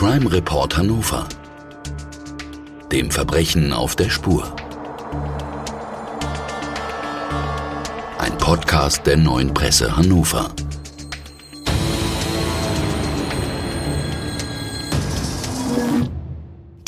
Crime 0.00 0.32
Report 0.32 0.72
Hannover. 0.78 1.28
Dem 2.90 3.10
Verbrechen 3.10 3.74
auf 3.74 3.96
der 3.96 4.08
Spur. 4.08 4.56
Ein 8.16 8.38
Podcast 8.38 9.06
der 9.06 9.18
neuen 9.18 9.52
Presse 9.52 9.94
Hannover. 9.94 10.54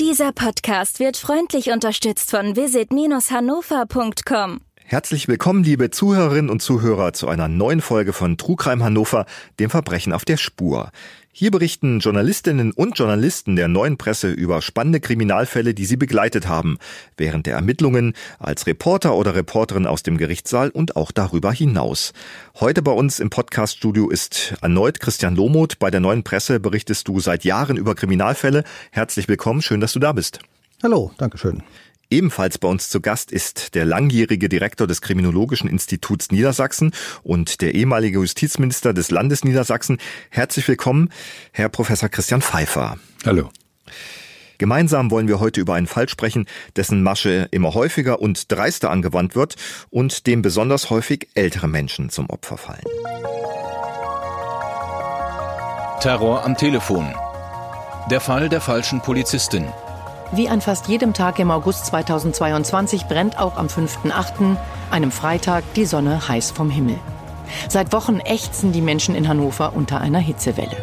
Dieser 0.00 0.32
Podcast 0.32 0.98
wird 0.98 1.18
freundlich 1.18 1.70
unterstützt 1.70 2.30
von 2.30 2.56
visit-hannover.com. 2.56 4.62
Herzlich 4.84 5.26
willkommen, 5.26 5.64
liebe 5.64 5.88
Zuhörerinnen 5.88 6.50
und 6.50 6.60
Zuhörer, 6.60 7.14
zu 7.14 7.26
einer 7.26 7.48
neuen 7.48 7.80
Folge 7.80 8.12
von 8.12 8.36
Trugreim 8.36 8.82
Hannover, 8.82 9.24
dem 9.58 9.70
Verbrechen 9.70 10.12
auf 10.12 10.26
der 10.26 10.36
Spur. 10.36 10.90
Hier 11.34 11.50
berichten 11.50 12.00
Journalistinnen 12.00 12.72
und 12.72 12.98
Journalisten 12.98 13.56
der 13.56 13.66
neuen 13.66 13.96
Presse 13.96 14.30
über 14.30 14.60
spannende 14.60 15.00
Kriminalfälle, 15.00 15.72
die 15.72 15.86
sie 15.86 15.96
begleitet 15.96 16.46
haben, 16.46 16.76
während 17.16 17.46
der 17.46 17.54
Ermittlungen, 17.54 18.12
als 18.38 18.66
Reporter 18.66 19.14
oder 19.14 19.34
Reporterin 19.34 19.86
aus 19.86 20.02
dem 20.02 20.18
Gerichtssaal 20.18 20.68
und 20.68 20.94
auch 20.94 21.10
darüber 21.10 21.50
hinaus. 21.50 22.12
Heute 22.60 22.82
bei 22.82 22.92
uns 22.92 23.18
im 23.18 23.30
Podcaststudio 23.30 24.10
ist 24.10 24.52
erneut 24.60 25.00
Christian 25.00 25.34
Lomuth. 25.34 25.78
Bei 25.78 25.90
der 25.90 26.00
neuen 26.00 26.22
Presse 26.22 26.60
berichtest 26.60 27.08
du 27.08 27.18
seit 27.18 27.44
Jahren 27.44 27.78
über 27.78 27.94
Kriminalfälle. 27.94 28.62
Herzlich 28.90 29.26
willkommen, 29.26 29.62
schön, 29.62 29.80
dass 29.80 29.94
du 29.94 30.00
da 30.00 30.12
bist. 30.12 30.40
Hallo, 30.82 31.12
Dankeschön. 31.16 31.62
Ebenfalls 32.12 32.58
bei 32.58 32.68
uns 32.68 32.90
zu 32.90 33.00
Gast 33.00 33.32
ist 33.32 33.74
der 33.74 33.86
langjährige 33.86 34.50
Direktor 34.50 34.86
des 34.86 35.00
Kriminologischen 35.00 35.66
Instituts 35.66 36.30
Niedersachsen 36.30 36.92
und 37.22 37.62
der 37.62 37.74
ehemalige 37.74 38.18
Justizminister 38.18 38.92
des 38.92 39.10
Landes 39.10 39.44
Niedersachsen. 39.44 39.96
Herzlich 40.28 40.68
willkommen, 40.68 41.08
Herr 41.52 41.70
Professor 41.70 42.10
Christian 42.10 42.42
Pfeiffer. 42.42 42.98
Hallo. 43.24 43.48
Gemeinsam 44.58 45.10
wollen 45.10 45.26
wir 45.26 45.40
heute 45.40 45.62
über 45.62 45.72
einen 45.72 45.86
Fall 45.86 46.06
sprechen, 46.06 46.44
dessen 46.76 47.02
Masche 47.02 47.48
immer 47.50 47.72
häufiger 47.72 48.20
und 48.20 48.52
dreister 48.52 48.90
angewandt 48.90 49.34
wird 49.34 49.56
und 49.88 50.26
dem 50.26 50.42
besonders 50.42 50.90
häufig 50.90 51.28
ältere 51.32 51.66
Menschen 51.66 52.10
zum 52.10 52.28
Opfer 52.28 52.58
fallen. 52.58 52.84
Terror 56.02 56.44
am 56.44 56.58
Telefon. 56.58 57.14
Der 58.10 58.20
Fall 58.20 58.50
der 58.50 58.60
falschen 58.60 59.00
Polizistin. 59.00 59.64
Wie 60.34 60.48
an 60.48 60.62
fast 60.62 60.88
jedem 60.88 61.12
Tag 61.12 61.38
im 61.38 61.50
August 61.50 61.86
2022 61.86 63.04
brennt 63.04 63.38
auch 63.38 63.58
am 63.58 63.66
5.8., 63.66 64.56
einem 64.90 65.10
Freitag, 65.10 65.62
die 65.74 65.84
Sonne 65.84 66.26
heiß 66.26 66.52
vom 66.52 66.70
Himmel. 66.70 66.98
Seit 67.68 67.92
Wochen 67.92 68.18
ächzen 68.20 68.72
die 68.72 68.80
Menschen 68.80 69.14
in 69.14 69.28
Hannover 69.28 69.74
unter 69.74 70.00
einer 70.00 70.20
Hitzewelle. 70.20 70.76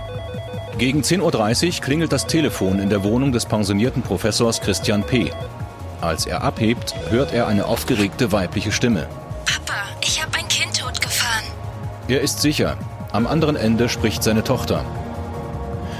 Gegen 0.77 1.01
10.30 1.01 1.65
Uhr 1.65 1.81
klingelt 1.81 2.11
das 2.11 2.27
Telefon 2.27 2.77
in 2.77 2.91
der 2.91 3.03
Wohnung 3.03 3.31
des 3.31 3.47
pensionierten 3.47 4.03
Professors 4.03 4.61
Christian 4.61 5.03
P. 5.03 5.31
Als 5.99 6.27
er 6.27 6.43
abhebt, 6.43 6.93
hört 7.09 7.33
er 7.33 7.47
eine 7.47 7.65
aufgeregte 7.65 8.31
weibliche 8.31 8.71
Stimme. 8.71 9.07
Papa, 9.45 9.79
ich 10.01 10.21
habe 10.23 10.37
ein 10.37 10.47
Kind 10.47 10.79
totgefahren. 10.79 11.45
Er 12.07 12.21
ist 12.21 12.39
sicher. 12.39 12.77
Am 13.11 13.25
anderen 13.25 13.55
Ende 13.55 13.89
spricht 13.89 14.21
seine 14.21 14.43
Tochter. 14.43 14.85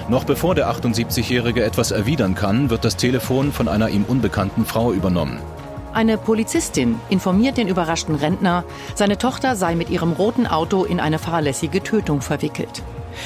Noch 0.09 0.23
bevor 0.23 0.55
der 0.55 0.71
78-Jährige 0.71 1.63
etwas 1.63 1.91
erwidern 1.91 2.33
kann, 2.33 2.71
wird 2.71 2.83
das 2.83 2.97
Telefon 2.97 3.52
von 3.52 3.67
einer 3.67 3.89
ihm 3.89 4.05
unbekannten 4.05 4.66
Frau 4.66 4.91
übernommen. 4.91 5.38
Eine 5.93 6.17
Polizistin 6.17 6.99
informiert 7.09 7.57
den 7.57 7.67
überraschten 7.67 8.16
Rentner, 8.16 8.63
seine 8.95 9.19
Tochter 9.19 9.55
sei 9.55 9.75
mit 9.75 9.91
ihrem 9.91 10.13
roten 10.13 10.47
Auto 10.47 10.83
in 10.83 10.99
eine 10.99 11.19
fahrlässige 11.19 11.83
Tötung 11.83 12.21
verwickelt. 12.21 12.81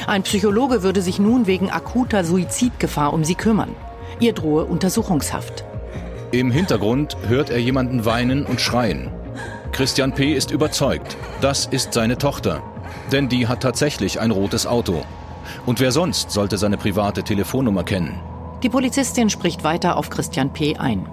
Ein 0.08 0.24
Psychologe 0.24 0.84
würde 0.84 1.02
sich 1.02 1.20
nun 1.20 1.48
wegen 1.48 1.70
akuter 1.70 2.26
Suizidgefahr 2.26 3.14
um 3.14 3.24
sie 3.24 3.36
kümmern. 3.36 3.76
Ihr 4.20 4.34
drohe 4.34 4.66
Untersuchungshaft. 4.66 5.64
Im 6.32 6.52
Hintergrund 6.52 7.16
hört 7.28 7.50
er 7.50 7.60
jemanden 7.60 8.04
weinen 8.04 8.46
und 8.46 8.60
schreien. 8.60 9.10
Christian 9.72 10.14
P. 10.14 10.34
ist 10.34 10.52
überzeugt, 10.52 11.16
das 11.40 11.66
ist 11.66 11.94
seine 11.94 12.18
Tochter. 12.18 12.62
Denn 13.12 13.30
die 13.30 13.48
hat 13.48 13.62
tatsächlich 13.62 14.20
ein 14.20 14.32
rotes 14.32 14.68
Auto. 14.68 15.04
Und 15.66 15.80
wer 15.80 15.92
sonst 15.92 16.32
sollte 16.32 16.58
seine 16.58 16.78
private 16.78 17.24
Telefonnummer 17.24 17.84
kennen? 17.84 18.20
Die 18.64 18.70
Polizistin 18.70 19.30
spricht 19.30 19.64
weiter 19.64 19.98
auf 19.98 20.10
Christian 20.10 20.54
P. 20.54 20.78
ein. 20.78 21.06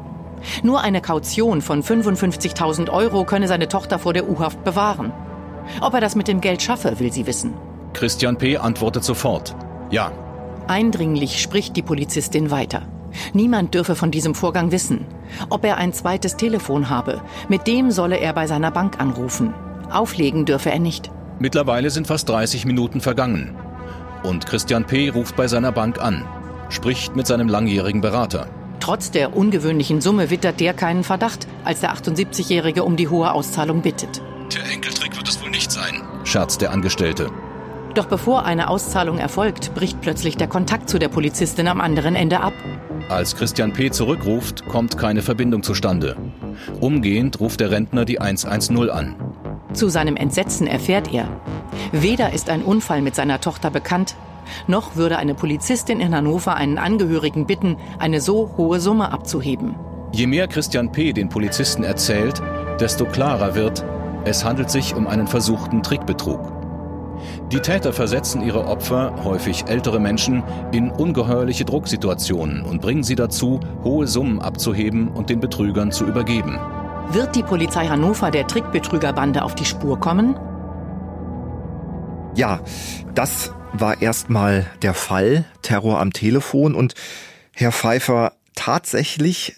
Nur 0.62 0.80
eine 0.80 1.00
Kaution 1.00 1.60
von 1.60 1.82
55.000 1.82 2.90
Euro 2.90 3.24
könne 3.24 3.48
seine 3.48 3.68
Tochter 3.68 3.98
vor 3.98 4.12
der 4.12 4.28
U-Haft 4.28 4.64
bewahren. 4.64 5.12
Ob 5.80 5.94
er 5.94 6.00
das 6.00 6.16
mit 6.16 6.28
dem 6.28 6.40
Geld 6.40 6.62
schaffe, 6.62 6.98
will 6.98 7.12
sie 7.12 7.26
wissen. 7.26 7.54
Christian 7.92 8.38
P. 8.38 8.56
antwortet 8.56 9.04
sofort. 9.04 9.54
Ja. 9.90 10.12
Eindringlich 10.68 11.40
spricht 11.42 11.76
die 11.76 11.82
Polizistin 11.82 12.50
weiter. 12.50 12.82
Niemand 13.32 13.74
dürfe 13.74 13.96
von 13.96 14.10
diesem 14.10 14.34
Vorgang 14.34 14.70
wissen. 14.70 15.04
Ob 15.48 15.64
er 15.64 15.76
ein 15.76 15.92
zweites 15.92 16.36
Telefon 16.36 16.88
habe, 16.88 17.20
mit 17.48 17.66
dem 17.66 17.90
solle 17.90 18.18
er 18.18 18.32
bei 18.32 18.46
seiner 18.46 18.70
Bank 18.70 19.00
anrufen. 19.00 19.52
Auflegen 19.90 20.44
dürfe 20.44 20.70
er 20.70 20.78
nicht. 20.78 21.10
Mittlerweile 21.40 21.90
sind 21.90 22.06
fast 22.06 22.28
30 22.28 22.64
Minuten 22.66 23.00
vergangen. 23.00 23.56
Und 24.22 24.46
Christian 24.46 24.86
P. 24.86 25.08
ruft 25.08 25.36
bei 25.36 25.48
seiner 25.48 25.72
Bank 25.72 26.00
an, 26.00 26.24
spricht 26.68 27.16
mit 27.16 27.26
seinem 27.26 27.48
langjährigen 27.48 28.00
Berater. 28.00 28.48
Trotz 28.80 29.10
der 29.10 29.36
ungewöhnlichen 29.36 30.00
Summe 30.00 30.30
wittert 30.30 30.60
der 30.60 30.72
keinen 30.72 31.04
Verdacht, 31.04 31.46
als 31.64 31.80
der 31.80 31.94
78-Jährige 31.94 32.84
um 32.84 32.96
die 32.96 33.08
hohe 33.08 33.32
Auszahlung 33.32 33.82
bittet. 33.82 34.22
Der 34.54 34.72
Enkeltrick 34.72 35.16
wird 35.16 35.28
es 35.28 35.42
wohl 35.42 35.50
nicht 35.50 35.70
sein, 35.70 36.02
scherzt 36.24 36.60
der 36.60 36.72
Angestellte. 36.72 37.30
Doch 37.94 38.06
bevor 38.06 38.44
eine 38.44 38.68
Auszahlung 38.68 39.18
erfolgt, 39.18 39.74
bricht 39.74 40.00
plötzlich 40.00 40.36
der 40.36 40.48
Kontakt 40.48 40.88
zu 40.88 40.98
der 40.98 41.08
Polizistin 41.08 41.66
am 41.66 41.80
anderen 41.80 42.14
Ende 42.14 42.40
ab. 42.40 42.52
Als 43.08 43.34
Christian 43.34 43.72
P. 43.72 43.90
zurückruft, 43.90 44.66
kommt 44.66 44.96
keine 44.96 45.22
Verbindung 45.22 45.62
zustande. 45.62 46.16
Umgehend 46.80 47.40
ruft 47.40 47.60
der 47.60 47.70
Rentner 47.70 48.04
die 48.04 48.20
110 48.20 48.90
an. 48.90 49.16
Zu 49.72 49.88
seinem 49.88 50.16
Entsetzen 50.16 50.66
erfährt 50.66 51.12
er, 51.12 51.28
weder 51.92 52.32
ist 52.32 52.50
ein 52.50 52.62
Unfall 52.62 53.02
mit 53.02 53.14
seiner 53.14 53.40
Tochter 53.40 53.70
bekannt, 53.70 54.16
noch 54.66 54.96
würde 54.96 55.18
eine 55.18 55.34
Polizistin 55.34 56.00
in 56.00 56.14
Hannover 56.14 56.56
einen 56.56 56.78
Angehörigen 56.78 57.46
bitten, 57.46 57.76
eine 57.98 58.20
so 58.20 58.50
hohe 58.56 58.80
Summe 58.80 59.12
abzuheben. 59.12 59.74
Je 60.12 60.26
mehr 60.26 60.48
Christian 60.48 60.90
P. 60.90 61.12
den 61.12 61.28
Polizisten 61.28 61.84
erzählt, 61.84 62.42
desto 62.80 63.06
klarer 63.06 63.54
wird, 63.54 63.84
es 64.24 64.44
handelt 64.44 64.70
sich 64.70 64.94
um 64.94 65.06
einen 65.06 65.26
versuchten 65.26 65.82
Trickbetrug. 65.82 66.52
Die 67.52 67.60
Täter 67.60 67.92
versetzen 67.92 68.42
ihre 68.42 68.66
Opfer, 68.66 69.14
häufig 69.24 69.64
ältere 69.68 70.00
Menschen, 70.00 70.42
in 70.72 70.90
ungeheuerliche 70.90 71.64
Drucksituationen 71.64 72.62
und 72.62 72.80
bringen 72.80 73.02
sie 73.02 73.14
dazu, 73.14 73.60
hohe 73.84 74.06
Summen 74.06 74.40
abzuheben 74.40 75.08
und 75.08 75.30
den 75.30 75.40
Betrügern 75.40 75.92
zu 75.92 76.06
übergeben. 76.06 76.58
Wird 77.12 77.36
die 77.36 77.42
Polizei 77.42 77.86
Hannover 77.86 78.30
der 78.30 78.46
Trickbetrügerbande 78.46 79.42
auf 79.42 79.54
die 79.54 79.64
Spur 79.64 79.98
kommen? 79.98 80.36
Ja, 82.34 82.64
das 83.14 83.52
war 83.72 84.00
erstmal 84.00 84.70
der 84.82 84.94
Fall, 84.94 85.44
Terror 85.62 86.00
am 86.00 86.12
Telefon 86.12 86.74
und 86.74 86.94
Herr 87.52 87.72
Pfeiffer, 87.72 88.34
tatsächlich 88.54 89.56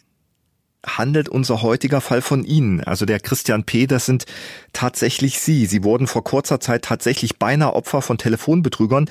handelt 0.84 1.28
unser 1.28 1.62
heutiger 1.62 2.00
Fall 2.00 2.22
von 2.22 2.44
Ihnen. 2.44 2.82
Also 2.82 3.06
der 3.06 3.20
Christian 3.20 3.64
P., 3.64 3.86
das 3.86 4.06
sind 4.06 4.24
tatsächlich 4.72 5.38
Sie. 5.38 5.66
Sie 5.66 5.84
wurden 5.84 6.06
vor 6.06 6.24
kurzer 6.24 6.60
Zeit 6.60 6.84
tatsächlich 6.84 7.38
beinahe 7.38 7.74
Opfer 7.74 8.02
von 8.02 8.18
Telefonbetrügern. 8.18 9.08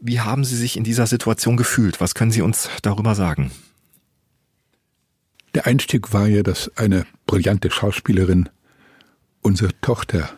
Wie 0.00 0.20
haben 0.20 0.44
Sie 0.44 0.56
sich 0.56 0.76
in 0.76 0.84
dieser 0.84 1.06
Situation 1.06 1.56
gefühlt? 1.56 2.00
Was 2.00 2.14
können 2.14 2.30
Sie 2.30 2.42
uns 2.42 2.68
darüber 2.82 3.14
sagen? 3.14 3.50
Der 5.54 5.66
Einstieg 5.66 6.12
war 6.12 6.28
ja, 6.28 6.42
dass 6.42 6.70
eine 6.76 7.06
brillante 7.26 7.70
Schauspielerin 7.70 8.48
unsere 9.42 9.72
Tochter 9.80 10.30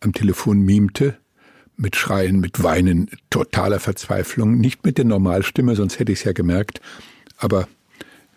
am 0.00 0.12
Telefon 0.12 0.60
mimte, 0.60 1.18
mit 1.76 1.94
Schreien, 1.96 2.40
mit 2.40 2.62
Weinen, 2.62 3.08
totaler 3.30 3.78
Verzweiflung, 3.78 4.58
nicht 4.58 4.84
mit 4.84 4.98
der 4.98 5.04
Normalstimme, 5.04 5.76
sonst 5.76 5.98
hätte 5.98 6.12
ich 6.12 6.18
es 6.18 6.24
ja 6.24 6.32
gemerkt, 6.32 6.80
aber 7.36 7.68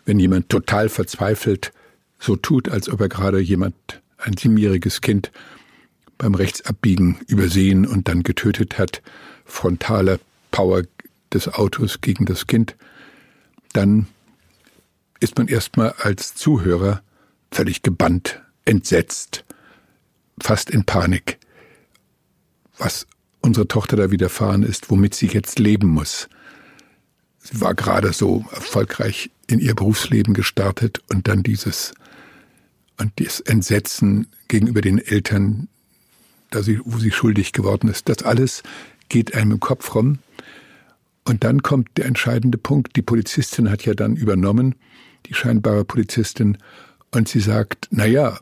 wenn 0.05 0.19
jemand 0.19 0.49
total 0.49 0.89
verzweifelt 0.89 1.73
so 2.19 2.35
tut, 2.35 2.69
als 2.69 2.87
ob 2.87 3.01
er 3.01 3.09
gerade 3.09 3.39
jemand, 3.39 3.75
ein 4.17 4.37
siebenjähriges 4.37 5.01
Kind, 5.01 5.31
beim 6.19 6.35
Rechtsabbiegen 6.35 7.17
übersehen 7.27 7.87
und 7.87 8.07
dann 8.07 8.21
getötet 8.21 8.77
hat, 8.77 9.01
frontale 9.43 10.19
Power 10.51 10.83
des 11.33 11.47
Autos 11.47 12.01
gegen 12.01 12.25
das 12.25 12.45
Kind, 12.45 12.75
dann 13.73 14.05
ist 15.19 15.37
man 15.37 15.47
erstmal 15.47 15.93
als 15.97 16.35
Zuhörer 16.35 17.01
völlig 17.51 17.81
gebannt, 17.81 18.41
entsetzt, 18.65 19.45
fast 20.39 20.69
in 20.69 20.83
Panik, 20.83 21.39
was 22.81 23.07
unsere 23.41 23.67
Tochter 23.67 23.95
da 23.95 24.11
widerfahren 24.11 24.63
ist, 24.63 24.89
womit 24.89 25.13
sie 25.15 25.27
jetzt 25.27 25.59
leben 25.59 25.87
muss. 25.87 26.27
Sie 27.39 27.61
war 27.61 27.73
gerade 27.73 28.13
so 28.13 28.45
erfolgreich 28.51 29.31
in 29.47 29.59
ihr 29.59 29.75
Berufsleben 29.75 30.33
gestartet 30.33 31.01
und 31.09 31.27
dann 31.27 31.43
dieses 31.43 31.93
und 32.97 33.11
das 33.15 33.39
Entsetzen 33.39 34.27
gegenüber 34.47 34.81
den 34.81 34.99
Eltern, 34.99 35.67
da 36.51 36.61
sie, 36.61 36.79
wo 36.83 36.99
sie 36.99 37.11
schuldig 37.11 37.51
geworden 37.51 37.89
ist, 37.89 38.09
das 38.09 38.23
alles 38.23 38.61
geht 39.09 39.33
einem 39.33 39.51
im 39.51 39.59
Kopf 39.59 39.95
rum. 39.95 40.19
Und 41.23 41.43
dann 41.43 41.63
kommt 41.63 41.89
der 41.97 42.05
entscheidende 42.05 42.57
Punkt. 42.57 42.95
Die 42.95 43.01
Polizistin 43.01 43.69
hat 43.69 43.85
ja 43.85 43.93
dann 43.93 44.15
übernommen, 44.15 44.75
die 45.25 45.33
scheinbare 45.33 45.85
Polizistin, 45.85 46.57
und 47.13 47.27
sie 47.27 47.41
sagt, 47.41 47.87
na 47.91 48.05
ja, 48.05 48.39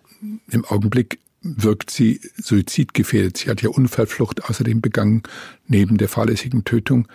im 0.52 0.64
Augenblick 0.66 1.20
wirkt 1.42 1.90
sie 1.90 2.22
suizidgefährdet. 2.38 3.38
Sie 3.38 3.50
hat 3.50 3.62
ja 3.62 3.70
Unfallflucht 3.70 4.46
außerdem 4.46 4.82
begangen, 4.82 5.24
neben 5.68 5.98
der 5.98 6.10
fahrlässigen 6.10 6.66
Tötung 6.66 7.08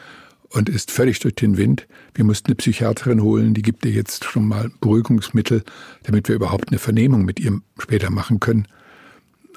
und 0.50 0.68
ist 0.68 0.90
völlig 0.90 1.18
durch 1.18 1.34
den 1.34 1.56
Wind. 1.56 1.86
Wir 2.14 2.24
mussten 2.24 2.48
eine 2.48 2.54
Psychiaterin 2.54 3.22
holen, 3.22 3.54
die 3.54 3.62
gibt 3.62 3.84
ihr 3.84 3.90
jetzt 3.90 4.24
schon 4.24 4.46
mal 4.46 4.70
Beruhigungsmittel, 4.80 5.64
damit 6.04 6.28
wir 6.28 6.36
überhaupt 6.36 6.68
eine 6.68 6.78
Vernehmung 6.78 7.24
mit 7.24 7.40
ihr 7.40 7.60
später 7.78 8.10
machen 8.10 8.40
können. 8.40 8.68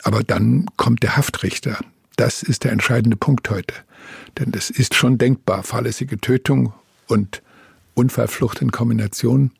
Aber 0.03 0.23
dann 0.23 0.65
kommt 0.75 1.03
der 1.03 1.15
Haftrichter. 1.15 1.79
Das 2.15 2.41
ist 2.43 2.63
der 2.63 2.71
entscheidende 2.71 3.15
Punkt 3.15 3.49
heute. 3.49 3.75
Denn 4.39 4.51
es 4.53 4.69
ist 4.69 4.95
schon 4.95 5.17
denkbar, 5.17 5.63
fahrlässige 5.63 6.19
Tötung 6.19 6.73
und 7.07 7.41
Unfallflucht 7.93 8.61
in 8.61 8.71
Kombination, 8.71 9.51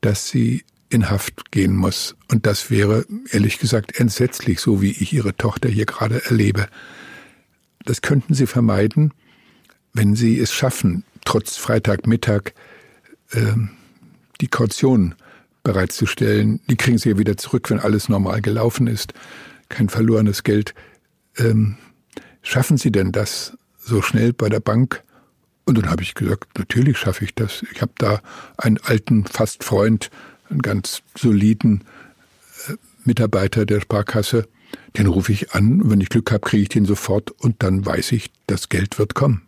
dass 0.00 0.28
sie 0.28 0.64
in 0.90 1.08
Haft 1.08 1.52
gehen 1.52 1.74
muss. 1.76 2.16
Und 2.28 2.46
das 2.46 2.70
wäre, 2.70 3.06
ehrlich 3.30 3.58
gesagt, 3.58 3.98
entsetzlich, 3.98 4.60
so 4.60 4.82
wie 4.82 4.90
ich 4.90 5.12
Ihre 5.12 5.36
Tochter 5.36 5.68
hier 5.68 5.86
gerade 5.86 6.24
erlebe. 6.24 6.68
Das 7.84 8.02
könnten 8.02 8.34
Sie 8.34 8.46
vermeiden, 8.46 9.14
wenn 9.92 10.14
Sie 10.14 10.38
es 10.38 10.52
schaffen, 10.52 11.04
trotz 11.24 11.56
Freitagmittag 11.56 12.52
äh, 13.30 13.54
die 14.40 14.48
Kaution 14.48 15.14
bereitzustellen. 15.62 16.60
Die 16.68 16.76
kriegen 16.76 16.98
Sie 16.98 17.10
ja 17.10 17.18
wieder 17.18 17.36
zurück, 17.36 17.70
wenn 17.70 17.78
alles 17.78 18.08
normal 18.08 18.42
gelaufen 18.42 18.86
ist. 18.86 19.14
Kein 19.68 19.88
verlorenes 19.88 20.42
Geld. 20.42 20.74
Ähm, 21.36 21.76
schaffen 22.42 22.76
Sie 22.76 22.90
denn 22.90 23.12
das 23.12 23.56
so 23.78 24.02
schnell 24.02 24.32
bei 24.32 24.48
der 24.48 24.60
Bank? 24.60 25.04
Und 25.64 25.78
dann 25.78 25.88
habe 25.88 26.02
ich 26.02 26.14
gesagt, 26.14 26.58
natürlich 26.58 26.98
schaffe 26.98 27.24
ich 27.24 27.34
das. 27.34 27.64
Ich 27.72 27.80
habe 27.80 27.92
da 27.98 28.20
einen 28.56 28.78
alten, 28.78 29.24
fast 29.24 29.62
Freund, 29.62 30.10
einen 30.50 30.62
ganz 30.62 31.02
soliden 31.16 31.84
äh, 32.68 32.74
Mitarbeiter 33.04 33.66
der 33.66 33.80
Sparkasse. 33.80 34.48
Den 34.96 35.06
rufe 35.06 35.32
ich 35.32 35.52
an, 35.52 35.90
wenn 35.90 36.00
ich 36.00 36.08
Glück 36.08 36.30
habe, 36.30 36.46
kriege 36.46 36.62
ich 36.62 36.68
den 36.68 36.84
sofort 36.84 37.30
und 37.30 37.62
dann 37.62 37.84
weiß 37.84 38.12
ich, 38.12 38.30
das 38.46 38.68
Geld 38.68 38.98
wird 38.98 39.14
kommen. 39.14 39.42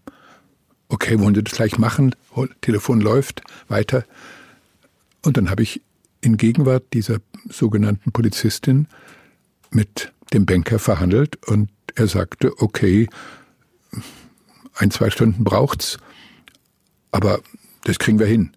Okay, 0.89 1.19
wollen 1.19 1.35
Sie 1.35 1.43
das 1.43 1.55
gleich 1.55 1.79
machen? 1.79 2.15
Telefon 2.61 3.01
läuft 3.01 3.43
weiter. 3.69 4.05
Und 5.25 5.37
dann 5.37 5.51
habe 5.51 5.63
ich 5.63 5.81
in 6.21 6.37
Gegenwart 6.37 6.85
dieser 6.93 7.19
sogenannten 7.49 8.13
Polizistin 8.13 8.89
mit 9.71 10.13
dem 10.33 10.47
Banker 10.47 10.79
verhandelt 10.79 11.37
und 11.47 11.71
er 11.95 12.07
sagte, 12.07 12.53
okay, 12.61 13.09
ein, 14.75 14.91
zwei 14.91 15.11
Stunden 15.11 15.45
braucht's, 15.45 15.99
aber 17.11 17.41
das 17.85 17.99
kriegen 17.99 18.19
wir 18.19 18.27
hin. 18.27 18.53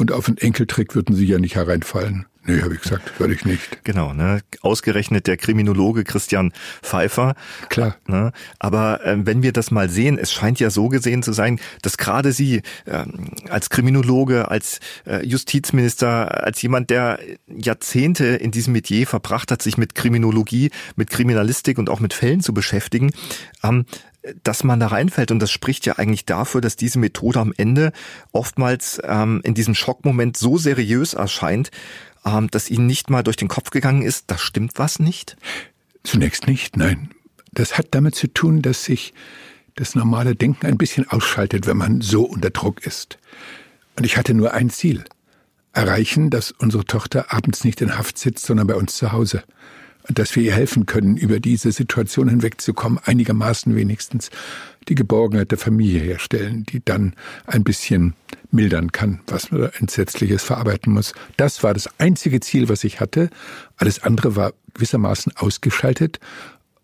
Und 0.00 0.12
auf 0.12 0.28
einen 0.28 0.38
Enkeltrick 0.38 0.94
würden 0.94 1.14
Sie 1.14 1.26
ja 1.26 1.38
nicht 1.38 1.56
hereinfallen. 1.56 2.24
Nee, 2.46 2.62
habe 2.62 2.72
ich 2.72 2.80
gesagt, 2.80 3.20
würde 3.20 3.34
ich 3.34 3.44
nicht. 3.44 3.84
Genau, 3.84 4.14
ne? 4.14 4.40
Ausgerechnet 4.62 5.26
der 5.26 5.36
Kriminologe 5.36 6.04
Christian 6.04 6.54
Pfeiffer. 6.80 7.34
Klar. 7.68 7.96
Ne? 8.06 8.32
Aber 8.58 9.04
äh, 9.04 9.18
wenn 9.26 9.42
wir 9.42 9.52
das 9.52 9.70
mal 9.70 9.90
sehen, 9.90 10.16
es 10.16 10.32
scheint 10.32 10.58
ja 10.58 10.70
so 10.70 10.88
gesehen 10.88 11.22
zu 11.22 11.34
sein, 11.34 11.60
dass 11.82 11.98
gerade 11.98 12.32
Sie 12.32 12.62
äh, 12.86 13.04
als 13.50 13.68
Kriminologe, 13.68 14.50
als 14.50 14.80
äh, 15.06 15.22
Justizminister, 15.22 16.42
als 16.44 16.62
jemand, 16.62 16.88
der 16.88 17.18
Jahrzehnte 17.46 18.24
in 18.24 18.52
diesem 18.52 18.72
Metier 18.72 19.06
verbracht 19.06 19.50
hat, 19.50 19.60
sich 19.60 19.76
mit 19.76 19.94
Kriminologie, 19.94 20.70
mit 20.96 21.10
Kriminalistik 21.10 21.76
und 21.78 21.90
auch 21.90 22.00
mit 22.00 22.14
Fällen 22.14 22.40
zu 22.40 22.54
beschäftigen, 22.54 23.10
ähm, 23.62 23.84
dass 24.42 24.64
man 24.64 24.80
da 24.80 24.88
reinfällt. 24.88 25.30
Und 25.30 25.38
das 25.40 25.50
spricht 25.50 25.86
ja 25.86 25.98
eigentlich 25.98 26.26
dafür, 26.26 26.60
dass 26.60 26.76
diese 26.76 26.98
Methode 26.98 27.40
am 27.40 27.52
Ende 27.56 27.92
oftmals 28.32 29.00
ähm, 29.04 29.40
in 29.44 29.54
diesem 29.54 29.74
Schockmoment 29.74 30.36
so 30.36 30.58
seriös 30.58 31.14
erscheint, 31.14 31.70
ähm, 32.24 32.50
dass 32.50 32.70
ihnen 32.70 32.86
nicht 32.86 33.10
mal 33.10 33.22
durch 33.22 33.36
den 33.36 33.48
Kopf 33.48 33.70
gegangen 33.70 34.02
ist, 34.02 34.24
da 34.30 34.38
stimmt 34.38 34.72
was 34.76 34.98
nicht? 34.98 35.36
Zunächst 36.02 36.46
nicht, 36.46 36.76
nein. 36.76 37.10
Das 37.52 37.78
hat 37.78 37.88
damit 37.92 38.14
zu 38.14 38.28
tun, 38.28 38.62
dass 38.62 38.84
sich 38.84 39.12
das 39.74 39.94
normale 39.94 40.34
Denken 40.34 40.66
ein 40.66 40.78
bisschen 40.78 41.08
ausschaltet, 41.08 41.66
wenn 41.66 41.76
man 41.76 42.00
so 42.00 42.22
unter 42.24 42.50
Druck 42.50 42.86
ist. 42.86 43.18
Und 43.96 44.04
ich 44.04 44.16
hatte 44.16 44.34
nur 44.34 44.52
ein 44.52 44.70
Ziel. 44.70 45.04
Erreichen, 45.72 46.30
dass 46.30 46.50
unsere 46.50 46.84
Tochter 46.84 47.32
abends 47.32 47.64
nicht 47.64 47.80
in 47.80 47.96
Haft 47.96 48.18
sitzt, 48.18 48.44
sondern 48.44 48.66
bei 48.66 48.74
uns 48.74 48.96
zu 48.96 49.12
Hause 49.12 49.44
dass 50.18 50.34
wir 50.36 50.42
ihr 50.42 50.52
helfen 50.52 50.86
können, 50.86 51.16
über 51.16 51.40
diese 51.40 51.72
Situation 51.72 52.28
hinwegzukommen, 52.28 52.98
einigermaßen 53.04 53.74
wenigstens 53.74 54.30
die 54.88 54.94
Geborgenheit 54.94 55.50
der 55.50 55.58
Familie 55.58 56.00
herstellen, 56.00 56.64
die 56.64 56.82
dann 56.84 57.14
ein 57.46 57.64
bisschen 57.64 58.14
mildern 58.50 58.92
kann, 58.92 59.20
was 59.26 59.50
man 59.50 59.70
Entsetzliches 59.78 60.42
verarbeiten 60.42 60.92
muss. 60.92 61.12
Das 61.36 61.62
war 61.62 61.74
das 61.74 61.88
einzige 61.98 62.40
Ziel, 62.40 62.68
was 62.68 62.84
ich 62.84 63.00
hatte. 63.00 63.30
Alles 63.76 64.02
andere 64.02 64.36
war 64.36 64.52
gewissermaßen 64.74 65.36
ausgeschaltet. 65.36 66.18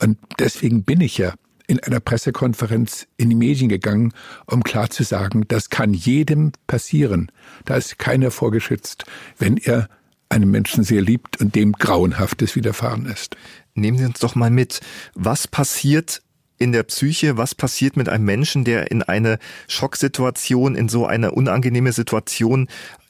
Und 0.00 0.18
deswegen 0.38 0.84
bin 0.84 1.00
ich 1.00 1.18
ja 1.18 1.34
in 1.66 1.80
einer 1.80 2.00
Pressekonferenz 2.00 3.08
in 3.16 3.30
die 3.30 3.36
Medien 3.36 3.68
gegangen, 3.68 4.12
um 4.46 4.62
klar 4.62 4.90
zu 4.90 5.02
sagen, 5.02 5.44
das 5.48 5.70
kann 5.70 5.94
jedem 5.94 6.52
passieren. 6.66 7.32
Da 7.64 7.76
ist 7.76 7.98
keiner 7.98 8.30
vorgeschützt, 8.30 9.04
wenn 9.38 9.56
er 9.56 9.88
einen 10.28 10.50
Menschen 10.50 10.84
sehr 10.84 11.02
liebt 11.02 11.40
und 11.40 11.54
dem 11.54 11.72
Grauenhaftes 11.72 12.56
widerfahren 12.56 13.06
ist. 13.06 13.36
Nehmen 13.74 13.98
Sie 13.98 14.04
uns 14.04 14.18
doch 14.18 14.34
mal 14.34 14.50
mit, 14.50 14.80
was 15.14 15.46
passiert 15.46 16.22
in 16.58 16.72
der 16.72 16.82
Psyche, 16.84 17.36
was 17.36 17.54
passiert 17.54 17.96
mit 17.96 18.08
einem 18.08 18.24
Menschen, 18.24 18.64
der 18.64 18.90
in 18.90 19.02
eine 19.02 19.38
Schocksituation, 19.68 20.74
in 20.74 20.88
so 20.88 21.06
eine 21.06 21.32
unangenehme 21.32 21.92
Situation 21.92 22.68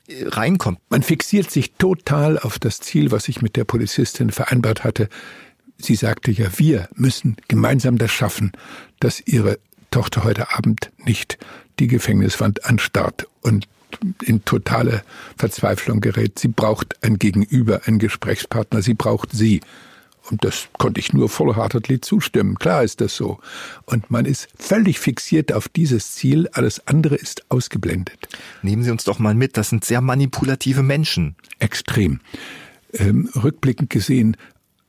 äh, 0.09 0.27
reinkommt? 0.27 0.81
Man 0.89 1.03
fixiert 1.03 1.51
sich 1.51 1.75
total 1.75 2.39
auf 2.39 2.59
das 2.59 2.81
Ziel, 2.81 3.13
was 3.13 3.29
ich 3.29 3.43
mit 3.43 3.57
der 3.57 3.65
Polizistin 3.65 4.31
vereinbart 4.31 4.85
hatte. 4.85 5.09
Sie 5.79 5.95
sagte 5.95 6.31
ja, 6.31 6.47
wir 6.59 6.89
müssen 6.95 7.37
gemeinsam 7.49 7.99
das 7.99 8.11
schaffen, 8.11 8.53
dass 8.99 9.21
ihre 9.21 9.59
Tochter 9.91 10.25
heute 10.25 10.57
Abend 10.57 10.91
nicht 10.99 11.39
die 11.79 11.87
Gefängniswand 11.87 12.65
anstarrt 12.65 13.27
und 13.43 13.69
in 14.23 14.45
totale 14.45 15.03
Verzweiflung 15.37 16.01
gerät. 16.01 16.39
Sie 16.39 16.49
braucht 16.49 17.03
ein 17.03 17.19
Gegenüber, 17.19 17.83
einen 17.85 17.99
Gesprächspartner. 17.99 18.83
Sie 18.83 18.95
braucht 18.95 19.33
sie. 19.33 19.61
Und 20.31 20.45
das 20.45 20.69
konnte 20.79 20.99
ich 20.99 21.13
nur 21.13 21.29
vollheartedly 21.29 22.01
zustimmen. 22.01 22.57
Klar 22.59 22.83
ist 22.83 23.01
das 23.01 23.15
so. 23.15 23.39
Und 23.85 24.11
man 24.11 24.25
ist 24.25 24.49
völlig 24.59 24.99
fixiert 24.99 25.53
auf 25.53 25.69
dieses 25.69 26.13
Ziel. 26.13 26.49
Alles 26.53 26.87
andere 26.87 27.15
ist 27.15 27.49
ausgeblendet. 27.51 28.29
Nehmen 28.63 28.83
Sie 28.83 28.91
uns 28.91 29.05
doch 29.05 29.21
mal 29.21 29.35
mit. 29.35 29.57
Das 29.57 29.69
sind 29.69 29.85
sehr 29.85 30.01
manipulative 30.01 30.83
Menschen. 30.83 31.37
Extrem. 31.61 32.21
Ähm, 32.93 33.31
rückblickend 33.37 33.91
gesehen 33.91 34.37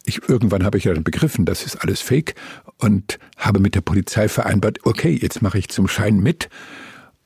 ich, 0.07 0.27
irgendwann 0.29 0.63
habe 0.63 0.77
ich 0.77 0.85
ja 0.85 0.93
dann 0.93 1.03
begriffen, 1.03 1.45
das 1.45 1.65
ist 1.65 1.75
alles 1.77 2.01
Fake 2.01 2.35
und 2.77 3.19
habe 3.37 3.59
mit 3.59 3.75
der 3.75 3.81
Polizei 3.81 4.29
vereinbart, 4.29 4.79
okay, 4.85 5.17
jetzt 5.21 5.41
mache 5.41 5.59
ich 5.59 5.69
zum 5.69 5.87
Schein 5.87 6.19
mit 6.19 6.49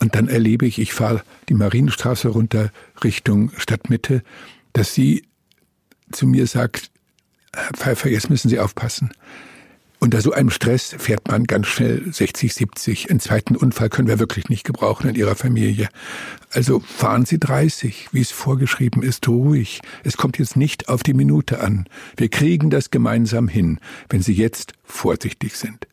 und 0.02 0.16
dann 0.16 0.28
erlebe 0.28 0.66
ich, 0.66 0.80
ich 0.80 0.94
fahre 0.94 1.22
die 1.48 1.54
Marienstraße 1.54 2.28
runter 2.28 2.72
Richtung 3.04 3.52
Stadtmitte, 3.56 4.24
dass 4.74 4.94
sie 4.94 5.24
zu 6.12 6.26
mir 6.26 6.48
sagt, 6.48 6.92
Herr 7.54 7.74
Pfeiffer, 7.74 8.10
jetzt 8.10 8.30
müssen 8.30 8.50
Sie 8.50 8.60
aufpassen. 8.60 9.12
Unter 10.00 10.22
so 10.22 10.32
einem 10.32 10.50
Stress 10.50 10.96
fährt 10.98 11.28
man 11.28 11.44
ganz 11.44 11.68
schnell 11.68 12.12
60, 12.12 12.52
70. 12.54 13.12
Einen 13.12 13.20
zweiten 13.20 13.56
Unfall 13.56 13.90
können 13.90 14.08
wir 14.08 14.18
wirklich 14.18 14.50
nicht 14.50 14.64
gebrauchen 14.64 15.08
in 15.08 15.16
Ihrer 15.16 15.36
Familie. 15.36 15.90
Also 16.50 16.80
fahren 16.80 17.26
Sie 17.26 17.40
30, 17.40 18.08
wie 18.12 18.22
es 18.22 18.32
vorgeschrieben 18.32 19.04
ist, 19.04 19.28
ruhig. 19.28 19.82
Es 20.04 20.18
kommt 20.18 20.40
jetzt 20.40 20.56
nicht 20.56 20.90
auf 20.90 21.04
die 21.04 21.14
Minute 21.14 21.62
an. 21.62 21.86
Wir 22.18 22.30
kriegen 22.30 22.72
das 22.72 22.90
gemeinsam 22.90 23.48
hin, 23.48 23.80
wenn 24.10 24.24
Sie 24.24 24.34
jetzt 24.34 24.74
vorsichtig 24.84 25.56
sind. 25.56 25.86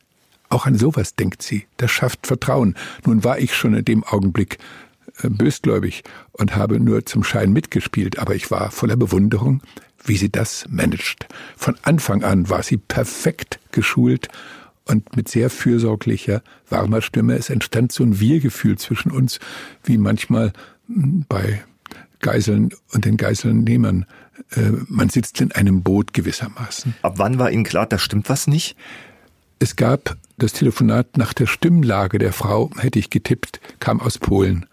Auch 0.49 0.67
an 0.67 0.77
sowas 0.77 1.15
denkt 1.15 1.43
sie. 1.43 1.67
Das 1.77 1.91
schafft 1.91 2.27
Vertrauen. 2.27 2.75
Nun 3.05 3.25
war 3.25 3.39
ich 3.39 3.55
schon 3.55 3.75
in 3.75 3.85
dem 3.85 4.05
Augenblick 4.05 4.59
äh, 5.23 5.29
bösgläubig 5.29 6.05
und 6.33 6.57
habe 6.57 6.81
nur 6.81 7.05
zum 7.05 7.25
Schein 7.25 7.53
mitgespielt, 7.53 8.19
aber 8.19 8.35
ich 8.35 8.51
war 8.51 8.71
voller 8.71 8.97
Bewunderung, 8.97 9.63
wie 10.05 10.17
sie 10.17 10.31
das 10.31 10.65
managt. 10.69 11.27
Von 11.57 11.77
Anfang 11.83 12.25
an 12.25 12.49
war 12.49 12.63
sie 12.63 12.77
perfekt 12.77 13.61
geschult 13.73 14.29
und 14.85 15.17
mit 15.17 15.29
sehr 15.29 15.51
fürsorglicher, 15.51 16.43
warmer 16.71 17.03
Stimme. 17.03 17.35
Es 17.35 17.51
entstand 17.51 17.93
so 17.93 18.05
ein 18.05 18.21
Wir-Gefühl 18.21 18.79
zwischen 18.79 19.11
uns, 19.11 19.39
wie 19.85 19.99
manchmal 19.99 20.53
hm, 20.87 21.27
bei 21.29 21.63
Geiseln 22.21 22.71
und 22.93 23.05
den 23.05 23.17
Geiselnehmern. 23.17 24.07
Äh, 24.53 24.73
man 24.89 25.09
sitzt 25.09 25.41
in 25.41 25.53
einem 25.53 25.83
Boot 25.83 26.15
gewissermaßen. 26.15 26.95
Ab 27.03 27.15
wann 27.19 27.39
war 27.39 27.51
Ihnen 27.51 27.65
klar, 27.65 27.87
da 27.87 27.99
stimmt 27.99 28.29
was 28.29 28.47
nicht? 28.47 28.77
Es 29.59 29.77
gab 29.77 30.17
das 30.39 30.53
Telefonat 30.53 31.17
nach 31.19 31.33
der 31.33 31.47
Stimmlage 31.47 32.19
der 32.19 32.33
Frau, 32.33 32.71
hätte 32.79 32.99
ich 32.99 33.11
getippt, 33.11 33.61
kam 33.81 34.01
aus 34.01 34.19
Polen. 34.19 34.67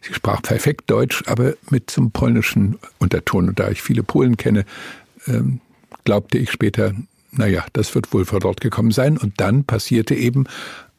Sie 0.00 0.14
sprach 0.14 0.42
perfekt 0.42 0.90
Deutsch, 0.90 1.22
aber 1.26 1.54
mit 1.70 1.90
zum 1.90 2.10
polnischen 2.10 2.78
Unterton. 2.98 3.48
Und 3.48 3.60
da 3.60 3.70
ich 3.70 3.82
viele 3.82 4.02
Polen 4.02 4.36
kenne, 4.36 4.64
ähm, 5.26 5.60
glaubte 6.04 6.38
ich 6.38 6.50
später, 6.50 6.94
naja, 7.30 7.64
das 7.72 7.94
wird 7.94 8.12
wohl 8.12 8.24
von 8.24 8.40
dort 8.40 8.60
gekommen 8.60 8.90
sein. 8.90 9.16
Und 9.16 9.40
dann 9.40 9.64
passierte 9.64 10.14
eben 10.14 10.46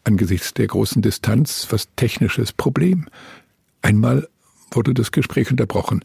angesichts 0.03 0.53
der 0.53 0.67
großen 0.67 1.01
Distanz 1.01 1.67
was 1.69 1.89
technisches 1.95 2.53
Problem. 2.53 3.07
Einmal 3.81 4.27
wurde 4.71 4.93
das 4.93 5.11
Gespräch 5.11 5.51
unterbrochen. 5.51 6.03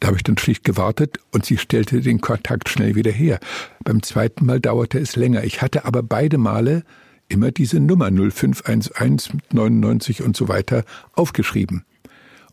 Da 0.00 0.08
habe 0.08 0.16
ich 0.16 0.22
dann 0.22 0.38
schlicht 0.38 0.64
gewartet 0.64 1.18
und 1.32 1.44
sie 1.44 1.58
stellte 1.58 2.00
den 2.00 2.20
Kontakt 2.20 2.68
schnell 2.68 2.94
wieder 2.94 3.12
her. 3.12 3.38
Beim 3.84 4.02
zweiten 4.02 4.46
Mal 4.46 4.60
dauerte 4.60 4.98
es 4.98 5.16
länger. 5.16 5.44
Ich 5.44 5.60
hatte 5.60 5.84
aber 5.84 6.02
beide 6.02 6.38
Male 6.38 6.82
immer 7.28 7.50
diese 7.50 7.78
Nummer 7.80 8.10
0511 8.10 9.36
99 9.52 10.22
und 10.22 10.36
so 10.36 10.48
weiter 10.48 10.84
aufgeschrieben. 11.12 11.84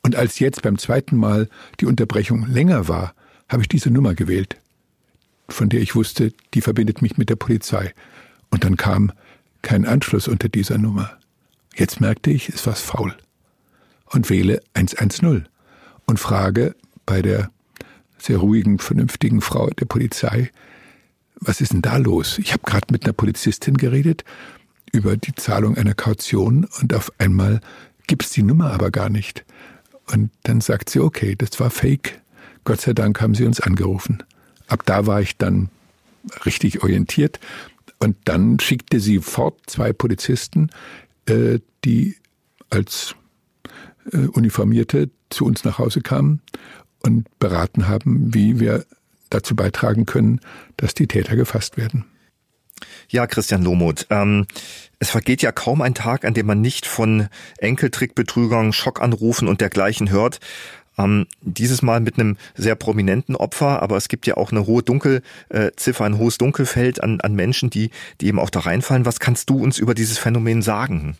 Und 0.01 0.15
als 0.15 0.39
jetzt 0.39 0.61
beim 0.61 0.77
zweiten 0.77 1.17
Mal 1.17 1.49
die 1.79 1.85
Unterbrechung 1.85 2.45
länger 2.47 2.87
war, 2.87 3.13
habe 3.47 3.63
ich 3.63 3.67
diese 3.67 3.89
Nummer 3.89 4.15
gewählt, 4.15 4.57
von 5.49 5.69
der 5.69 5.81
ich 5.81 5.95
wusste, 5.95 6.33
die 6.53 6.61
verbindet 6.61 7.01
mich 7.01 7.17
mit 7.17 7.29
der 7.29 7.35
Polizei. 7.35 7.93
Und 8.49 8.63
dann 8.63 8.77
kam 8.77 9.11
kein 9.61 9.85
Anschluss 9.85 10.27
unter 10.27 10.49
dieser 10.49 10.77
Nummer. 10.77 11.17
Jetzt 11.75 11.99
merkte 11.99 12.31
ich, 12.31 12.49
es 12.49 12.65
war 12.65 12.75
faul. 12.75 13.15
Und 14.05 14.29
wähle 14.29 14.61
110 14.73 15.47
und 16.05 16.19
frage 16.19 16.75
bei 17.09 17.23
der 17.23 17.49
sehr 18.19 18.37
ruhigen, 18.37 18.77
vernünftigen 18.77 19.41
Frau 19.41 19.67
der 19.71 19.85
Polizei, 19.85 20.51
was 21.39 21.59
ist 21.59 21.73
denn 21.73 21.81
da 21.81 21.97
los? 21.97 22.37
Ich 22.37 22.53
habe 22.53 22.61
gerade 22.63 22.85
mit 22.91 23.03
einer 23.03 23.13
Polizistin 23.13 23.77
geredet 23.77 24.23
über 24.91 25.17
die 25.17 25.33
Zahlung 25.33 25.75
einer 25.75 25.95
Kaution 25.95 26.67
und 26.79 26.93
auf 26.93 27.11
einmal 27.17 27.61
gibt's 28.05 28.29
die 28.29 28.43
Nummer 28.43 28.71
aber 28.71 28.91
gar 28.91 29.09
nicht. 29.09 29.43
Und 30.11 30.29
dann 30.43 30.61
sagt 30.61 30.91
sie, 30.91 30.99
okay, 30.99 31.35
das 31.35 31.59
war 31.59 31.71
fake. 31.71 32.21
Gott 32.63 32.81
sei 32.81 32.93
Dank 32.93 33.19
haben 33.21 33.33
sie 33.33 33.45
uns 33.45 33.59
angerufen. 33.59 34.21
Ab 34.67 34.83
da 34.85 35.07
war 35.07 35.21
ich 35.21 35.37
dann 35.37 35.69
richtig 36.45 36.83
orientiert. 36.83 37.39
Und 37.97 38.17
dann 38.25 38.59
schickte 38.59 38.99
sie 38.99 39.17
fort 39.17 39.59
zwei 39.65 39.93
Polizisten, 39.93 40.69
äh, 41.25 41.59
die 41.85 42.17
als 42.69 43.15
äh, 44.11 44.27
Uniformierte 44.27 45.09
zu 45.31 45.45
uns 45.45 45.63
nach 45.63 45.79
Hause 45.79 46.01
kamen 46.01 46.41
und 47.03 47.27
beraten 47.39 47.87
haben, 47.87 48.33
wie 48.33 48.59
wir 48.59 48.85
dazu 49.29 49.55
beitragen 49.55 50.05
können, 50.05 50.41
dass 50.77 50.93
die 50.93 51.07
Täter 51.07 51.35
gefasst 51.35 51.77
werden. 51.77 52.05
Ja, 53.09 53.27
Christian 53.27 53.63
Lomuth, 53.63 54.07
ähm, 54.09 54.45
es 54.99 55.09
vergeht 55.09 55.41
ja 55.41 55.51
kaum 55.51 55.81
ein 55.81 55.95
Tag, 55.95 56.25
an 56.25 56.33
dem 56.33 56.45
man 56.45 56.61
nicht 56.61 56.85
von 56.85 57.27
Enkeltrickbetrügern, 57.57 58.73
Schockanrufen 58.73 59.47
und 59.47 59.61
dergleichen 59.61 60.09
hört. 60.09 60.39
Ähm, 60.97 61.27
dieses 61.41 61.81
Mal 61.81 62.01
mit 62.01 62.19
einem 62.19 62.37
sehr 62.55 62.75
prominenten 62.75 63.35
Opfer, 63.35 63.81
aber 63.81 63.97
es 63.97 64.09
gibt 64.09 64.27
ja 64.27 64.37
auch 64.37 64.51
eine 64.51 64.65
hohe 64.65 64.83
Dunkelziffer, 64.83 66.05
ein 66.05 66.17
hohes 66.17 66.37
Dunkelfeld 66.37 67.01
an, 67.01 67.21
an 67.21 67.35
Menschen, 67.35 67.69
die, 67.69 67.91
die 68.19 68.27
eben 68.27 68.39
auch 68.39 68.49
da 68.49 68.61
reinfallen. 68.61 69.05
Was 69.05 69.19
kannst 69.19 69.49
du 69.49 69.61
uns 69.61 69.77
über 69.77 69.93
dieses 69.93 70.17
Phänomen 70.17 70.61
sagen? 70.61 71.17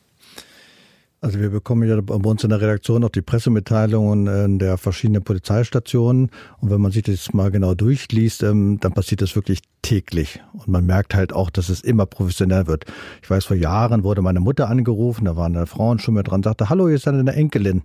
Also 1.22 1.42
wir 1.42 1.50
bekommen 1.50 1.88
ja 1.88 2.00
bei 2.00 2.16
uns 2.16 2.46
in 2.46 2.50
der 2.50 2.62
Redaktion 2.62 3.04
auch 3.04 3.10
die 3.10 3.22
Pressemitteilungen 3.22 4.28
äh, 4.28 4.58
der 4.58 4.78
verschiedenen 4.78 5.22
Polizeistationen. 5.22 6.30
Und 6.62 6.70
wenn 6.70 6.80
man 6.80 6.94
sich 6.94 7.04
das 7.04 7.34
mal 7.34 7.52
genau 7.52 7.74
durchliest, 7.74 8.42
ähm, 8.44 8.80
dann 8.80 8.94
passiert 8.94 9.22
das 9.22 9.36
wirklich 9.36 9.60
täglich. 9.82 10.42
Und 10.54 10.70
man 10.70 10.86
merkt 10.86 11.14
halt 11.14 11.34
auch, 11.34 11.50
dass 11.50 11.68
es 11.68 11.82
immer 11.82 12.06
professionell 12.06 12.68
wird. 12.68 12.86
Ich 13.22 13.30
weiß, 13.30 13.46
vor 13.46 13.58
Jahren 13.58 14.04
wurde 14.06 14.22
meine 14.22 14.40
Mutter 14.40 14.70
angerufen, 14.70 15.26
da 15.26 15.36
war 15.36 15.48
eine 15.48 15.66
Frau 15.66 15.98
schon 15.98 16.14
mit 16.14 16.30
dran, 16.30 16.42
sagte, 16.42 16.70
hallo, 16.70 16.88
hier 16.88 16.96
ist 16.96 17.08
eine 17.08 17.34
Enkelin. 17.34 17.84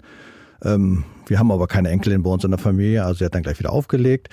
Ähm, 0.63 1.05
wir 1.27 1.41
haben 1.41 1.51
aber 1.51 1.67
keine 1.67 1.89
Enkelin 1.89 2.23
bei 2.23 2.31
uns 2.31 2.45
in 2.45 2.53
der 2.53 2.59
Familie, 2.59 3.05
also 3.05 3.19
sie 3.19 3.25
hat 3.25 3.35
dann 3.35 3.43
gleich 3.43 3.59
wieder 3.59 3.73
aufgelegt. 3.73 4.29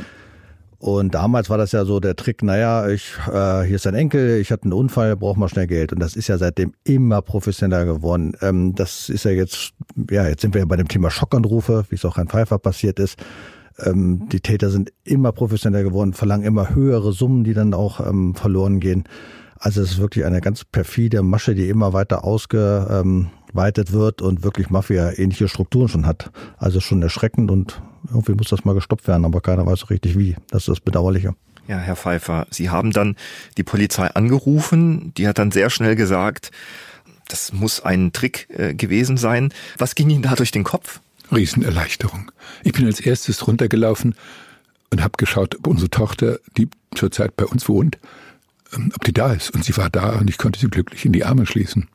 Und 0.81 1.13
damals 1.13 1.51
war 1.51 1.59
das 1.59 1.73
ja 1.73 1.85
so 1.85 1.99
der 1.99 2.15
Trick, 2.15 2.41
naja, 2.41 2.89
ich, 2.89 3.13
äh, 3.31 3.61
hier 3.61 3.75
ist 3.75 3.85
ein 3.85 3.93
Enkel, 3.93 4.39
ich 4.39 4.51
hatte 4.51 4.63
einen 4.63 4.73
Unfall, 4.73 5.15
brauche 5.15 5.39
mal 5.39 5.47
schnell 5.47 5.67
Geld. 5.67 5.93
Und 5.93 5.99
das 5.99 6.15
ist 6.15 6.27
ja 6.27 6.39
seitdem 6.39 6.73
immer 6.83 7.21
professioneller 7.21 7.85
geworden. 7.85 8.33
Ähm, 8.41 8.73
das 8.73 9.07
ist 9.07 9.23
ja 9.23 9.29
jetzt, 9.29 9.73
ja, 10.09 10.27
jetzt 10.27 10.41
sind 10.41 10.55
wir 10.55 10.61
ja 10.61 10.65
bei 10.65 10.77
dem 10.77 10.87
Thema 10.87 11.11
Schockanrufe, 11.11 11.85
wie 11.89 11.95
es 11.95 12.03
auch 12.03 12.17
Herrn 12.17 12.29
Pfeiffer 12.29 12.57
passiert 12.57 12.97
ist. 12.97 13.19
Ähm, 13.77 14.27
die 14.29 14.39
Täter 14.39 14.71
sind 14.71 14.91
immer 15.03 15.31
professioneller 15.31 15.83
geworden, 15.83 16.13
verlangen 16.13 16.47
immer 16.47 16.73
höhere 16.73 17.13
Summen, 17.13 17.43
die 17.43 17.53
dann 17.53 17.75
auch 17.75 17.99
ähm, 17.99 18.33
verloren 18.33 18.79
gehen. 18.79 19.03
Also 19.59 19.83
es 19.83 19.91
ist 19.91 19.99
wirklich 19.99 20.25
eine 20.25 20.41
ganz 20.41 20.65
perfide 20.65 21.21
Masche, 21.21 21.53
die 21.53 21.69
immer 21.69 21.93
weiter 21.93 22.23
ausgeweitet 22.23 23.91
wird 23.91 24.23
und 24.23 24.43
wirklich 24.43 24.71
Mafia-ähnliche 24.71 25.47
Strukturen 25.47 25.89
schon 25.89 26.07
hat. 26.07 26.31
Also 26.57 26.79
schon 26.79 27.03
erschreckend 27.03 27.51
und 27.51 27.83
irgendwie 28.09 28.33
muss 28.33 28.49
das 28.49 28.65
mal 28.65 28.73
gestoppt 28.73 29.07
werden, 29.07 29.25
aber 29.25 29.41
keiner 29.41 29.65
weiß 29.65 29.81
so 29.81 29.85
richtig 29.87 30.17
wie. 30.17 30.35
Das 30.49 30.63
ist 30.63 30.69
das 30.69 30.79
Bedauerliche. 30.79 31.35
Ja, 31.67 31.77
Herr 31.77 31.95
Pfeiffer, 31.95 32.47
Sie 32.49 32.69
haben 32.69 32.91
dann 32.91 33.15
die 33.57 33.63
Polizei 33.63 34.07
angerufen, 34.07 35.13
die 35.15 35.27
hat 35.27 35.37
dann 35.37 35.51
sehr 35.51 35.69
schnell 35.69 35.95
gesagt, 35.95 36.51
das 37.27 37.53
muss 37.53 37.79
ein 37.81 38.11
Trick 38.11 38.47
äh, 38.49 38.73
gewesen 38.73 39.17
sein. 39.17 39.53
Was 39.77 39.95
ging 39.95 40.09
Ihnen 40.09 40.23
da 40.23 40.35
durch 40.35 40.51
den 40.51 40.63
Kopf? 40.63 40.99
Riesenerleichterung. 41.31 42.31
Ich 42.63 42.73
bin 42.73 42.85
als 42.85 42.99
erstes 42.99 43.47
runtergelaufen 43.47 44.15
und 44.89 45.01
habe 45.01 45.13
geschaut, 45.17 45.55
ob 45.55 45.67
unsere 45.67 45.89
Tochter, 45.89 46.39
die 46.57 46.67
zurzeit 46.93 47.37
bei 47.37 47.45
uns 47.45 47.69
wohnt, 47.69 47.97
ähm, 48.73 48.91
ob 48.93 49.03
die 49.05 49.13
da 49.13 49.33
ist. 49.33 49.51
Und 49.51 49.63
sie 49.63 49.77
war 49.77 49.89
da 49.89 50.17
und 50.17 50.29
ich 50.29 50.37
konnte 50.37 50.59
sie 50.59 50.69
glücklich 50.69 51.05
in 51.05 51.13
die 51.13 51.23
Arme 51.23 51.45
schließen. 51.45 51.87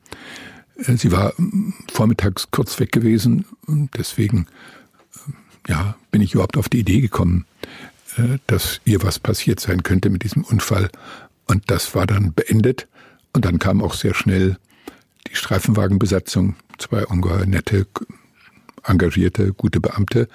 Äh, 0.77 0.97
sie 0.97 1.11
war 1.11 1.33
ähm, 1.37 1.73
vormittags 1.91 2.47
kurz 2.51 2.79
weg 2.79 2.91
gewesen 2.91 3.45
und 3.67 3.91
deswegen 3.97 4.47
ja, 5.67 5.95
bin 6.11 6.21
ich 6.21 6.33
überhaupt 6.33 6.57
auf 6.57 6.69
die 6.69 6.79
Idee 6.79 7.01
gekommen, 7.01 7.45
äh, 8.17 8.37
dass 8.47 8.81
ihr 8.85 9.03
was 9.03 9.19
passiert 9.19 9.59
sein 9.59 9.83
könnte 9.83 10.09
mit 10.09 10.23
diesem 10.23 10.43
Unfall. 10.43 10.89
Und 11.45 11.69
das 11.69 11.93
war 11.95 12.07
dann 12.07 12.33
beendet. 12.33 12.87
Und 13.33 13.45
dann 13.45 13.59
kam 13.59 13.83
auch 13.83 13.93
sehr 13.93 14.13
schnell 14.13 14.57
die 15.27 15.35
Streifenwagenbesatzung, 15.35 16.55
zwei 16.77 17.05
ungeheuer 17.05 17.45
nette, 17.45 17.87
engagierte, 18.83 19.53
gute 19.53 19.79
Beamte, 19.79 20.27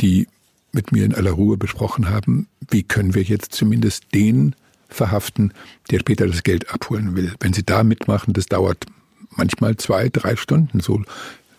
die 0.00 0.26
mit 0.72 0.90
mir 0.92 1.04
in 1.04 1.14
aller 1.14 1.32
Ruhe 1.32 1.56
besprochen 1.56 2.08
haben, 2.08 2.48
wie 2.70 2.82
können 2.82 3.14
wir 3.14 3.22
jetzt 3.22 3.54
zumindest 3.54 4.14
den 4.14 4.56
verhaften, 4.88 5.52
der 5.90 6.00
später 6.00 6.26
das 6.26 6.42
Geld 6.42 6.72
abholen 6.72 7.14
will. 7.14 7.34
Wenn 7.40 7.52
Sie 7.52 7.64
da 7.64 7.84
mitmachen, 7.84 8.32
das 8.32 8.46
dauert 8.46 8.86
manchmal 9.30 9.76
zwei, 9.76 10.08
drei 10.08 10.36
Stunden. 10.36 10.80
So 10.80 11.02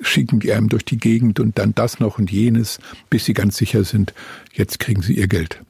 schicken 0.04 0.40
die 0.40 0.54
einem 0.54 0.70
durch 0.70 0.86
die 0.86 0.98
Gegend 0.98 1.40
und 1.40 1.58
dann 1.58 1.74
das 1.74 2.00
noch 2.00 2.18
und 2.18 2.32
jenes, 2.32 2.80
bis 3.10 3.26
sie 3.26 3.34
ganz 3.34 3.58
sicher 3.58 3.84
sind, 3.84 4.14
jetzt 4.54 4.80
kriegen 4.80 5.02
sie 5.02 5.14
ihr 5.14 5.28
Geld. 5.28 5.62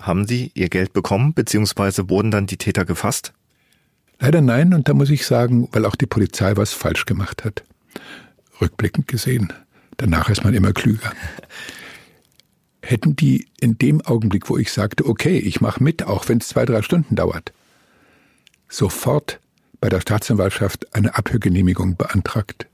Haben 0.00 0.26
Sie 0.26 0.50
Ihr 0.54 0.70
Geld 0.70 0.94
bekommen, 0.94 1.34
beziehungsweise 1.34 2.08
wurden 2.08 2.30
dann 2.30 2.46
die 2.46 2.56
Täter 2.56 2.86
gefasst? 2.86 3.34
Leider 4.18 4.40
nein, 4.40 4.72
und 4.72 4.88
da 4.88 4.94
muss 4.94 5.10
ich 5.10 5.26
sagen, 5.26 5.68
weil 5.72 5.84
auch 5.84 5.94
die 5.94 6.06
Polizei 6.06 6.56
was 6.56 6.72
falsch 6.72 7.04
gemacht 7.04 7.44
hat. 7.44 7.64
Rückblickend 8.60 9.08
gesehen. 9.08 9.52
Danach 9.98 10.30
ist 10.30 10.42
man 10.42 10.54
immer 10.54 10.72
klüger. 10.72 11.12
Hätten 12.82 13.14
die 13.14 13.46
in 13.60 13.76
dem 13.76 14.00
Augenblick, 14.00 14.48
wo 14.48 14.56
ich 14.56 14.72
sagte, 14.72 15.04
okay, 15.04 15.38
ich 15.38 15.60
mache 15.60 15.84
mit, 15.84 16.02
auch 16.02 16.28
wenn 16.28 16.38
es 16.38 16.48
zwei, 16.48 16.64
drei 16.64 16.80
Stunden 16.80 17.14
dauert, 17.14 17.52
sofort 18.68 19.38
bei 19.80 19.90
der 19.90 20.00
Staatsanwaltschaft 20.00 20.94
eine 20.94 21.14
Abhörgenehmigung 21.14 21.96
beantragt, 21.96 22.66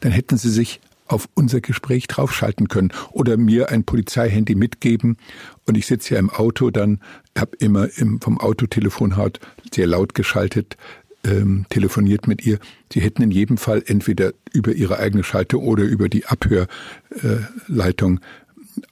dann 0.00 0.12
hätten 0.12 0.36
sie 0.36 0.50
sich 0.50 0.80
auf 1.06 1.28
unser 1.34 1.60
Gespräch 1.60 2.06
draufschalten 2.06 2.68
können 2.68 2.92
oder 3.10 3.36
mir 3.36 3.70
ein 3.70 3.84
Polizeihandy 3.84 4.54
mitgeben 4.54 5.16
und 5.66 5.76
ich 5.76 5.86
sitze 5.86 6.14
ja 6.14 6.20
im 6.20 6.30
Auto, 6.30 6.70
dann 6.70 7.00
habe 7.36 7.56
immer 7.58 7.88
im, 7.96 8.20
vom 8.20 8.38
Autotelefonhaut 8.38 9.40
sehr 9.74 9.86
laut 9.86 10.14
geschaltet, 10.14 10.76
ähm, 11.24 11.66
telefoniert 11.68 12.26
mit 12.26 12.46
ihr. 12.46 12.58
Sie 12.92 13.00
hätten 13.00 13.22
in 13.22 13.30
jedem 13.30 13.56
Fall 13.56 13.82
entweder 13.86 14.32
über 14.52 14.72
ihre 14.72 14.98
eigene 14.98 15.24
Schaltung 15.24 15.64
oder 15.64 15.84
über 15.84 16.08
die 16.08 16.26
Abhörleitung 16.26 18.20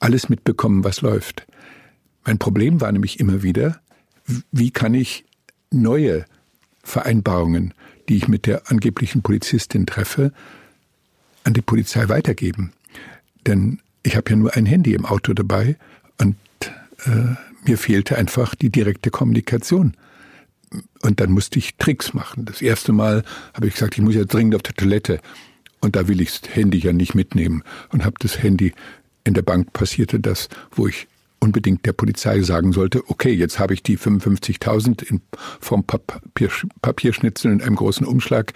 alles 0.01 0.29
mitbekommen, 0.29 0.85
was 0.85 1.01
läuft. 1.01 1.47
Mein 2.25 2.39
Problem 2.39 2.81
war 2.81 2.93
nämlich 2.93 3.21
immer 3.21 3.43
wieder, 3.43 3.81
wie 4.53 4.71
kann 4.71 4.95
ich 4.95 5.25
neue 5.71 6.25
Vereinbarungen, 6.83 7.75
die 8.09 8.17
ich 8.17 8.29
mit 8.29 8.47
der 8.47 8.71
angeblichen 8.71 9.23
Polizistin 9.23 9.87
treffe, 9.87 10.33
an 11.49 11.55
die 11.55 11.63
Polizei 11.63 12.09
weitergeben. 12.11 12.73
Denn 13.47 13.81
ich 14.03 14.17
habe 14.17 14.31
ja 14.31 14.37
nur 14.37 14.55
ein 14.55 14.67
Handy 14.67 14.93
im 14.93 15.07
Auto 15.07 15.33
dabei 15.33 15.77
und 16.19 16.37
äh, 17.07 17.35
mir 17.67 17.79
fehlte 17.79 18.19
einfach 18.19 18.55
die 18.55 18.71
direkte 18.71 19.11
Kommunikation. 19.11 19.95
Und 21.01 21.21
dann 21.21 21.31
musste 21.31 21.59
ich 21.59 21.77
Tricks 21.77 22.13
machen. 22.13 22.45
Das 22.45 22.61
erste 22.61 22.93
Mal 22.93 23.25
habe 23.55 23.67
ich 23.67 23.75
gesagt, 23.75 23.97
ich 23.97 24.05
muss 24.05 24.15
ja 24.15 24.25
dringend 24.25 24.57
auf 24.57 24.63
der 24.63 24.75
Toilette. 24.75 25.21
Und 25.81 25.97
da 25.97 26.07
will 26.07 26.21
ich 26.21 26.39
das 26.39 26.55
Handy 26.55 26.79
ja 26.79 26.93
nicht 26.93 27.15
mitnehmen. 27.15 27.63
Und 27.89 28.05
habe 28.05 28.17
das 28.19 28.43
Handy 28.43 28.75
in 29.25 29.33
der 29.33 29.43
Bank 29.43 29.73
passierte 29.73 30.21
das, 30.21 30.51
wo 30.73 30.87
ich 30.87 31.09
unbedingt 31.41 31.87
der 31.87 31.95
Polizei 31.95 32.43
sagen 32.43 32.73
sollte, 32.73 33.09
okay, 33.09 33.33
jetzt 33.33 33.59
habe 33.59 33.73
ich 33.73 33.83
die 33.83 33.97
55.000 33.97 35.03
in 35.05 35.23
Form 35.61 35.85
Papier, 35.85 36.51
Papierschnitzel 36.83 37.53
in 37.53 37.63
einem 37.63 37.77
großen 37.77 38.07
Umschlag 38.07 38.53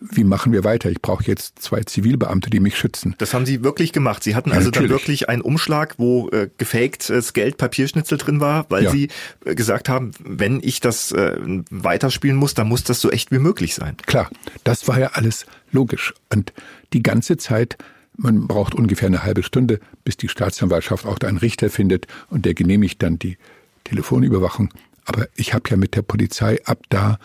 wie 0.00 0.24
machen 0.24 0.52
wir 0.52 0.64
weiter? 0.64 0.90
Ich 0.90 1.02
brauche 1.02 1.24
jetzt 1.24 1.60
zwei 1.60 1.82
Zivilbeamte, 1.82 2.50
die 2.50 2.60
mich 2.60 2.76
schützen. 2.76 3.14
Das 3.18 3.34
haben 3.34 3.46
Sie 3.46 3.64
wirklich 3.64 3.92
gemacht. 3.92 4.22
Sie 4.22 4.34
hatten 4.34 4.50
Ja, 4.50 4.56
also 4.56 4.68
natürlich. 4.68 4.88
dann 4.90 4.98
wirklich 4.98 5.28
einen 5.28 5.42
Umschlag, 5.42 5.94
wo 5.98 6.28
äh, 6.30 6.48
gefaktes 6.56 7.32
Geld, 7.32 7.56
Papierschnitzel 7.56 8.18
drin 8.18 8.40
war, 8.40 8.66
weil 8.68 8.84
Ja. 8.84 8.90
Sie 8.90 9.08
äh, 9.44 9.54
gesagt 9.54 9.88
haben, 9.88 10.12
wenn 10.22 10.60
ich 10.62 10.80
das 10.80 11.12
äh, 11.12 11.36
weiterspielen 11.70 12.36
muss, 12.36 12.54
dann 12.54 12.68
muss 12.68 12.84
das 12.84 13.00
so 13.00 13.10
echt 13.10 13.30
wie 13.32 13.38
möglich 13.38 13.74
sein. 13.74 13.96
Klar, 14.06 14.30
das 14.64 14.86
war 14.88 14.98
ja 15.00 15.08
alles 15.14 15.46
logisch. 15.72 16.14
Und 16.32 16.52
die 16.92 17.02
ganze 17.02 17.36
Zeit, 17.36 17.76
man 18.16 18.46
braucht 18.46 18.74
ungefähr 18.74 19.08
eine 19.08 19.22
halbe 19.24 19.42
Stunde, 19.42 19.80
bis 20.04 20.16
die 20.16 20.28
Staatsanwaltschaft 20.28 21.06
auch 21.06 21.18
einen 21.20 21.38
Richter 21.38 21.70
findet 21.70 22.06
und 22.30 22.44
der 22.46 22.54
genehmigt 22.54 23.02
dann 23.02 23.18
die 23.18 23.36
Telefonüberwachung. 23.84 24.70
Aber 25.04 25.26
ich 25.34 25.54
habe 25.54 25.68
ja 25.70 25.76
mit 25.76 25.96
der 25.96 26.02
Polizei 26.02 26.60
ab 26.64 26.80
da, 26.90 27.18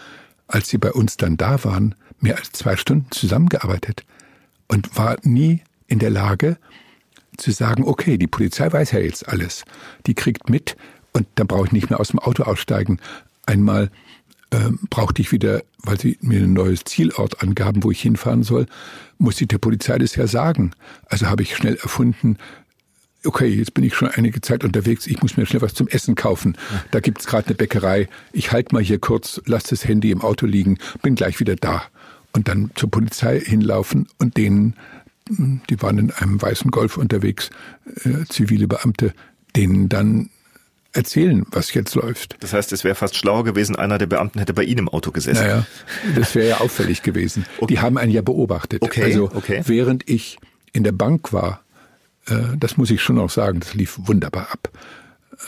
als 0.48 0.70
sie 0.70 0.78
bei 0.78 0.92
uns 0.92 1.18
dann 1.18 1.38
da 1.38 1.64
waren, 1.64 1.96
mehr 2.24 2.38
als 2.38 2.52
zwei 2.52 2.76
Stunden 2.78 3.12
zusammengearbeitet 3.12 4.06
und 4.68 4.98
war 4.98 5.18
nie 5.24 5.62
in 5.88 6.00
der 6.00 6.10
Lage 6.10 6.58
zu 7.38 7.52
sagen, 7.52 7.84
okay, 7.84 8.18
die 8.18 8.28
Polizei 8.28 8.72
weiß 8.72 8.92
ja 8.92 9.00
jetzt 9.00 9.28
alles, 9.28 9.66
die 10.08 10.14
kriegt 10.14 10.50
mit 10.50 10.76
und 11.12 11.28
dann 11.36 11.48
brauche 11.48 11.68
ich 11.68 11.72
nicht 11.72 11.90
mehr 11.90 12.00
aus 12.00 12.10
dem 12.10 12.20
Auto 12.20 12.44
aussteigen. 12.44 13.00
Einmal 13.46 13.92
ähm, 14.52 14.80
brauchte 14.90 15.22
ich 15.22 15.32
wieder, 15.32 15.64
weil 15.80 16.00
sie 16.00 16.18
mir 16.22 16.40
ein 16.40 16.54
neues 16.54 16.84
Zielort 16.86 17.42
angaben, 17.42 17.84
wo 17.84 17.92
ich 17.92 18.02
hinfahren 18.02 18.44
soll, 18.44 18.68
musste 19.18 19.44
ich 19.44 19.50
der 19.50 19.58
Polizei 19.58 19.98
das 19.98 20.16
ja 20.16 20.28
sagen. 20.28 20.72
Also 21.08 21.28
habe 21.28 21.44
ich 21.44 21.56
schnell 21.56 21.76
erfunden, 21.76 22.38
okay, 23.26 23.48
jetzt 23.48 23.74
bin 23.74 23.84
ich 23.84 23.96
schon 23.96 24.10
einige 24.10 24.42
Zeit 24.42 24.64
unterwegs, 24.64 25.08
ich 25.08 25.22
muss 25.22 25.38
mir 25.38 25.46
schnell 25.46 25.62
was 25.62 25.74
zum 25.74 25.88
Essen 25.88 26.16
kaufen. 26.16 26.58
Da 26.92 27.00
gibt's 27.00 27.26
gerade 27.26 27.48
eine 27.48 27.56
Bäckerei, 27.56 28.10
ich 28.32 28.52
halte 28.52 28.76
mal 28.76 28.84
hier 28.84 29.00
kurz, 29.00 29.42
lass 29.46 29.64
das 29.64 29.86
Handy 29.86 30.12
im 30.12 30.22
Auto 30.22 30.46
liegen, 30.46 30.78
bin 31.02 31.16
gleich 31.16 31.40
wieder 31.40 31.56
da. 31.56 31.84
Und 32.34 32.48
dann 32.48 32.72
zur 32.76 32.90
Polizei 32.90 33.40
hinlaufen 33.40 34.08
und 34.18 34.38
denen, 34.38 34.76
die 35.30 35.82
waren 35.82 36.00
in 36.00 36.12
einem 36.12 36.42
weißen 36.42 36.72
Golf 36.72 36.98
unterwegs, 36.98 37.52
äh, 38.04 38.26
zivile 38.28 38.68
Beamte, 38.68 39.14
denen 39.56 39.88
dann 39.88 40.30
erzählen, 40.94 41.46
was 41.52 41.74
jetzt 41.74 41.96
läuft. 41.96 42.38
Das 42.40 42.54
heißt, 42.54 42.72
es 42.72 42.84
wäre 42.84 42.96
fast 42.96 43.16
schlauer 43.16 43.44
gewesen, 43.44 43.76
einer 43.76 43.98
der 43.98 44.06
Beamten 44.06 44.40
hätte 44.40 44.54
bei 44.54 44.64
Ihnen 44.64 44.80
im 44.80 44.90
Auto 44.90 45.12
gesessen. 45.12 45.44
Naja, 45.44 45.66
das 46.16 46.36
wäre 46.36 46.50
ja 46.50 46.58
auffällig 46.58 47.02
gewesen. 47.02 47.46
Die 47.68 47.80
haben 47.80 47.98
einen 47.98 48.12
ja 48.12 48.22
beobachtet. 48.22 48.82
Okay, 48.82 49.04
also 49.04 49.32
okay. 49.34 49.62
während 49.66 50.10
ich 50.10 50.38
in 50.72 50.84
der 50.84 50.92
Bank 50.92 51.34
war, 51.34 51.64
äh, 52.28 52.58
das 52.58 52.78
muss 52.78 52.92
ich 52.92 53.02
schon 53.02 53.20
auch 53.20 53.32
sagen, 53.32 53.60
das 53.60 53.74
lief 53.74 54.00
wunderbar 54.04 54.50
ab. 54.52 54.70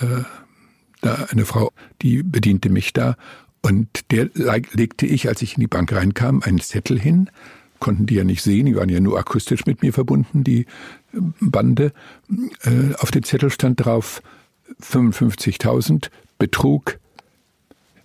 Äh, 0.02 0.24
da 1.02 1.28
eine 1.30 1.46
Frau, 1.46 1.72
die 2.02 2.24
bediente 2.24 2.70
mich 2.70 2.92
da 2.94 3.16
und 3.66 4.12
der 4.12 4.26
leg- 4.36 4.74
legte 4.76 5.08
ich, 5.08 5.28
als 5.28 5.42
ich 5.42 5.56
in 5.56 5.62
die 5.62 5.68
Bank 5.68 5.92
reinkam, 5.92 6.44
einen 6.44 6.60
Zettel 6.60 7.00
hin. 7.00 7.32
Konnten 7.80 8.06
die 8.06 8.14
ja 8.16 8.24
nicht 8.24 8.44
sehen, 8.44 8.68
die 8.68 8.76
waren 8.76 8.90
ja 8.90 9.00
nur 9.00 9.18
akustisch 9.18 9.66
mit 9.66 9.82
mir 9.82 9.92
verbunden, 9.92 10.44
die 10.44 10.62
äh, 11.14 11.20
Bande. 11.42 11.92
Äh, 12.64 12.94
auf 13.00 13.10
dem 13.10 13.24
Zettel 13.24 13.50
stand 13.50 13.84
drauf 13.84 14.22
55.000 14.82 16.10
Betrug, 16.38 17.00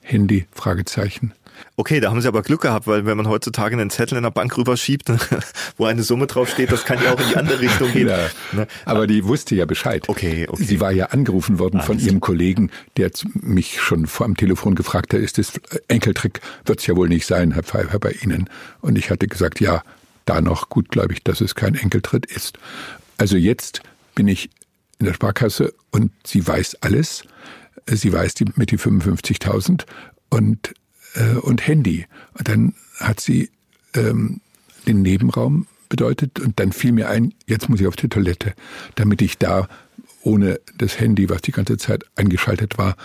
Handy, 0.00 0.46
Fragezeichen. 0.52 1.32
Okay, 1.76 2.00
da 2.00 2.10
haben 2.10 2.20
Sie 2.20 2.28
aber 2.28 2.42
Glück 2.42 2.62
gehabt, 2.62 2.86
weil 2.86 3.06
wenn 3.06 3.16
man 3.16 3.28
heutzutage 3.28 3.74
einen 3.74 3.90
Zettel 3.90 4.16
in 4.16 4.22
der 4.24 4.30
Bank 4.30 4.56
rüberschiebt, 4.56 5.10
wo 5.76 5.84
eine 5.86 6.02
Summe 6.02 6.26
draufsteht, 6.26 6.72
das 6.72 6.84
kann 6.84 7.02
ja 7.02 7.12
auch 7.12 7.20
in 7.20 7.28
die 7.28 7.36
andere 7.36 7.60
Richtung 7.60 7.90
gehen. 7.92 8.08
Ja, 8.08 8.18
Ne? 8.52 8.66
aber 8.84 9.06
die 9.06 9.24
wusste 9.24 9.54
ja 9.54 9.64
Bescheid. 9.66 10.08
Okay, 10.08 10.46
okay. 10.48 10.64
Sie 10.64 10.80
war 10.80 10.92
ja 10.92 11.06
angerufen 11.06 11.58
worden 11.58 11.80
von 11.80 11.98
ihrem 11.98 12.20
Kollegen, 12.20 12.70
der 12.96 13.10
mich 13.34 13.80
schon 13.80 14.06
vor 14.06 14.26
am 14.26 14.36
Telefon 14.36 14.74
gefragt 14.74 15.14
hat, 15.14 15.20
ist 15.20 15.38
das 15.38 15.52
Enkeltrick, 15.88 16.40
wird's 16.64 16.86
ja 16.86 16.96
wohl 16.96 17.08
nicht 17.08 17.26
sein, 17.26 17.52
Herr 17.52 17.62
Pfeiffer, 17.62 17.98
bei 17.98 18.12
Ihnen. 18.22 18.48
Und 18.80 18.98
ich 18.98 19.10
hatte 19.10 19.28
gesagt, 19.28 19.60
ja, 19.60 19.82
da 20.26 20.40
noch 20.40 20.68
gutgläubig, 20.68 21.24
dass 21.24 21.40
es 21.40 21.54
kein 21.54 21.74
Enkeltritt 21.74 22.26
ist. 22.26 22.58
Also 23.18 23.36
jetzt 23.36 23.82
bin 24.14 24.28
ich 24.28 24.50
in 24.98 25.06
der 25.06 25.14
Sparkasse 25.14 25.72
und 25.90 26.12
sie 26.24 26.46
weiß 26.46 26.76
alles. 26.82 27.24
Sie 27.86 28.12
weiß 28.12 28.34
die, 28.34 28.44
mit 28.54 28.70
die 28.70 28.78
55.000 28.78 29.84
und, 30.28 30.74
äh, 31.14 31.34
und 31.36 31.66
Handy. 31.66 32.06
Und 32.34 32.48
dann 32.48 32.74
hat 32.98 33.20
sie 33.20 33.50
ähm, 33.94 34.40
den 34.86 35.02
Nebenraum 35.02 35.66
bedeutet 35.88 36.38
und 36.40 36.60
dann 36.60 36.72
fiel 36.72 36.92
mir 36.92 37.08
ein, 37.08 37.34
jetzt 37.46 37.68
muss 37.68 37.80
ich 37.80 37.86
auf 37.86 37.96
die 37.96 38.08
Toilette, 38.08 38.54
damit 38.94 39.20
ich 39.22 39.38
da 39.38 39.68
ohne 40.22 40.60
das 40.76 41.00
Handy, 41.00 41.28
was 41.28 41.42
die 41.42 41.52
ganze 41.52 41.76
Zeit 41.78 42.04
eingeschaltet 42.16 42.78
war, 42.78 42.96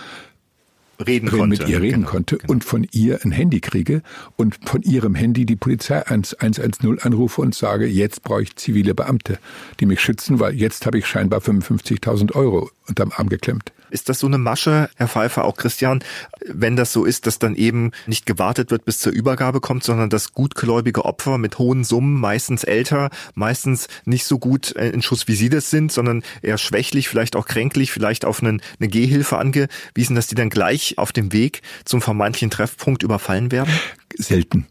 Reden 0.98 1.28
reden 1.28 1.38
konnte. 1.40 1.62
mit 1.62 1.68
ihr 1.68 1.80
reden 1.82 2.00
Genau, 2.00 2.08
konnte 2.10 2.36
genau. 2.38 2.52
und 2.52 2.64
von 2.64 2.86
ihr 2.90 3.22
ein 3.22 3.30
Handy 3.32 3.60
kriege 3.60 4.02
und 4.36 4.56
von 4.66 4.80
ihrem 4.82 5.14
Handy 5.14 5.44
die 5.44 5.56
Polizei 5.56 6.06
110 6.06 7.00
anrufe 7.00 7.42
und 7.42 7.54
sage, 7.54 7.86
jetzt 7.86 8.22
brauche 8.22 8.42
ich 8.42 8.56
zivile 8.56 8.94
Beamte, 8.94 9.38
die 9.78 9.84
mich 9.86 10.00
schützen, 10.00 10.40
weil 10.40 10.54
jetzt 10.54 10.86
habe 10.86 10.98
ich 10.98 11.06
scheinbar 11.06 11.40
55.000 11.40 12.34
Euro 12.34 12.70
unterm 12.88 13.12
Arm 13.14 13.28
geklemmt. 13.28 13.72
Ist 13.90 14.08
das 14.08 14.18
so 14.18 14.26
eine 14.26 14.38
Masche, 14.38 14.88
Herr 14.96 15.08
Pfeiffer, 15.08 15.44
auch 15.44 15.56
Christian, 15.56 16.02
wenn 16.46 16.76
das 16.76 16.92
so 16.92 17.04
ist, 17.04 17.26
dass 17.26 17.38
dann 17.38 17.54
eben 17.54 17.92
nicht 18.06 18.26
gewartet 18.26 18.70
wird, 18.70 18.84
bis 18.84 18.98
zur 18.98 19.12
Übergabe 19.12 19.60
kommt, 19.60 19.84
sondern 19.84 20.10
dass 20.10 20.32
gutgläubige 20.32 21.04
Opfer 21.04 21.38
mit 21.38 21.58
hohen 21.58 21.84
Summen, 21.84 22.20
meistens 22.20 22.64
älter, 22.64 23.10
meistens 23.34 23.88
nicht 24.04 24.24
so 24.24 24.38
gut 24.38 24.74
äh, 24.76 24.90
in 24.90 25.02
Schuss, 25.02 25.28
wie 25.28 25.34
Sie 25.34 25.48
das 25.48 25.70
sind, 25.70 25.92
sondern 25.92 26.22
eher 26.42 26.58
schwächlich, 26.58 27.08
vielleicht 27.08 27.36
auch 27.36 27.46
kränklich, 27.46 27.92
vielleicht 27.92 28.24
auf 28.24 28.42
einen, 28.42 28.60
eine 28.80 28.88
Gehhilfe 28.88 29.38
angewiesen, 29.38 30.16
dass 30.16 30.26
die 30.26 30.34
dann 30.34 30.50
gleich 30.50 30.98
auf 30.98 31.12
dem 31.12 31.32
Weg 31.32 31.62
zum 31.84 32.00
vermeintlichen 32.00 32.50
Treffpunkt 32.50 33.02
überfallen 33.02 33.52
werden? 33.52 33.72
selten. 34.16 34.66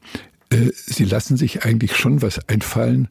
Äh, 0.49 0.71
Sie 0.73 1.05
lassen 1.05 1.37
sich 1.37 1.65
eigentlich 1.65 1.95
schon 1.95 2.21
was 2.21 2.47
einfallen, 2.49 3.07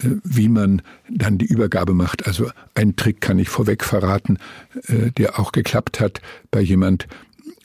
wie 0.00 0.48
man 0.48 0.82
dann 1.10 1.38
die 1.38 1.46
Übergabe 1.46 1.94
macht. 1.94 2.26
Also 2.26 2.50
einen 2.74 2.96
Trick 2.96 3.20
kann 3.20 3.38
ich 3.38 3.48
vorweg 3.48 3.84
verraten, 3.84 4.38
äh, 4.86 5.10
der 5.10 5.38
auch 5.38 5.52
geklappt 5.52 6.00
hat 6.00 6.20
bei 6.50 6.60
jemand. 6.60 7.08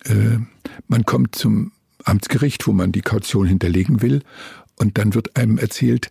Äh, 0.06 0.40
Man 0.88 1.06
kommt 1.06 1.36
zum 1.36 1.72
Amtsgericht, 2.04 2.68
wo 2.68 2.74
man 2.74 2.92
die 2.92 3.02
Kaution 3.02 3.48
hinterlegen 3.48 4.02
will, 4.02 4.24
und 4.76 4.98
dann 4.98 5.14
wird 5.14 5.38
einem 5.38 5.58
erzählt, 5.60 6.10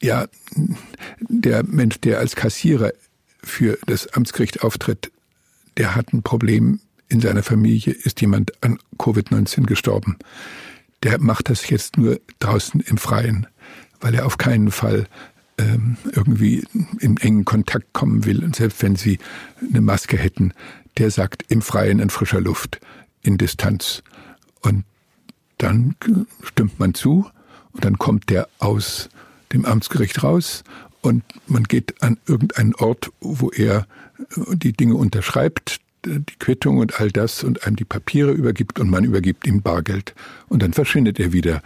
ja, 0.00 0.26
der 1.18 1.64
Mensch, 1.64 2.00
der 2.00 2.18
als 2.18 2.36
Kassierer 2.36 2.92
für 3.42 3.78
das 3.86 4.06
Amtsgericht 4.14 4.62
auftritt, 4.62 5.10
der 5.76 5.94
hat 5.94 6.12
ein 6.12 6.22
Problem 6.22 6.80
in 7.08 7.20
seiner 7.20 7.42
Familie, 7.42 7.92
ist 7.92 8.20
jemand 8.20 8.52
an 8.62 8.78
Covid-19 8.98 9.66
gestorben. 9.66 10.18
Der 11.02 11.20
macht 11.20 11.50
das 11.50 11.68
jetzt 11.68 11.98
nur 11.98 12.20
draußen 12.38 12.80
im 12.80 12.96
Freien, 12.96 13.46
weil 14.04 14.14
er 14.14 14.26
auf 14.26 14.36
keinen 14.36 14.70
Fall 14.70 15.06
ähm, 15.56 15.96
irgendwie 16.12 16.62
in 17.00 17.16
engen 17.16 17.46
Kontakt 17.46 17.94
kommen 17.94 18.26
will. 18.26 18.44
Und 18.44 18.54
selbst 18.54 18.82
wenn 18.82 18.96
sie 18.96 19.18
eine 19.66 19.80
Maske 19.80 20.18
hätten, 20.18 20.52
der 20.98 21.10
sagt 21.10 21.44
im 21.48 21.62
Freien 21.62 22.00
in 22.00 22.10
frischer 22.10 22.42
Luft, 22.42 22.80
in 23.22 23.38
Distanz. 23.38 24.02
Und 24.60 24.84
dann 25.56 25.96
stimmt 26.42 26.78
man 26.78 26.92
zu 26.92 27.30
und 27.72 27.82
dann 27.86 27.96
kommt 27.96 28.28
der 28.28 28.46
aus 28.58 29.08
dem 29.54 29.64
Amtsgericht 29.64 30.22
raus 30.22 30.64
und 31.00 31.24
man 31.46 31.64
geht 31.64 32.02
an 32.02 32.18
irgendeinen 32.26 32.74
Ort, 32.74 33.10
wo 33.20 33.48
er 33.48 33.86
äh, 34.18 34.54
die 34.54 34.74
Dinge 34.74 34.96
unterschreibt, 34.96 35.80
die 36.04 36.38
Quittung 36.38 36.76
und 36.76 37.00
all 37.00 37.10
das 37.10 37.42
und 37.42 37.66
einem 37.66 37.76
die 37.76 37.86
Papiere 37.86 38.32
übergibt 38.32 38.78
und 38.78 38.90
man 38.90 39.04
übergibt 39.04 39.46
ihm 39.46 39.62
Bargeld. 39.62 40.14
Und 40.48 40.62
dann 40.62 40.74
verschwindet 40.74 41.18
er 41.18 41.32
wieder 41.32 41.62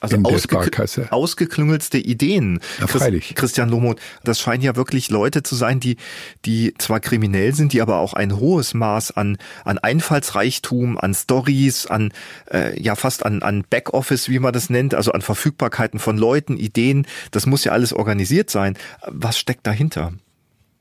Also 0.00 0.16
in 0.16 0.22
der 0.22 0.38
Sparkasse. 0.38 1.08
ausgeklüngelste 1.10 1.98
Ideen. 1.98 2.60
Ja, 2.78 2.86
freilich. 2.86 3.34
Christian 3.34 3.68
Lohmuth, 3.68 3.98
das 4.22 4.40
scheinen 4.40 4.62
ja 4.62 4.76
wirklich 4.76 5.10
Leute 5.10 5.42
zu 5.42 5.56
sein, 5.56 5.80
die, 5.80 5.96
die 6.44 6.74
zwar 6.78 7.00
kriminell 7.00 7.52
sind, 7.54 7.72
die 7.72 7.82
aber 7.82 7.98
auch 7.98 8.14
ein 8.14 8.38
hohes 8.38 8.74
Maß 8.74 9.16
an, 9.16 9.38
an 9.64 9.78
Einfallsreichtum, 9.78 10.98
an 10.98 11.14
Stories, 11.14 11.86
an, 11.86 12.12
äh, 12.50 12.80
ja 12.80 12.94
fast 12.94 13.26
an, 13.26 13.42
an 13.42 13.64
Backoffice, 13.68 14.28
wie 14.28 14.38
man 14.38 14.52
das 14.52 14.70
nennt, 14.70 14.94
also 14.94 15.12
an 15.12 15.20
Verfügbarkeiten 15.20 15.98
von 15.98 16.16
Leuten, 16.16 16.56
Ideen, 16.56 17.06
das 17.32 17.46
muss 17.46 17.64
ja 17.64 17.72
alles 17.72 17.92
organisiert 17.92 18.50
sein. 18.50 18.76
Was 19.06 19.38
steckt 19.38 19.66
dahinter? 19.66 20.12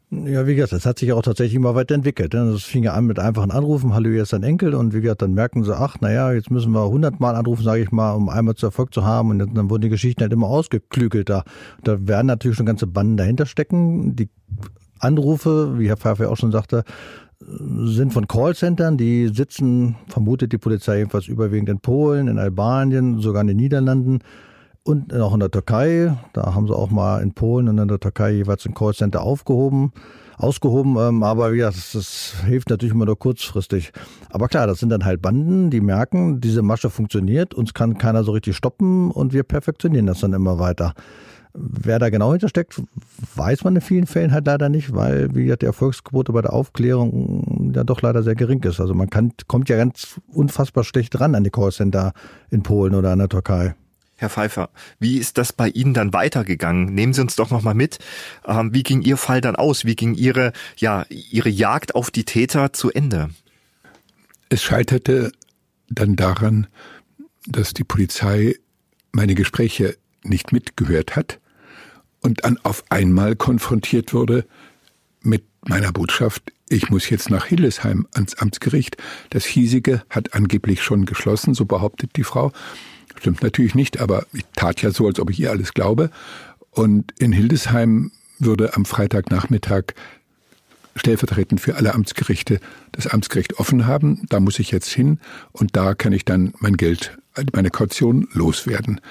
Ja, 0.10 0.48
wie 0.48 0.56
gesagt, 0.56 0.72
das 0.72 0.86
hat 0.86 1.00
sich 1.00 1.12
auch 1.12 1.22
tatsächlich 1.22 1.56
immer 1.56 1.76
weiterentwickelt. 1.76 2.34
ne? 2.34 2.50
Das 2.54 2.64
fing 2.64 2.84
ja 2.84 2.94
an 2.94 3.06
mit 3.08 3.20
einfachen 3.20 3.52
Anrufen, 3.52 3.94
hallo, 3.94 4.10
hier 4.10 4.24
ist 4.24 4.32
dein 4.32 4.44
Enkel. 4.44 4.74
Und 4.74 4.94
wie 4.94 5.02
gesagt, 5.02 5.22
dann 5.22 5.34
merken 5.34 5.66
sie, 5.66 5.78
ach, 5.78 6.00
naja, 6.00 6.32
jetzt 6.32 6.50
müssen 6.50 6.72
wir 6.72 6.88
hundertmal 6.88 7.36
anrufen, 7.36 7.64
sage 7.64 7.84
ich 7.84 7.92
mal, 7.92 8.14
um 8.14 8.30
einmal 8.30 8.56
zu 8.56 8.68
Erfolg 8.68 8.94
zu 8.94 9.04
haben. 9.04 9.32
Und 9.32 9.40
dann 9.40 9.70
wurden 9.70 9.82
die 9.82 9.90
Geschichten 9.90 10.22
halt 10.22 10.32
immer 10.32 10.48
ausgeklügelter. 10.48 11.44
Da 11.84 12.08
werden 12.08 12.28
natürlich 12.28 12.56
schon 12.56 12.66
ganze 12.66 12.88
Banden 12.88 13.18
dahinter 13.18 13.46
stecken. 13.46 14.16
Die 14.16 14.30
Anrufe, 15.00 15.78
wie 15.78 15.90
Herr 15.90 15.98
Pfeiffer 15.98 16.32
auch 16.32 16.38
schon 16.38 16.54
sagte, 16.54 16.86
sind 17.40 18.14
von 18.14 18.28
Callcentern, 18.28 18.98
die 18.98 19.28
sitzen, 19.28 19.98
vermutet 20.08 20.54
die 20.54 20.58
Polizei 20.58 21.00
jedenfalls 21.00 21.28
überwiegend 21.28 21.68
in 21.68 21.80
Polen, 21.82 22.30
in 22.30 22.40
Albanien, 22.40 23.20
sogar 23.20 23.42
in 23.42 23.48
den 23.48 23.58
Niederlanden 23.58 24.20
und 24.88 25.14
auch 25.14 25.34
in 25.34 25.40
der 25.42 25.52
Türkei. 25.52 26.18
Da 26.34 26.56
haben 26.56 26.68
sie 26.68 26.76
auch 26.76 26.90
mal 26.90 27.22
in 27.22 27.34
Polen 27.34 27.68
und 27.68 27.78
in 27.78 27.88
der 27.88 28.00
Türkei 28.00 28.32
jeweils 28.32 28.66
ein 28.66 28.74
Callcenter 28.74 29.22
aufgehoben. 29.22 29.92
ausgehoben, 30.38 30.98
ähm, 31.00 31.24
aber 31.24 31.54
ja, 31.54 31.66
das, 31.66 31.94
das 31.94 32.36
hilft 32.46 32.70
natürlich 32.70 32.94
immer 32.94 33.06
nur 33.06 33.18
kurzfristig. 33.18 33.92
Aber 34.30 34.48
klar, 34.48 34.68
das 34.68 34.80
sind 34.80 34.90
dann 34.90 35.04
halt 35.04 35.22
Banden, 35.22 35.72
die 35.72 35.82
merken, 35.82 36.40
diese 36.40 36.62
Masche 36.62 36.90
funktioniert, 36.92 37.56
uns 37.56 37.74
kann 37.74 37.98
keiner 37.98 38.24
so 38.24 38.34
richtig 38.34 38.56
stoppen 38.56 39.10
und 39.10 39.34
wir 39.34 39.44
perfektionieren 39.44 40.06
das 40.06 40.20
dann 40.20 40.34
immer 40.34 40.60
weiter. 40.60 40.94
Wer 41.56 41.98
da 41.98 42.12
genau 42.12 42.32
hintersteckt, 42.34 42.80
weiß 43.36 43.64
man 43.64 43.78
in 43.78 43.82
vielen 43.82 44.06
Fällen 44.06 44.32
halt 44.32 44.46
leider 44.46 44.70
nicht, 44.70 44.94
weil, 44.94 45.34
wie 45.34 45.46
gesagt, 45.46 45.64
die 45.64 45.66
Erfolgsquote 45.66 46.32
bei 46.32 46.44
der 46.44 46.54
Aufklärung 46.54 47.72
ja 47.74 47.84
doch 47.84 48.04
leider 48.04 48.22
sehr 48.22 48.36
gering 48.36 48.62
ist. 48.64 48.80
Also 48.80 48.94
man 48.94 49.10
kann, 49.10 49.32
kommt 49.48 49.70
ja 49.70 49.76
ganz 49.76 50.22
unfassbar 50.32 50.84
schlecht 50.84 51.20
ran 51.20 51.34
an 51.34 51.44
die 51.44 51.50
Callcenter 51.50 52.14
in 52.52 52.62
Polen 52.62 52.94
oder 52.94 53.12
in 53.12 53.20
der 53.20 53.30
Türkei. 53.30 53.74
Herr 54.18 54.30
Pfeiffer, 54.32 54.72
wie 55.00 55.18
ist 55.18 55.38
das 55.38 55.54
bei 55.54 55.70
Ihnen 55.70 55.94
dann 55.94 56.12
weitergegangen? 56.12 56.94
Nehmen 56.94 57.14
Sie 57.14 57.22
uns 57.22 57.36
doch 57.36 57.52
noch 57.52 57.62
mal 57.62 57.76
mit. 57.76 58.00
Ähm, 58.46 58.74
wie 58.74 58.82
ging 58.84 59.04
Ihr 59.04 59.16
Fall 59.16 59.42
dann 59.42 59.56
aus? 59.56 59.86
Wie 59.86 59.96
ging 59.96 60.16
Ihre, 60.16 60.54
ja, 60.76 61.06
Ihre 61.10 61.50
Jagd 61.50 61.94
auf 61.94 62.10
die 62.10 62.26
Täter 62.26 62.74
zu 62.74 62.92
Ende? 62.92 63.30
Es 64.50 64.64
scheiterte 64.64 65.32
dann 65.90 66.16
daran, 66.16 66.68
dass 67.46 67.74
die 67.74 67.84
Polizei 67.84 68.56
meine 69.12 69.36
Gespräche 69.36 69.98
nicht 70.24 70.52
mitgehört 70.52 71.16
hat 71.16 71.40
und 72.22 72.44
dann 72.44 72.58
auf 72.64 72.84
einmal 72.90 73.36
konfrontiert 73.36 74.14
wurde 74.14 74.46
mit 75.22 75.44
meiner 75.62 75.92
Botschaft, 75.92 76.52
ich 76.70 76.90
muss 76.90 77.10
jetzt 77.10 77.30
nach 77.30 77.46
Hildesheim 77.46 78.08
ans 78.14 78.36
Amtsgericht. 78.36 78.98
Das 79.30 79.46
hiesige 79.46 80.04
hat 80.10 80.34
angeblich 80.34 80.82
schon 80.82 81.06
geschlossen, 81.06 81.54
so 81.54 81.66
behauptet 81.66 82.16
die 82.16 82.24
Frau. 82.24 82.52
Stimmt 83.20 83.42
natürlich 83.42 83.76
nicht, 83.76 84.00
aber 84.00 84.26
ich 84.34 84.46
tat 84.56 84.82
ja 84.82 84.92
so, 84.92 85.08
als 85.08 85.20
ob 85.20 85.30
ich 85.30 85.40
ihr 85.40 85.52
alles 85.52 85.74
glaube. 85.74 86.10
Und 86.72 87.14
in 87.18 87.32
Hildesheim 87.32 88.12
würde 88.40 88.76
am 88.76 88.86
Freitagnachmittag 88.86 89.94
stellvertretend 90.96 91.62
für 91.62 91.76
alle 91.76 91.94
Amtsgerichte 91.94 92.60
das 92.92 93.08
Amtsgericht 93.08 93.60
offen 93.60 93.86
haben. 93.86 94.26
Da 94.30 94.40
muss 94.40 94.60
ich 94.60 94.72
jetzt 94.72 94.90
hin 94.90 95.20
und 95.52 95.76
da 95.76 95.94
kann 95.94 96.14
ich 96.14 96.26
dann 96.26 96.54
mein 96.60 96.78
Geld, 96.78 97.18
meine 97.54 97.70
Kaution 97.70 98.28
loswerden. 98.34 99.02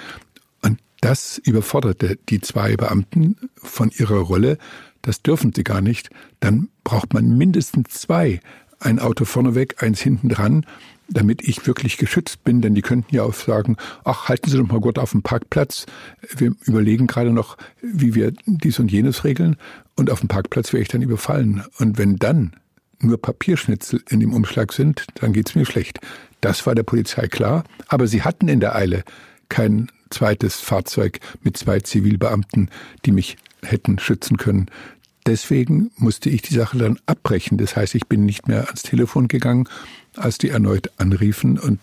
Und 0.62 0.78
das 1.00 1.38
überforderte 1.38 2.18
die 2.28 2.40
zwei 2.40 2.76
Beamten 2.76 3.36
von 3.56 3.90
ihrer 3.96 4.18
Rolle. 4.18 4.58
Das 5.02 5.22
dürfen 5.22 5.52
sie 5.54 5.64
gar 5.64 5.80
nicht. 5.80 6.10
Dann 6.40 6.68
braucht 6.84 7.14
man 7.14 7.36
mindestens 7.36 7.90
zwei. 7.90 8.40
Ein 8.78 8.98
Auto 8.98 9.24
vorneweg, 9.24 9.82
eins 9.82 10.00
hinten 10.00 10.28
dran 10.28 10.66
damit 11.08 11.42
ich 11.42 11.66
wirklich 11.66 11.98
geschützt 11.98 12.44
bin, 12.44 12.60
denn 12.60 12.74
die 12.74 12.82
könnten 12.82 13.14
ja 13.14 13.22
auch 13.22 13.34
sagen, 13.34 13.76
ach, 14.04 14.28
halten 14.28 14.50
Sie 14.50 14.56
doch 14.56 14.66
mal 14.66 14.80
gut 14.80 14.98
auf 14.98 15.12
dem 15.12 15.22
Parkplatz. 15.22 15.86
Wir 16.36 16.52
überlegen 16.64 17.06
gerade 17.06 17.30
noch, 17.30 17.56
wie 17.80 18.14
wir 18.14 18.32
dies 18.46 18.78
und 18.78 18.90
jenes 18.90 19.24
regeln. 19.24 19.56
Und 19.94 20.10
auf 20.10 20.20
dem 20.20 20.28
Parkplatz 20.28 20.72
wäre 20.72 20.82
ich 20.82 20.88
dann 20.88 21.02
überfallen. 21.02 21.64
Und 21.78 21.98
wenn 21.98 22.16
dann 22.16 22.56
nur 22.98 23.20
Papierschnitzel 23.20 24.02
in 24.08 24.20
dem 24.20 24.32
Umschlag 24.32 24.72
sind, 24.72 25.06
dann 25.16 25.32
geht's 25.32 25.54
mir 25.54 25.66
schlecht. 25.66 26.00
Das 26.40 26.66
war 26.66 26.74
der 26.74 26.82
Polizei 26.82 27.28
klar. 27.28 27.64
Aber 27.88 28.06
sie 28.06 28.22
hatten 28.22 28.48
in 28.48 28.60
der 28.60 28.74
Eile 28.74 29.04
kein 29.48 29.90
zweites 30.10 30.60
Fahrzeug 30.60 31.20
mit 31.42 31.56
zwei 31.56 31.80
Zivilbeamten, 31.80 32.70
die 33.04 33.12
mich 33.12 33.36
hätten 33.62 33.98
schützen 33.98 34.36
können. 34.36 34.70
Deswegen 35.26 35.90
musste 35.96 36.30
ich 36.30 36.42
die 36.42 36.54
Sache 36.54 36.78
dann 36.78 37.00
abbrechen. 37.06 37.58
Das 37.58 37.74
heißt, 37.74 37.96
ich 37.96 38.06
bin 38.06 38.24
nicht 38.24 38.46
mehr 38.46 38.66
ans 38.66 38.82
Telefon 38.82 39.26
gegangen, 39.26 39.68
als 40.16 40.38
die 40.38 40.50
erneut 40.50 40.90
anriefen 40.98 41.58
und 41.58 41.80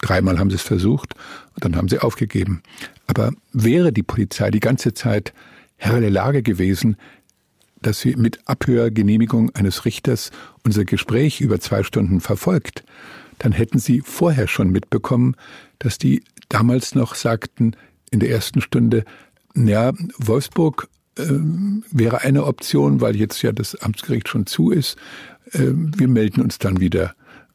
dreimal 0.00 0.38
haben 0.38 0.50
sie 0.50 0.56
es 0.56 0.62
versucht 0.62 1.14
und 1.54 1.64
dann 1.64 1.76
haben 1.76 1.88
sie 1.88 1.98
aufgegeben. 1.98 2.62
Aber 3.06 3.32
wäre 3.52 3.92
die 3.92 4.02
Polizei 4.02 4.50
die 4.50 4.60
ganze 4.60 4.94
Zeit 4.94 5.32
Herr 5.76 6.00
der 6.00 6.10
Lage 6.10 6.42
gewesen, 6.42 6.96
dass 7.82 8.00
sie 8.00 8.16
mit 8.16 8.40
Abhörgenehmigung 8.46 9.54
eines 9.54 9.84
Richters 9.84 10.30
unser 10.64 10.84
Gespräch 10.84 11.40
über 11.40 11.60
zwei 11.60 11.82
Stunden 11.82 12.20
verfolgt, 12.20 12.84
dann 13.38 13.52
hätten 13.52 13.78
sie 13.78 14.00
vorher 14.00 14.48
schon 14.48 14.70
mitbekommen, 14.70 15.36
dass 15.78 15.98
die 15.98 16.22
damals 16.48 16.94
noch 16.94 17.14
sagten 17.14 17.76
in 18.10 18.20
der 18.20 18.30
ersten 18.30 18.60
Stunde, 18.60 19.04
ja, 19.54 19.92
Wolfsburg 20.18 20.88
äh, 21.16 21.24
wäre 21.90 22.22
eine 22.22 22.44
Option, 22.44 23.00
weil 23.00 23.16
jetzt 23.16 23.42
ja 23.42 23.52
das 23.52 23.76
Amtsgericht 23.76 24.28
schon 24.28 24.46
zu 24.46 24.70
ist. 24.70 24.96
Äh, 25.52 25.70
wir 25.72 26.08
melden 26.08 26.40
uns 26.40 26.58
dann 26.58 26.80
wieder. 26.80 27.14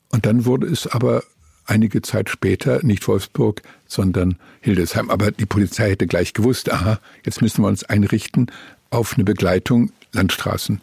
Und 0.10 0.26
dann 0.26 0.46
wurde 0.46 0.68
es 0.68 0.88
aber 0.88 1.24
einige 1.66 2.02
Zeit 2.02 2.30
später 2.30 2.84
nicht 2.84 3.08
Wolfsburg, 3.08 3.62
sondern 3.88 4.38
Hildesheim. 4.62 5.10
Aber 5.10 5.32
die 5.32 5.46
Polizei 5.46 5.92
hätte 5.92 6.08
gleich 6.08 6.34
gewusst, 6.34 6.72
aha, 6.72 7.00
jetzt 7.24 7.42
müssen 7.42 7.64
wir 7.64 7.68
uns 7.68 7.84
einrichten 7.84 8.52
auf 8.90 9.14
eine 9.16 9.24
Begleitung 9.24 9.92
Landstraßen. 10.12 10.82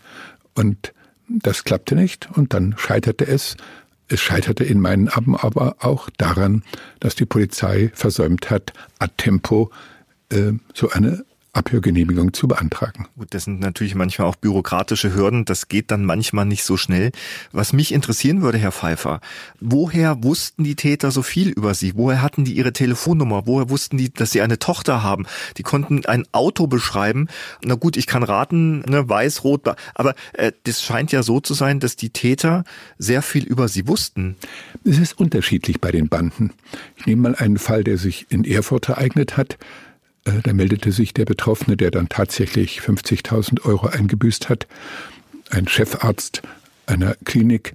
Und 0.55 0.93
das 1.29 1.65
klappte 1.65 1.97
nicht 1.97 2.29
und 2.35 2.55
dann 2.55 2.75
scheiterte 2.79 3.27
es. 3.27 3.57
Es 4.09 4.21
scheiterte 4.21 4.62
in 4.62 4.81
meinen 4.81 5.09
Augen 5.09 5.37
aber 5.37 5.77
auch 5.81 6.09
daran, 6.17 6.62
dass 7.01 7.17
die 7.17 7.27
Polizei 7.27 7.91
versäumt 7.93 8.51
hat, 8.51 8.73
ad 9.01 9.15
tempo 9.17 9.71
äh, 10.31 10.53
so 10.73 10.91
eine 10.91 11.25
Abhörgenehmigung 11.57 12.33
zu 12.33 12.49
beantragen. 12.49 13.09
Gut, 13.16 13.29
das 13.31 13.45
sind 13.45 13.61
natürlich 13.61 13.95
manchmal 13.95 14.29
auch 14.29 14.37
bürokratische 14.37 15.14
Hürden. 15.14 15.45
Das 15.45 15.69
geht 15.69 15.90
dann 15.90 16.05
manchmal 16.05 16.45
nicht 16.47 16.64
so 16.64 16.77
schnell. 16.77 17.12
Was 17.53 17.73
mich 17.73 17.92
interessieren 17.92 18.42
würde, 18.42 18.59
Herr 18.59 18.73
Pfeiffer, 18.73 19.21
woher 19.61 20.23
wussten 20.23 20.64
die 20.64 20.77
Täter 20.77 21.11
so 21.11 21.23
viel 21.23 21.49
über 21.49 21.75
Sie? 21.75 21.95
Woher 21.97 22.23
hatten 22.23 22.45
die 22.45 22.53
ihre 22.53 22.73
Telefonnummer? 22.73 23.47
Woher 23.47 23.71
wussten 23.71 23.97
die, 23.97 24.12
dass 24.12 24.33
sie 24.33 24.42
eine 24.42 24.59
Tochter 24.59 25.03
haben? 25.03 25.27
Die 25.57 25.62
konnten 25.62 26.05
ein 26.07 26.25
Auto 26.33 26.66
beschreiben. 26.66 27.29
Na 27.64 27.75
gut, 27.75 27.97
ich 27.97 28.07
kann 28.07 28.23
raten, 28.23 28.81
ne, 28.81 29.09
weiß, 29.09 29.45
rot, 29.45 29.62
aber 29.95 30.14
äh, 30.35 30.53
das 30.64 30.83
scheint 30.83 31.12
ja 31.12 31.23
so 31.23 31.40
zu 31.40 31.55
sein, 31.55 31.81
dass 31.81 31.97
die 31.97 32.11
Täter 32.11 32.64
sehr 32.99 33.23
viel 33.23 33.45
über 33.45 33.69
Sie 33.69 33.88
wussten. 33.88 34.37
Es 34.85 34.99
ist 34.99 35.19
unterschiedlich 35.19 35.81
bei 35.81 35.90
den 35.90 36.09
Banden. 36.09 36.53
Ich 36.97 37.07
nehme 37.07 37.23
mal 37.23 37.35
einen 37.35 37.59
Fall, 37.59 37.85
der 37.85 37.99
sich 37.99 38.27
in 38.29 38.45
Erfurt 38.45 38.88
ereignet 38.88 39.37
hat. 39.37 39.59
Äh, 40.27 40.43
da 40.43 40.53
meldete 40.53 40.93
sich 40.93 41.15
der 41.15 41.25
Betroffene, 41.25 41.77
der 41.77 41.91
dann 41.91 42.09
tatsächlich 42.09 42.81
50.000 42.81 43.65
Euro 43.65 43.87
eingebüßt 43.87 44.49
hat, 44.49 44.67
ein 45.51 45.69
Chefarzt 45.69 46.43
einer 46.87 47.15
Klinik, 47.25 47.73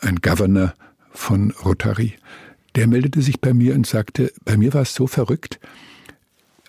ein 0.00 0.16
Governor 0.16 0.74
von 1.12 1.52
Rotary. 1.64 2.14
Der 2.76 2.86
meldete 2.86 3.22
sich 3.22 3.40
bei 3.40 3.54
mir 3.54 3.74
und 3.74 3.86
sagte, 3.86 4.32
bei 4.44 4.56
mir 4.56 4.74
war 4.74 4.82
es 4.82 4.94
so 4.94 5.06
verrückt, 5.06 5.58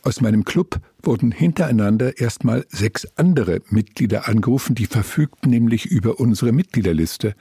aus 0.03 0.21
meinem 0.21 0.45
Club 0.45 0.79
wurden 1.03 1.33
hintereinander 1.33 2.17
erstmal 2.17 2.65
sechs 2.69 3.05
andere 3.17 3.61
Mitglieder 3.69 4.29
angerufen, 4.29 4.73
die 4.73 4.85
verfügten 4.85 5.49
nämlich 5.49 5.85
über 5.85 6.21
unsere 6.21 6.53
Mitgliederliste. 6.53 7.35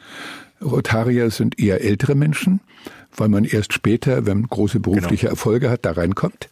Rotarier 0.60 1.30
sind 1.30 1.60
eher 1.60 1.82
ältere 1.82 2.16
Menschen, 2.16 2.58
weil 3.14 3.28
man 3.28 3.44
erst 3.44 3.72
später, 3.72 4.26
wenn 4.26 4.40
man 4.40 4.48
große 4.48 4.80
berufliche 4.80 5.26
genau. 5.26 5.30
Erfolge 5.30 5.70
hat, 5.70 5.84
da 5.84 5.92
reinkommt. 5.92 6.48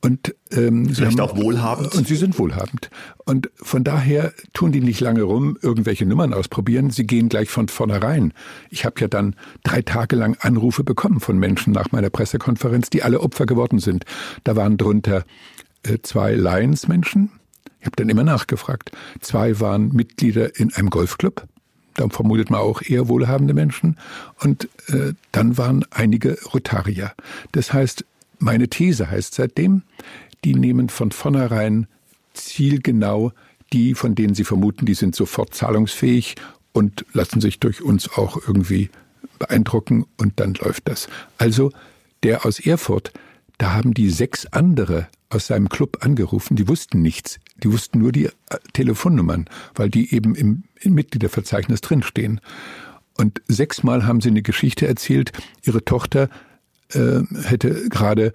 Und 0.00 0.34
ähm, 0.52 0.88
vielleicht 0.94 1.18
haben, 1.18 1.30
auch 1.30 1.36
wohlhabend. 1.36 1.94
Und 1.94 2.06
sie 2.06 2.16
sind 2.16 2.38
wohlhabend. 2.38 2.90
Und 3.24 3.50
von 3.56 3.82
daher 3.82 4.32
tun 4.52 4.70
die 4.70 4.80
nicht 4.80 5.00
lange 5.00 5.22
rum, 5.22 5.58
irgendwelche 5.60 6.06
Nummern 6.06 6.32
ausprobieren. 6.32 6.90
Sie 6.90 7.06
gehen 7.06 7.28
gleich 7.28 7.50
von 7.50 7.68
vornherein. 7.68 8.32
Ich 8.70 8.84
habe 8.84 9.00
ja 9.00 9.08
dann 9.08 9.34
drei 9.64 9.82
Tage 9.82 10.14
lang 10.14 10.36
Anrufe 10.40 10.84
bekommen 10.84 11.20
von 11.20 11.38
Menschen 11.38 11.72
nach 11.72 11.92
meiner 11.92 12.10
Pressekonferenz, 12.10 12.90
die 12.90 13.02
alle 13.02 13.20
Opfer 13.20 13.46
geworden 13.46 13.78
sind. 13.78 14.04
Da 14.44 14.54
waren 14.54 14.76
drunter 14.76 15.24
äh, 15.82 15.98
zwei 16.02 16.34
Lions-Menschen. 16.34 17.30
Ich 17.80 17.86
habe 17.86 17.96
dann 17.96 18.08
immer 18.08 18.24
nachgefragt. 18.24 18.92
Zwei 19.20 19.60
waren 19.60 19.92
Mitglieder 19.92 20.58
in 20.58 20.72
einem 20.74 20.90
Golfclub. 20.90 21.46
Da 21.94 22.08
vermutet 22.10 22.50
man 22.50 22.60
auch 22.60 22.82
eher 22.82 23.08
wohlhabende 23.08 23.54
Menschen. 23.54 23.96
Und 24.40 24.68
äh, 24.88 25.14
dann 25.32 25.56
waren 25.56 25.84
einige 25.90 26.38
Rotarier. 26.52 27.12
Das 27.52 27.72
heißt, 27.72 28.04
meine 28.38 28.68
These 28.68 29.10
heißt 29.10 29.34
seitdem, 29.34 29.82
die 30.44 30.54
nehmen 30.54 30.88
von 30.88 31.10
vornherein 31.10 31.86
zielgenau 32.34 33.32
die, 33.72 33.94
von 33.94 34.14
denen 34.14 34.34
sie 34.34 34.44
vermuten, 34.44 34.86
die 34.86 34.94
sind 34.94 35.14
sofort 35.14 35.54
zahlungsfähig 35.54 36.36
und 36.72 37.04
lassen 37.12 37.40
sich 37.40 37.58
durch 37.58 37.82
uns 37.82 38.08
auch 38.10 38.36
irgendwie 38.46 38.90
beeindrucken 39.38 40.06
und 40.16 40.38
dann 40.40 40.54
läuft 40.54 40.88
das. 40.88 41.08
Also 41.38 41.72
der 42.22 42.46
aus 42.46 42.60
Erfurt, 42.60 43.12
da 43.58 43.72
haben 43.72 43.94
die 43.94 44.10
sechs 44.10 44.46
andere 44.46 45.08
aus 45.28 45.48
seinem 45.48 45.68
Club 45.68 45.98
angerufen, 46.02 46.56
die 46.56 46.68
wussten 46.68 47.02
nichts. 47.02 47.40
Die 47.62 47.72
wussten 47.72 47.98
nur 47.98 48.12
die 48.12 48.26
äh, 48.26 48.30
Telefonnummern, 48.74 49.46
weil 49.74 49.90
die 49.90 50.14
eben 50.14 50.34
im, 50.34 50.64
im 50.80 50.94
Mitgliederverzeichnis 50.94 51.80
drinstehen. 51.80 52.40
Und 53.16 53.40
sechsmal 53.48 54.06
haben 54.06 54.20
sie 54.20 54.28
eine 54.28 54.42
Geschichte 54.42 54.86
erzählt, 54.86 55.32
ihre 55.64 55.84
Tochter 55.84 56.28
äh, 56.92 57.20
hätte 57.42 57.88
gerade 57.88 58.32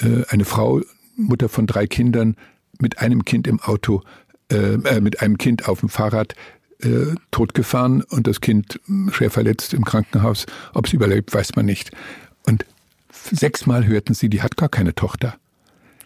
äh, 0.00 0.24
eine 0.28 0.44
Frau, 0.44 0.80
Mutter 1.16 1.48
von 1.48 1.66
drei 1.66 1.86
Kindern, 1.86 2.36
mit 2.80 2.98
einem 2.98 3.24
Kind 3.24 3.46
im 3.46 3.60
Auto, 3.60 4.02
äh, 4.50 4.74
äh, 4.74 5.00
mit 5.00 5.20
einem 5.20 5.38
Kind 5.38 5.68
auf 5.68 5.80
dem 5.80 5.88
Fahrrad 5.88 6.34
äh, 6.80 7.14
totgefahren 7.30 8.02
und 8.02 8.26
das 8.26 8.40
Kind 8.40 8.80
schwer 9.10 9.30
verletzt 9.30 9.74
im 9.74 9.84
Krankenhaus. 9.84 10.46
Ob 10.72 10.88
sie 10.88 10.96
überlebt, 10.96 11.32
weiß 11.32 11.56
man 11.56 11.66
nicht. 11.66 11.90
Und 12.46 12.64
sechsmal 13.30 13.86
hörten 13.86 14.14
sie, 14.14 14.28
die 14.28 14.42
hat 14.42 14.56
gar 14.56 14.68
keine 14.68 14.94
Tochter. 14.94 15.36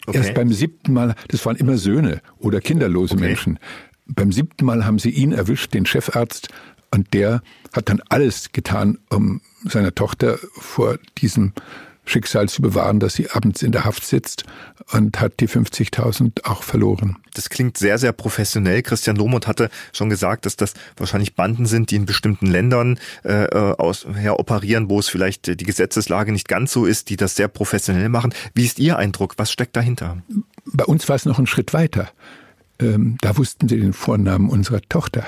Okay. 0.05 0.17
Erst 0.17 0.33
beim 0.35 0.51
siebten 0.53 0.93
Mal, 0.93 1.15
das 1.27 1.45
waren 1.45 1.55
immer 1.55 1.77
Söhne 1.77 2.21
oder 2.37 2.61
kinderlose 2.61 3.15
okay. 3.15 3.27
Menschen. 3.27 3.59
Beim 4.07 4.31
siebten 4.31 4.65
Mal 4.65 4.85
haben 4.85 4.99
sie 4.99 5.11
ihn 5.11 5.33
erwischt, 5.33 5.73
den 5.73 5.85
Chefarzt, 5.85 6.49
und 6.91 7.13
der 7.13 7.41
hat 7.73 7.89
dann 7.89 8.01
alles 8.09 8.51
getan, 8.51 8.97
um 9.09 9.41
seiner 9.65 9.93
Tochter 9.93 10.37
vor 10.57 10.97
diesem 11.17 11.53
Schicksal 12.09 12.49
zu 12.49 12.61
bewahren, 12.61 12.99
dass 12.99 13.13
sie 13.13 13.29
abends 13.29 13.61
in 13.61 13.71
der 13.71 13.85
Haft 13.85 14.03
sitzt 14.03 14.43
und 14.91 15.21
hat 15.21 15.39
die 15.39 15.47
50.000 15.47 16.43
auch 16.43 16.63
verloren. 16.63 17.17
Das 17.35 17.49
klingt 17.49 17.77
sehr, 17.77 17.99
sehr 17.99 18.11
professionell. 18.13 18.81
Christian 18.81 19.15
Lohmuth 19.15 19.45
hatte 19.45 19.69
schon 19.93 20.09
gesagt, 20.09 20.45
dass 20.45 20.55
das 20.55 20.73
wahrscheinlich 20.97 21.35
Banden 21.35 21.67
sind, 21.67 21.91
die 21.91 21.95
in 21.95 22.05
bestimmten 22.05 22.47
Ländern 22.47 22.99
äh, 23.23 23.45
aus, 23.53 24.07
her 24.11 24.39
operieren, 24.39 24.89
wo 24.89 24.99
es 24.99 25.07
vielleicht 25.07 25.59
die 25.59 25.65
Gesetzeslage 25.65 26.31
nicht 26.31 26.47
ganz 26.47 26.71
so 26.73 26.85
ist, 26.85 27.09
die 27.09 27.15
das 27.15 27.35
sehr 27.35 27.47
professionell 27.47 28.09
machen. 28.09 28.33
Wie 28.55 28.65
ist 28.65 28.79
Ihr 28.79 28.97
Eindruck? 28.97 29.35
Was 29.37 29.51
steckt 29.51 29.75
dahinter? 29.75 30.17
Bei 30.65 30.85
uns 30.85 31.07
war 31.07 31.15
es 31.15 31.25
noch 31.25 31.37
ein 31.37 31.47
Schritt 31.47 31.73
weiter. 31.73 32.09
Ähm, 32.79 33.17
da 33.21 33.37
wussten 33.37 33.67
sie 33.67 33.79
den 33.79 33.93
Vornamen 33.93 34.49
unserer 34.49 34.81
Tochter. 34.81 35.27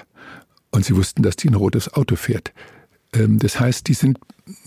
Und 0.72 0.86
sie 0.86 0.96
wussten, 0.96 1.22
dass 1.22 1.36
die 1.36 1.50
ein 1.50 1.56
rotes 1.56 1.94
Auto 1.94 2.16
fährt. 2.16 2.54
Ähm, 3.14 3.40
das 3.40 3.60
heißt, 3.60 3.88
die 3.88 3.94
sind, 3.94 4.20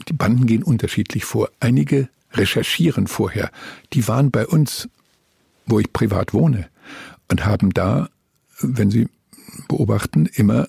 die 0.08 0.12
Banden 0.12 0.46
gehen 0.46 0.62
unterschiedlich 0.62 1.24
vor. 1.24 1.50
Einige 1.60 2.08
recherchieren 2.32 3.06
vorher. 3.06 3.50
Die 3.92 4.06
waren 4.08 4.30
bei 4.30 4.46
uns, 4.46 4.88
wo 5.66 5.80
ich 5.80 5.92
privat 5.92 6.34
wohne, 6.34 6.68
und 7.28 7.46
haben 7.46 7.72
da, 7.72 8.08
wenn 8.60 8.90
sie 8.90 9.08
beobachten, 9.68 10.26
immer 10.26 10.68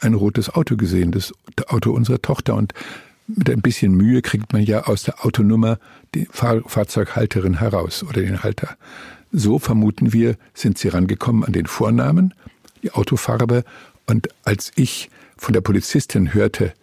ein 0.00 0.14
rotes 0.14 0.48
Auto 0.50 0.76
gesehen, 0.76 1.12
das 1.12 1.32
Auto 1.66 1.92
unserer 1.92 2.22
Tochter. 2.22 2.54
Und 2.54 2.72
mit 3.26 3.50
ein 3.50 3.60
bisschen 3.60 3.92
Mühe 3.92 4.22
kriegt 4.22 4.52
man 4.52 4.62
ja 4.62 4.84
aus 4.84 5.02
der 5.02 5.24
Autonummer 5.24 5.78
die 6.14 6.26
Fahr 6.30 6.62
Fahrzeughalterin 6.66 7.58
heraus 7.58 8.02
oder 8.02 8.22
den 8.22 8.42
Halter. 8.42 8.76
So 9.32 9.58
vermuten 9.58 10.12
wir, 10.12 10.36
sind 10.54 10.78
sie 10.78 10.88
rangekommen 10.88 11.44
an 11.44 11.52
den 11.52 11.66
Vornamen, 11.66 12.34
die 12.82 12.92
Autofarbe. 12.92 13.64
Und 14.10 14.28
als 14.42 14.72
ich 14.74 15.08
von 15.36 15.54
der 15.54 15.60
Polizistin 15.60 16.34
hörte, 16.34 16.74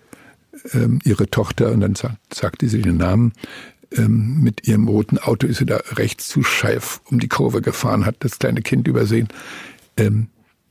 ähm, 0.74 1.00
ihre 1.04 1.30
Tochter, 1.30 1.72
und 1.72 1.82
dann 1.82 1.96
sagt, 1.96 2.34
sagte 2.34 2.70
sie 2.70 2.82
den 2.82 2.98
Namen, 2.98 3.34
ähm, 3.92 4.42
mit 4.42 4.66
ihrem 4.68 4.88
roten 4.88 5.18
Auto 5.18 5.46
ist 5.46 5.58
sie 5.58 5.66
da 5.66 5.78
rechts 5.92 6.28
zu 6.30 6.42
scheif 6.42 7.02
um 7.06 7.20
die 7.20 7.28
Kurve 7.28 7.62
gefahren, 7.62 8.06
hat 8.06 8.16
das 8.20 8.40
kleine 8.40 8.62
Kind 8.62 8.88
übersehen. 8.88 9.28
Ähm, 9.98 10.28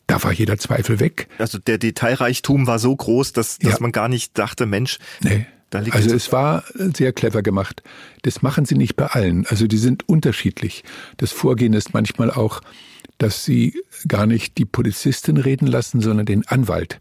da 0.07 0.23
war 0.23 0.33
jeder 0.33 0.57
Zweifel 0.57 0.99
weg. 0.99 1.29
Also 1.39 1.59
der 1.59 1.77
Detailreichtum 1.77 2.67
war 2.67 2.79
so 2.79 2.95
groß, 2.97 3.33
dass, 3.33 3.59
dass 3.59 3.75
ja. 3.75 3.79
man 3.81 3.93
gar 3.93 4.09
nicht 4.09 4.39
dachte, 4.39 4.65
Mensch, 4.65 4.99
nee. 5.21 5.47
also 5.73 6.15
es 6.15 6.33
war 6.33 6.65
sehr 6.77 7.13
clever 7.13 7.43
gemacht. 7.43 7.83
Das 8.23 8.41
machen 8.41 8.65
sie 8.65 8.77
nicht 8.77 8.97
bei 8.97 9.07
allen. 9.07 9.47
Also 9.47 9.67
die 9.67 9.79
sind 9.79 10.09
unterschiedlich. 10.09 10.85
Das 11.19 11.33
Vorgehen 11.33 11.75
ist 11.75 11.93
manchmal 11.93 12.31
auch 12.31 12.63
dass 13.19 13.45
sie 13.45 13.75
gar 14.09 14.27
nicht 14.27 14.59
die 14.59 14.65
Polizistin 14.65 15.37
reden 15.37 15.67
lassen, 15.67 16.01
sondern 16.01 16.27
den 16.27 16.47
Anwalt. 16.47 16.99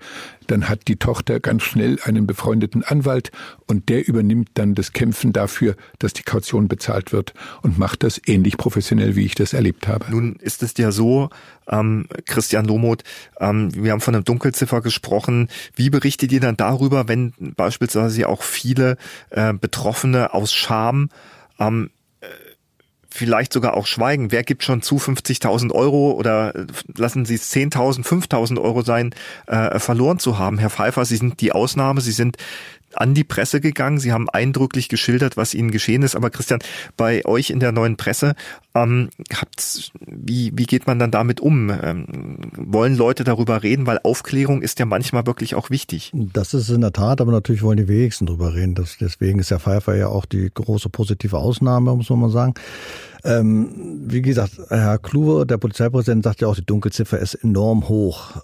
Dann 0.48 0.70
hat 0.70 0.88
die 0.88 0.98
Tochter 0.98 1.40
ganz 1.40 1.64
schnell 1.64 2.00
einen 2.04 2.28
befreundeten 2.28 2.84
Anwalt 2.84 3.32
und 3.66 3.90
der 3.90 4.08
übernimmt 4.08 4.50
dann 4.54 4.76
das 4.76 4.94
Kämpfen 4.94 5.34
dafür, 5.34 5.76
dass 6.00 6.14
die 6.14 6.24
Kaution 6.24 6.68
bezahlt 6.68 7.12
wird 7.12 7.34
und 7.64 7.78
macht 7.78 8.04
das 8.04 8.22
ähnlich 8.26 8.58
professionell, 8.58 9.16
wie 9.16 9.26
ich 9.26 9.36
das 9.36 9.54
erlebt 9.54 9.88
habe. 9.88 10.06
Nun 10.12 10.36
ist 10.36 10.64
es 10.64 10.74
ja 10.78 10.92
so, 10.92 11.30
ähm, 11.68 12.08
Christian 12.26 12.66
Lomoth, 12.66 13.04
ähm, 13.40 13.74
wir 13.76 13.92
haben 13.92 14.02
von 14.02 14.16
einem 14.16 14.24
Dunkelziffer 14.24 14.82
gesprochen. 14.82 15.50
Wie 15.76 15.90
berichtet 15.90 16.32
ihr 16.32 16.40
dann 16.40 16.58
darüber, 16.58 17.08
wenn 17.08 17.34
beispielsweise 17.40 18.30
auch 18.30 18.44
viele 18.44 18.98
äh, 19.32 19.54
Betroffene 19.54 20.34
aus 20.34 20.54
Scham 20.54 21.10
ähm, 21.60 21.90
vielleicht 23.16 23.54
sogar 23.54 23.76
auch 23.76 23.88
schweigen. 23.88 24.32
Wer 24.32 24.44
gibt 24.44 24.64
schon 24.64 24.82
zu 24.82 24.98
50.000 24.98 25.72
Euro 25.72 26.12
oder 26.12 26.54
lassen 26.96 27.26
Sie 27.26 27.36
es 27.36 27.52
10.000, 27.52 28.06
5.000 28.06 28.62
Euro 28.62 28.82
sein, 28.82 29.16
äh, 29.48 29.80
verloren 29.80 30.20
zu 30.20 30.38
haben? 30.38 30.58
Herr 30.58 30.70
Pfeiffer, 30.70 31.06
Sie 31.06 31.18
sind 31.18 31.40
die 31.42 31.52
Ausnahme. 31.52 32.02
Sie 32.02 32.12
sind 32.12 32.38
an 32.94 33.14
die 33.14 33.24
Presse 33.24 33.62
gegangen. 33.62 34.00
Sie 34.00 34.12
haben 34.12 34.30
eindrücklich 34.30 34.90
geschildert, 34.90 35.38
was 35.38 35.54
Ihnen 35.54 35.72
geschehen 35.72 36.04
ist. 36.04 36.16
Aber 36.16 36.30
Christian, 36.30 36.60
bei 36.98 37.26
euch 37.26 37.50
in 37.50 37.60
der 37.60 37.72
neuen 37.72 37.98
Presse, 37.98 38.36
ähm, 38.74 39.10
habt's, 39.34 39.92
wie, 40.06 40.52
wie 40.56 40.66
geht 40.66 40.88
man 40.88 41.00
dann 41.00 41.12
damit 41.12 41.40
um? 41.40 41.70
Ähm, 41.70 42.38
wollen 42.58 42.96
Leute 42.96 43.24
darüber 43.24 43.64
reden? 43.64 43.86
Weil 43.86 44.00
Aufklärung 44.04 44.62
ist 44.62 44.80
ja 44.80 44.86
manchmal 44.86 45.26
wirklich 45.26 45.56
auch 45.56 45.70
wichtig. 45.70 46.12
Das 46.14 46.54
ist 46.54 46.70
in 46.70 46.82
der 46.82 46.94
Tat, 46.94 47.22
aber 47.22 47.32
natürlich 47.32 47.64
wollen 47.64 47.78
die 47.78 47.88
wenigsten 47.88 48.26
darüber 48.26 48.54
reden. 48.54 48.76
Das, 48.76 48.98
deswegen 49.00 49.40
ist 49.40 49.52
der 49.52 49.60
Pfeiffer 49.60 49.96
ja 49.96 50.08
auch 50.08 50.26
die 50.26 50.50
große 50.54 50.90
positive 50.90 51.38
Ausnahme, 51.38 51.96
muss 51.96 52.10
man 52.10 52.20
mal 52.20 52.30
sagen. 52.30 52.54
Ähm, 53.24 54.04
wie 54.06 54.22
gesagt, 54.22 54.54
Herr 54.70 55.00
Kluwe, 55.00 55.46
der 55.46 55.58
Polizeipräsident, 55.58 56.24
sagt 56.24 56.42
ja 56.42 56.48
auch, 56.48 56.56
die 56.56 56.66
Dunkelziffer 56.66 57.18
ist 57.20 57.34
enorm 57.36 57.90
hoch. 57.90 58.42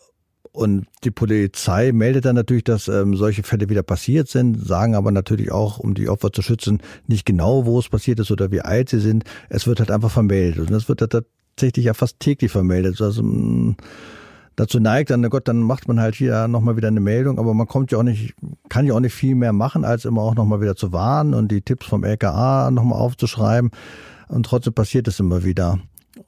Und 0.53 0.85
die 1.05 1.11
Polizei 1.11 1.93
meldet 1.93 2.25
dann 2.25 2.35
natürlich, 2.35 2.65
dass 2.65 2.89
ähm, 2.89 3.15
solche 3.15 3.43
Fälle 3.43 3.69
wieder 3.69 3.83
passiert 3.83 4.27
sind, 4.27 4.65
sagen 4.65 4.95
aber 4.95 5.11
natürlich 5.11 5.51
auch, 5.51 5.79
um 5.79 5.93
die 5.93 6.09
Opfer 6.09 6.33
zu 6.33 6.41
schützen, 6.41 6.81
nicht 7.07 7.25
genau, 7.25 7.65
wo 7.65 7.79
es 7.79 7.87
passiert 7.87 8.19
ist 8.19 8.31
oder 8.31 8.51
wie 8.51 8.61
alt 8.61 8.89
sie 8.89 8.99
sind. 8.99 9.23
Es 9.49 9.65
wird 9.65 9.79
halt 9.79 9.91
einfach 9.91 10.11
vermeldet. 10.11 10.67
Und 10.67 10.71
das 10.71 10.89
wird 10.89 11.01
halt 11.01 11.25
tatsächlich 11.55 11.85
ja 11.85 11.93
fast 11.93 12.19
täglich 12.19 12.51
vermeldet. 12.51 12.99
Also 13.01 13.23
mh, 13.23 13.31
mm, 13.31 13.75
dazu 14.57 14.79
neigt, 14.79 15.09
dann, 15.09 15.27
Gott, 15.29 15.47
dann 15.47 15.61
macht 15.61 15.87
man 15.87 16.01
halt 16.01 16.15
hier 16.15 16.49
nochmal 16.49 16.75
wieder 16.75 16.89
eine 16.89 16.99
Meldung, 16.99 17.39
aber 17.39 17.53
man 17.53 17.67
kommt 17.67 17.91
ja 17.91 17.97
auch 17.97 18.03
nicht, 18.03 18.35
kann 18.67 18.85
ja 18.85 18.93
auch 18.93 18.99
nicht 18.99 19.13
viel 19.13 19.35
mehr 19.35 19.53
machen, 19.53 19.85
als 19.85 20.03
immer 20.03 20.21
auch 20.21 20.35
nochmal 20.35 20.59
wieder 20.59 20.75
zu 20.75 20.91
warnen 20.91 21.33
und 21.33 21.49
die 21.49 21.61
Tipps 21.61 21.85
vom 21.85 22.03
LKA 22.03 22.71
nochmal 22.71 22.99
aufzuschreiben. 22.99 23.71
Und 24.27 24.45
trotzdem 24.45 24.73
passiert 24.73 25.07
es 25.07 25.19
immer 25.19 25.43
wieder. 25.43 25.79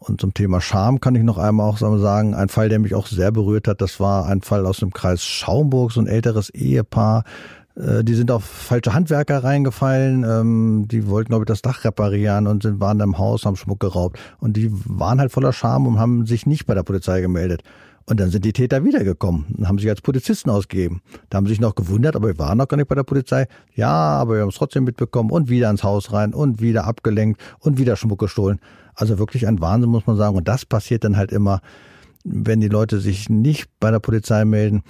Und 0.08 0.20
zum 0.20 0.34
Thema 0.34 0.60
Scham 0.60 1.00
kann 1.00 1.16
ich 1.16 1.24
noch 1.24 1.38
einmal 1.38 1.70
auch 1.70 1.78
sagen, 1.78 2.36
ein 2.36 2.50
Fall, 2.50 2.68
der 2.68 2.80
mich 2.80 2.94
auch 2.94 3.08
sehr 3.08 3.32
berührt 3.32 3.68
hat, 3.68 3.82
das 3.82 4.00
war 4.00 4.26
ein 4.28 4.42
Fall 4.42 4.66
aus 4.66 4.80
dem 4.80 4.92
Kreis 4.92 5.24
Schaumburg, 5.24 5.94
so 5.94 6.02
ein 6.02 6.08
älteres 6.08 6.50
Ehepaar. 6.50 7.24
Äh, 7.76 8.04
die 8.04 8.13
sind 8.13 8.30
auf 8.30 8.44
falsche 8.44 8.94
Handwerker 8.94 9.44
reingefallen, 9.44 10.26
ähm, 10.26 10.88
die 10.89 11.08
wollten, 11.08 11.30
glaube 11.30 11.44
ich, 11.44 11.48
das 11.48 11.62
Dach 11.62 11.86
reparieren 11.86 12.48
und 12.48 12.63
sind, 12.63 12.82
waren 12.82 13.00
im 13.00 13.18
Haus, 13.18 13.46
haben 13.46 13.56
Schmuck 13.56 13.80
geraubt. 13.80 14.20
Und 14.39 14.58
die 14.58 14.70
waren 14.72 15.20
halt 15.20 15.32
voller 15.32 15.54
Scham 15.54 15.88
und 15.88 16.00
haben 16.00 16.26
sich 16.26 16.46
nicht 16.46 16.66
bei 16.66 16.76
der 16.76 16.84
Polizei 16.84 17.22
gemeldet. 17.22 17.63
Und 18.06 18.20
dann 18.20 18.30
sind 18.30 18.44
die 18.44 18.54
Täter 18.54 18.84
wiedergekommen 18.84 19.46
und 19.58 19.68
haben 19.68 19.78
sich 19.78 19.89
als 19.89 20.02
Polizisten 20.02 20.50
ausgegeben. 20.50 21.02
Da 21.30 21.38
haben 21.38 21.46
sie 21.46 21.52
sich 21.52 21.62
noch 21.62 21.76
gewundert, 21.76 22.16
aber 22.16 22.28
wir 22.28 22.38
waren 22.38 22.58
noch 22.58 22.68
gar 22.68 22.78
nicht 22.78 22.89
bei 22.89 22.96
der 22.96 23.04
Polizei. 23.04 23.48
Ja, 23.76 23.92
aber 23.92 24.36
wir 24.36 24.42
haben 24.42 24.50
es 24.50 24.56
trotzdem 24.56 24.84
mitbekommen 24.84 25.32
und 25.32 25.50
wieder 25.50 25.70
ins 25.70 25.84
Haus 25.84 26.12
rein 26.12 26.34
und 26.34 26.62
wieder 26.62 26.86
abgelenkt 26.86 27.42
und 27.60 27.78
wieder 27.78 27.96
Schmuck 27.96 28.20
gestohlen. 28.20 28.60
Also 28.94 29.20
wirklich 29.20 29.48
ein 29.48 29.62
Wahnsinn, 29.62 29.89
muss 29.89 30.06
man 30.06 30.18
sagen. 30.18 30.36
Und 30.36 30.48
das 30.48 30.66
passiert 30.66 31.04
dann 31.04 31.16
halt 31.16 31.32
immer, 31.32 31.62
wenn 32.26 32.62
die 32.62 32.70
Leute 32.70 33.00
sich 33.00 33.30
nicht 33.30 33.68
bei 33.80 33.92
der 33.92 34.00
Polizei 34.00 34.46
melden. 34.46 34.84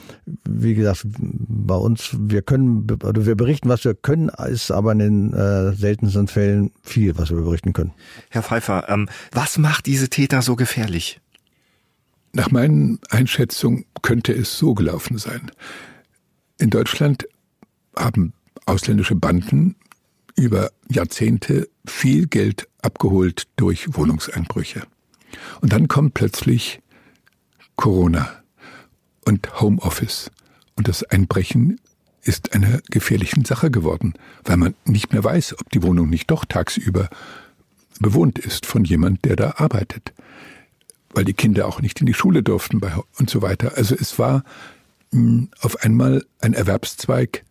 Wie 0.47 0.75
gesagt, 0.75 1.05
bei 1.17 1.75
uns, 1.75 2.15
wir 2.19 2.41
können, 2.41 2.87
oder 3.03 3.25
wir 3.25 3.35
berichten, 3.35 3.69
was 3.69 3.83
wir 3.85 3.95
können, 3.95 4.29
ist 4.47 4.71
aber 4.71 4.91
in 4.91 4.99
den 4.99 5.33
äh, 5.33 5.73
seltensten 5.73 6.27
Fällen 6.27 6.71
viel, 6.81 7.17
was 7.17 7.31
wir 7.31 7.41
berichten 7.41 7.73
können. 7.73 7.93
Herr 8.29 8.43
Pfeiffer, 8.43 8.87
ähm, 8.87 9.09
was 9.31 9.57
macht 9.57 9.85
diese 9.87 10.09
Täter 10.09 10.41
so 10.41 10.55
gefährlich? 10.55 11.22
Nach 12.35 12.49
meinen 12.49 12.99
Einschätzungen 13.11 13.85
könnte 14.01 14.33
es 14.33 14.57
so 14.57 14.73
gelaufen 14.73 15.19
sein. 15.19 15.51
In 16.57 16.71
Deutschland 16.71 17.27
haben 17.95 18.33
ausländische 18.65 19.15
Banden 19.15 19.75
über 20.35 20.71
Jahrzehnte 20.89 21.69
viel 21.85 22.25
Geld 22.25 22.67
abgeholt 22.81 23.47
durch 23.55 23.95
Wohnungseinbrüche. 23.95 24.81
Und 25.61 25.73
dann 25.73 25.87
kommt 25.87 26.15
plötzlich 26.15 26.81
Corona 27.75 28.27
und 29.25 29.61
Homeoffice. 29.61 30.31
Und 30.75 30.87
das 30.87 31.03
Einbrechen 31.03 31.79
ist 32.23 32.53
eine 32.53 32.81
gefährliche 32.89 33.45
Sache 33.45 33.69
geworden, 33.69 34.13
weil 34.43 34.57
man 34.57 34.73
nicht 34.85 35.13
mehr 35.13 35.23
weiß, 35.23 35.59
ob 35.59 35.69
die 35.69 35.83
Wohnung 35.83 36.09
nicht 36.09 36.31
doch 36.31 36.45
tagsüber 36.45 37.09
bewohnt 37.99 38.39
ist 38.39 38.65
von 38.65 38.85
jemand, 38.85 39.23
der 39.23 39.35
da 39.35 39.51
arbeitet 39.57 40.13
weil 41.13 41.25
die 41.25 41.33
Kinder 41.33 41.67
auch 41.67 41.81
nicht 41.81 41.99
in 41.99 42.05
die 42.05 42.13
Schule 42.13 42.43
durften 42.43 42.81
und 43.17 43.29
so 43.29 43.41
weiter. 43.41 43.73
Also 43.75 43.95
es 43.95 44.19
war 44.19 44.43
mh, 45.11 45.19
hm, 45.19 45.49
auf 45.61 45.83
einmal 45.83 46.25
ein 46.41 46.53
Erwerbszweig 46.53 47.43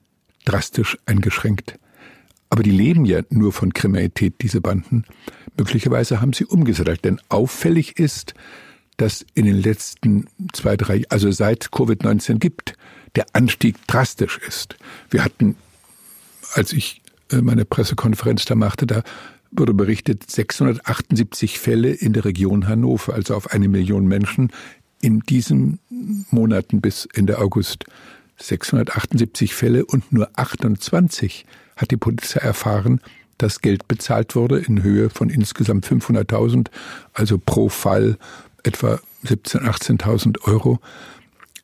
drastisch 0.44 0.98
eingeschränkt. 1.06 1.78
Aber 2.50 2.62
die 2.62 2.70
leben 2.70 3.04
ja 3.04 3.22
nur 3.30 3.52
von 3.52 3.72
Kriminalität, 3.72 4.34
diese 4.42 4.60
Banden. 4.60 5.04
Möglicherweise 5.56 6.20
haben 6.20 6.32
sie 6.32 6.44
umgesattelt, 6.44 7.04
denn 7.04 7.20
auffällig 7.28 7.98
ist, 7.98 8.34
dass 8.98 9.24
in 9.34 9.46
den 9.46 9.56
letzten 9.56 10.26
zwei, 10.52 10.76
drei, 10.76 11.02
also 11.08 11.30
seit 11.30 11.66
Covid-19 11.66 12.38
gibt, 12.38 12.74
der 13.14 13.26
Anstieg 13.32 13.76
drastisch 13.86 14.38
ist. 14.46 14.76
Wir 15.10 15.24
hatten, 15.24 15.56
als 16.52 16.72
ich 16.72 17.00
äh, 17.30 17.40
meine 17.40 17.64
Pressekonferenz 17.64 18.44
da 18.44 18.54
machte, 18.54 18.86
da 18.86 19.02
wurde 19.52 19.74
berichtet, 19.74 20.30
678 20.30 21.58
Fälle 21.58 21.90
in 21.92 22.12
der 22.12 22.24
Region 22.24 22.68
Hannover, 22.68 23.14
also 23.14 23.34
auf 23.34 23.52
eine 23.52 23.68
Million 23.68 24.06
Menschen 24.06 24.50
in 25.00 25.20
diesen 25.20 25.78
Monaten 26.30 26.80
bis 26.80 27.06
Ende 27.12 27.38
August. 27.38 27.84
678 28.38 29.54
Fälle 29.54 29.84
und 29.84 30.12
nur 30.12 30.30
28 30.36 31.46
hat 31.76 31.90
die 31.90 31.96
Polizei 31.96 32.40
erfahren, 32.40 33.00
dass 33.38 33.60
Geld 33.60 33.88
bezahlt 33.88 34.34
wurde 34.34 34.58
in 34.58 34.82
Höhe 34.82 35.10
von 35.10 35.28
insgesamt 35.28 35.86
500.000, 35.86 36.68
also 37.12 37.38
pro 37.38 37.68
Fall 37.68 38.16
etwa 38.62 39.00
17.000, 39.24 39.98
18.000 39.98 40.42
Euro. 40.44 40.80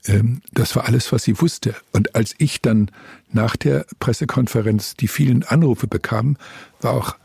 Ähm, 0.07 0.43
das 0.53 0.77
war 0.77 0.87
alles, 0.87 1.13
was 1.13 1.25
sie 1.25 1.41
wusste. 1.41 1.75
Und 1.93 2.15
als 2.15 2.35
ich 2.39 2.61
dann 2.61 2.91
nach 3.33 3.57
der 3.57 3.87
Pressekonferenz 4.01 4.95
die 4.95 5.09
vielen 5.09 5.45
Anrufe 5.45 5.87
bekam, 5.87 6.37
war 6.81 6.93
auch 6.93 7.17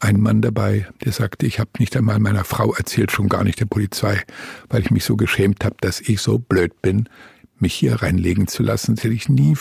ein 0.00 0.20
Mann 0.20 0.42
dabei, 0.42 0.86
der 1.04 1.12
sagte, 1.12 1.46
ich 1.46 1.58
habe 1.58 1.70
nicht 1.78 1.96
einmal 1.96 2.18
meiner 2.18 2.44
Frau 2.44 2.72
erzählt, 2.74 3.10
schon 3.10 3.28
gar 3.28 3.44
nicht 3.44 3.60
der 3.60 3.66
Polizei, 3.66 4.22
weil 4.68 4.82
ich 4.82 4.90
mich 4.90 5.04
so 5.04 5.16
geschämt 5.16 5.64
habe, 5.64 5.76
dass 5.80 6.00
ich 6.00 6.20
so 6.20 6.38
blöd 6.38 6.80
bin, 6.82 7.08
mich 7.58 7.74
hier 7.74 7.96
reinlegen 7.96 8.46
zu 8.46 8.62
lassen. 8.62 8.94
Das 8.94 9.04
hätte 9.04 9.14
ich 9.14 9.28
nie 9.28 9.56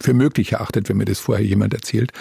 für 0.00 0.14
möglich 0.14 0.52
erachtet, 0.52 0.88
wenn 0.88 0.98
mir 0.98 1.06
das 1.06 1.18
vorher 1.18 1.44
jemand 1.44 1.72
erzählt. 1.72 2.12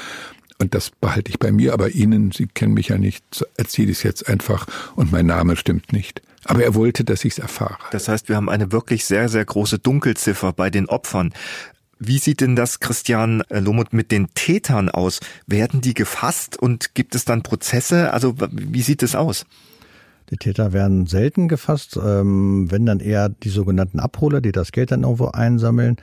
Und 0.60 0.74
das 0.74 0.92
behalte 0.92 1.30
ich 1.30 1.40
bei 1.40 1.52
mir, 1.52 1.74
aber 1.74 1.90
Ihnen, 1.90 2.32
Sie 2.32 2.48
kennen 2.48 2.74
mich 2.74 2.90
ja 2.90 2.98
nicht, 2.98 3.46
erzähle 3.58 3.92
ich 3.92 3.98
es 3.98 4.04
jetzt 4.04 4.30
einfach 4.30 4.66
und 4.96 5.12
mein 5.12 5.26
Name 5.26 5.58
stimmt 5.58 5.92
nicht. 5.92 6.22
Aber 6.46 6.64
er 6.64 6.76
wollte, 6.76 7.04
dass 7.04 7.26
ich 7.26 7.34
es 7.34 7.40
erfahre. 7.40 7.78
Das 7.92 8.08
heißt, 8.08 8.30
wir 8.30 8.36
haben 8.36 8.50
eine 8.50 8.72
wirklich 8.72 9.06
sehr, 9.06 9.30
sehr 9.30 9.46
große 9.46 9.80
Dunkelziffer 9.80 10.54
bei 10.54 10.70
den 10.70 10.88
Opfern. 10.88 11.34
Wie 12.06 12.18
sieht 12.18 12.42
denn 12.42 12.56
das, 12.56 12.80
Christian 12.80 13.44
Lomut, 13.50 13.94
mit 13.94 14.12
den 14.12 14.28
Tätern 14.34 14.90
aus? 14.90 15.20
Werden 15.48 15.80
die 15.80 15.94
gefasst 15.94 16.58
und 16.58 16.96
gibt 16.96 17.16
es 17.16 17.24
dann 17.24 17.44
Prozesse? 17.44 18.12
Also 18.12 18.36
wie 18.52 18.82
sieht 18.82 19.04
es 19.04 19.16
aus? 19.16 19.46
Die 20.30 20.38
Täter 20.38 20.74
werden 20.74 21.06
selten 21.06 21.48
gefasst, 21.48 21.98
ähm, 22.04 22.70
wenn 22.70 22.86
dann 22.86 23.00
eher 23.00 23.30
die 23.30 23.50
sogenannten 23.50 24.00
Abholer, 24.00 24.42
die 24.42 24.52
das 24.52 24.72
Geld 24.72 24.92
dann 24.92 25.04
irgendwo 25.04 25.28
einsammeln. 25.28 25.98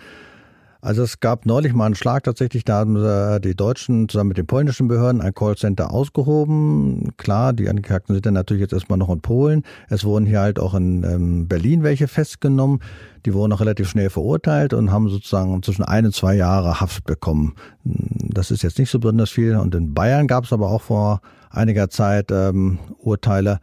Also 0.82 1.02
es 1.02 1.20
gab 1.20 1.44
neulich 1.44 1.74
mal 1.74 1.86
einen 1.86 1.94
Schlag 1.94 2.24
tatsächlich, 2.24 2.64
da 2.64 2.78
haben 2.78 2.94
die 3.42 3.54
Deutschen 3.54 4.08
zusammen 4.08 4.28
mit 4.28 4.38
den 4.38 4.46
polnischen 4.46 4.88
Behörden 4.88 5.20
ein 5.20 5.34
Callcenter 5.34 5.92
ausgehoben. 5.92 7.12
Klar, 7.16 7.52
die 7.52 7.68
Angeklagten 7.68 8.14
sind 8.14 8.24
dann 8.24 8.34
natürlich 8.34 8.62
jetzt 8.62 8.72
erstmal 8.72 8.98
noch 8.98 9.10
in 9.10 9.20
Polen. 9.20 9.62
Es 9.88 10.04
wurden 10.04 10.24
hier 10.26 10.40
halt 10.40 10.58
auch 10.58 10.74
in 10.74 11.04
ähm, 11.04 11.48
Berlin 11.48 11.82
welche 11.82 12.08
festgenommen. 12.08 12.80
Die 13.26 13.34
wurden 13.34 13.52
auch 13.52 13.60
relativ 13.60 13.90
schnell 13.90 14.08
verurteilt 14.08 14.72
und 14.72 14.90
haben 14.90 15.08
sozusagen 15.10 15.62
zwischen 15.62 15.84
ein 15.84 16.06
und 16.06 16.14
zwei 16.14 16.34
Jahre 16.34 16.80
Haft 16.80 17.04
bekommen. 17.04 17.54
Das 17.84 18.50
ist 18.50 18.62
jetzt 18.62 18.78
nicht 18.78 18.90
so 18.90 18.98
besonders 18.98 19.30
viel. 19.30 19.56
Und 19.56 19.74
in 19.74 19.92
Bayern 19.92 20.26
gab 20.26 20.44
es 20.44 20.52
aber 20.52 20.70
auch 20.70 20.82
vor 20.82 21.20
einiger 21.50 21.90
Zeit 21.90 22.30
ähm, 22.30 22.78
Urteile, 22.98 23.60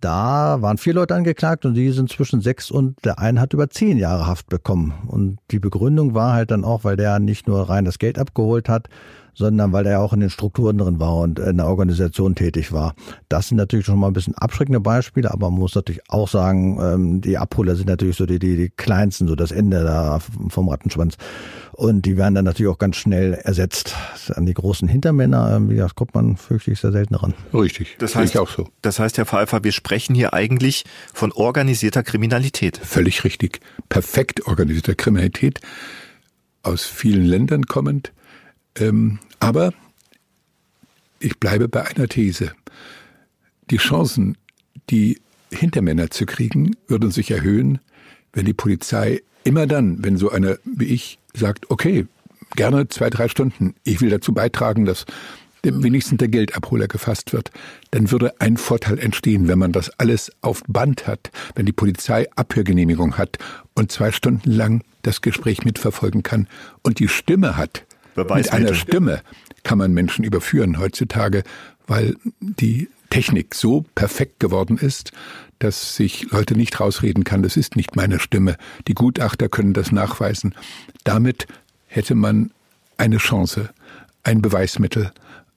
da 0.00 0.62
waren 0.62 0.78
vier 0.78 0.94
Leute 0.94 1.14
angeklagt 1.14 1.64
und 1.64 1.74
die 1.74 1.90
sind 1.90 2.10
zwischen 2.10 2.40
sechs 2.40 2.70
und 2.70 3.04
der 3.04 3.18
eine 3.18 3.40
hat 3.40 3.52
über 3.52 3.68
zehn 3.70 3.98
Jahre 3.98 4.26
Haft 4.26 4.48
bekommen. 4.48 4.94
Und 5.06 5.38
die 5.50 5.58
Begründung 5.58 6.14
war 6.14 6.32
halt 6.32 6.50
dann 6.50 6.64
auch, 6.64 6.84
weil 6.84 6.96
der 6.96 7.18
nicht 7.18 7.48
nur 7.48 7.68
rein 7.68 7.84
das 7.84 7.98
Geld 7.98 8.18
abgeholt 8.18 8.68
hat, 8.68 8.88
sondern 9.38 9.72
weil 9.72 9.86
er 9.86 10.00
auch 10.00 10.12
in 10.12 10.20
den 10.20 10.30
Strukturen 10.30 10.78
drin 10.78 10.98
war 10.98 11.16
und 11.18 11.38
in 11.38 11.56
der 11.58 11.66
Organisation 11.66 12.34
tätig 12.34 12.72
war. 12.72 12.94
Das 13.28 13.48
sind 13.48 13.56
natürlich 13.56 13.86
schon 13.86 13.98
mal 13.98 14.08
ein 14.08 14.12
bisschen 14.12 14.34
abschreckende 14.34 14.80
Beispiele, 14.80 15.30
aber 15.30 15.50
man 15.50 15.60
muss 15.60 15.74
natürlich 15.74 16.02
auch 16.08 16.28
sagen, 16.28 16.78
ähm, 16.82 17.20
die 17.20 17.38
Abholer 17.38 17.76
sind 17.76 17.86
natürlich 17.86 18.16
so 18.16 18.26
die, 18.26 18.38
die, 18.38 18.56
die 18.56 18.70
kleinsten, 18.70 19.28
so 19.28 19.36
das 19.36 19.52
Ende 19.52 19.84
da 19.84 20.18
vom 20.48 20.68
Rattenschwanz. 20.68 21.16
Und 21.72 22.02
die 22.06 22.16
werden 22.16 22.34
dann 22.34 22.44
natürlich 22.44 22.72
auch 22.72 22.78
ganz 22.78 22.96
schnell 22.96 23.34
ersetzt. 23.34 23.94
An 24.34 24.46
die 24.46 24.54
großen 24.54 24.88
Hintermänner, 24.88 25.54
ähm, 25.54 25.70
wie 25.70 25.76
das 25.76 25.94
kommt 25.94 26.14
man 26.14 26.36
fürchtlich 26.36 26.80
sehr 26.80 26.90
selten 26.90 27.14
ran. 27.14 27.34
Richtig, 27.54 27.96
das 28.00 28.16
heißt 28.16 28.36
auch 28.36 28.50
so. 28.50 28.68
Das 28.82 28.98
heißt, 28.98 29.16
Herr 29.16 29.26
Pfeiffer, 29.26 29.62
wir 29.62 29.70
sprechen 29.72 30.16
hier 30.16 30.34
eigentlich 30.34 30.84
von 31.14 31.30
organisierter 31.30 32.02
Kriminalität. 32.02 32.78
Völlig 32.78 33.22
richtig. 33.22 33.60
Perfekt 33.88 34.44
organisierter 34.46 34.96
Kriminalität 34.96 35.60
aus 36.62 36.84
vielen 36.84 37.24
Ländern 37.24 37.66
kommend, 37.66 38.12
ähm, 38.76 39.18
aber 39.40 39.72
ich 41.20 41.38
bleibe 41.38 41.68
bei 41.68 41.84
einer 41.84 42.08
These. 42.08 42.52
Die 43.70 43.78
Chancen, 43.78 44.36
die 44.90 45.20
Hintermänner 45.50 46.10
zu 46.10 46.26
kriegen, 46.26 46.76
würden 46.86 47.10
sich 47.10 47.30
erhöhen, 47.30 47.80
wenn 48.32 48.44
die 48.44 48.54
Polizei 48.54 49.22
immer 49.44 49.66
dann, 49.66 50.04
wenn 50.04 50.16
so 50.16 50.30
einer 50.30 50.58
wie 50.64 50.86
ich 50.86 51.18
sagt, 51.34 51.70
okay, 51.70 52.06
gerne 52.56 52.88
zwei, 52.88 53.10
drei 53.10 53.28
Stunden, 53.28 53.74
ich 53.84 54.00
will 54.00 54.10
dazu 54.10 54.32
beitragen, 54.32 54.84
dass 54.84 55.06
wenigstens 55.62 56.18
der 56.18 56.28
Geldabholer 56.28 56.86
gefasst 56.86 57.32
wird, 57.32 57.50
dann 57.90 58.10
würde 58.10 58.40
ein 58.40 58.56
Vorteil 58.56 58.98
entstehen, 58.98 59.48
wenn 59.48 59.58
man 59.58 59.72
das 59.72 59.90
alles 59.98 60.30
auf 60.40 60.62
Band 60.68 61.06
hat, 61.06 61.30
wenn 61.54 61.66
die 61.66 61.72
Polizei 61.72 62.26
Abhörgenehmigung 62.36 63.18
hat 63.18 63.38
und 63.74 63.90
zwei 63.90 64.12
Stunden 64.12 64.50
lang 64.50 64.82
das 65.02 65.20
Gespräch 65.20 65.64
mitverfolgen 65.64 66.22
kann 66.22 66.46
und 66.82 67.00
die 67.00 67.08
Stimme 67.08 67.56
hat, 67.56 67.84
mit 68.24 68.52
einer 68.52 68.74
Stimme 68.74 69.22
kann 69.62 69.78
man 69.78 69.92
Menschen 69.92 70.24
überführen 70.24 70.78
heutzutage, 70.78 71.42
weil 71.86 72.16
die 72.40 72.88
Technik 73.10 73.54
so 73.54 73.84
perfekt 73.94 74.40
geworden 74.40 74.76
ist, 74.76 75.12
dass 75.58 75.96
sich 75.96 76.30
Leute 76.30 76.54
nicht 76.54 76.78
rausreden 76.78 77.24
kann, 77.24 77.42
das 77.42 77.56
ist 77.56 77.76
nicht 77.76 77.96
meine 77.96 78.20
Stimme. 78.20 78.56
Die 78.86 78.94
Gutachter 78.94 79.48
können 79.48 79.72
das 79.72 79.90
nachweisen. 79.90 80.54
Damit 81.04 81.46
hätte 81.86 82.14
man 82.14 82.52
eine 82.96 83.16
Chance, 83.16 83.70
ein 84.22 84.42
Beweismittel, 84.42 85.12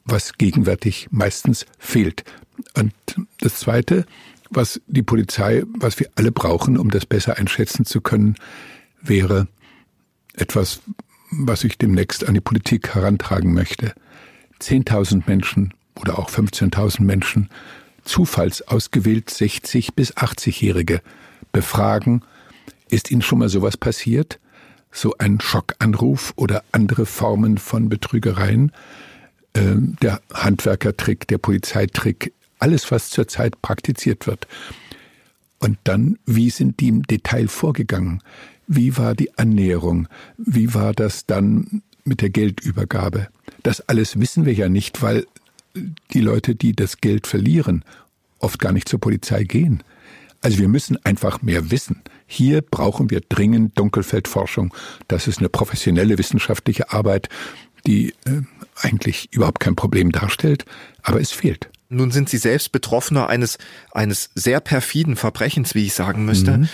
was 0.05 0.33
gegenwärtig 0.33 1.07
meistens 1.11 1.65
fehlt. 1.77 2.23
Und 2.75 2.93
das 3.39 3.55
Zweite, 3.55 4.05
was 4.49 4.81
die 4.87 5.03
Polizei, 5.03 5.63
was 5.77 5.99
wir 5.99 6.09
alle 6.15 6.31
brauchen, 6.31 6.77
um 6.77 6.89
das 6.89 7.05
besser 7.05 7.37
einschätzen 7.37 7.85
zu 7.85 8.01
können, 8.01 8.35
wäre 9.01 9.47
etwas, 10.33 10.81
was 11.31 11.63
ich 11.63 11.77
demnächst 11.77 12.27
an 12.27 12.33
die 12.33 12.41
Politik 12.41 12.93
herantragen 12.93 13.53
möchte. 13.53 13.93
10.000 14.61 15.23
Menschen 15.25 15.73
oder 15.99 16.19
auch 16.19 16.29
15.000 16.29 17.01
Menschen, 17.01 17.49
zufallsausgewählt 18.03 19.29
60 19.29 19.93
bis 19.95 20.15
80-Jährige, 20.15 21.01
befragen, 21.51 22.23
ist 22.89 23.11
Ihnen 23.11 23.21
schon 23.21 23.39
mal 23.39 23.49
sowas 23.49 23.77
passiert? 23.77 24.39
So 24.91 25.15
ein 25.17 25.39
Schockanruf 25.39 26.33
oder 26.35 26.63
andere 26.71 27.05
Formen 27.05 27.57
von 27.57 27.87
Betrügereien? 27.87 28.71
Ähm, 29.53 29.95
der 30.01 30.21
Handwerkertrick, 30.33 31.27
der 31.27 31.37
Polizeitrick, 31.37 32.33
alles, 32.59 32.91
was 32.91 33.09
zurzeit 33.09 33.61
praktiziert 33.61 34.27
wird. 34.27 34.47
Und 35.59 35.77
dann, 35.83 36.17
wie 36.25 36.49
sind 36.49 36.79
die 36.79 36.89
im 36.89 37.03
Detail 37.03 37.47
vorgegangen? 37.47 38.21
Wie 38.67 38.97
war 38.97 39.15
die 39.15 39.37
Annäherung? 39.37 40.07
Wie 40.37 40.73
war 40.73 40.93
das 40.93 41.25
dann 41.25 41.81
mit 42.03 42.21
der 42.21 42.29
Geldübergabe? 42.29 43.27
Das 43.63 43.81
alles 43.81 44.19
wissen 44.19 44.45
wir 44.45 44.53
ja 44.53 44.69
nicht, 44.69 45.01
weil 45.01 45.25
die 46.13 46.21
Leute, 46.21 46.55
die 46.55 46.73
das 46.73 46.97
Geld 46.97 47.27
verlieren, 47.27 47.83
oft 48.39 48.59
gar 48.59 48.71
nicht 48.71 48.89
zur 48.89 48.99
Polizei 48.99 49.43
gehen. 49.43 49.83
Also 50.41 50.57
wir 50.57 50.67
müssen 50.67 50.97
einfach 51.05 51.41
mehr 51.41 51.69
wissen. 51.69 52.01
Hier 52.25 52.61
brauchen 52.61 53.11
wir 53.11 53.21
dringend 53.27 53.77
Dunkelfeldforschung. 53.77 54.73
Das 55.07 55.27
ist 55.27 55.39
eine 55.39 55.49
professionelle 55.49 56.17
wissenschaftliche 56.17 56.91
Arbeit, 56.91 57.29
die 57.85 58.13
äh, 58.25 58.41
eigentlich 58.75 59.29
überhaupt 59.31 59.59
kein 59.59 59.75
Problem 59.75 60.11
darstellt, 60.11 60.65
aber 61.03 61.21
es 61.21 61.31
fehlt. 61.31 61.69
Nun 61.89 62.11
sind 62.11 62.29
Sie 62.29 62.37
selbst 62.37 62.71
Betroffener 62.71 63.27
eines, 63.27 63.57
eines 63.91 64.29
sehr 64.33 64.61
perfiden 64.61 65.15
Verbrechens, 65.15 65.75
wie 65.75 65.85
ich 65.85 65.93
sagen 65.93 66.25
müsste. 66.25 66.59
Mhm. 66.59 66.69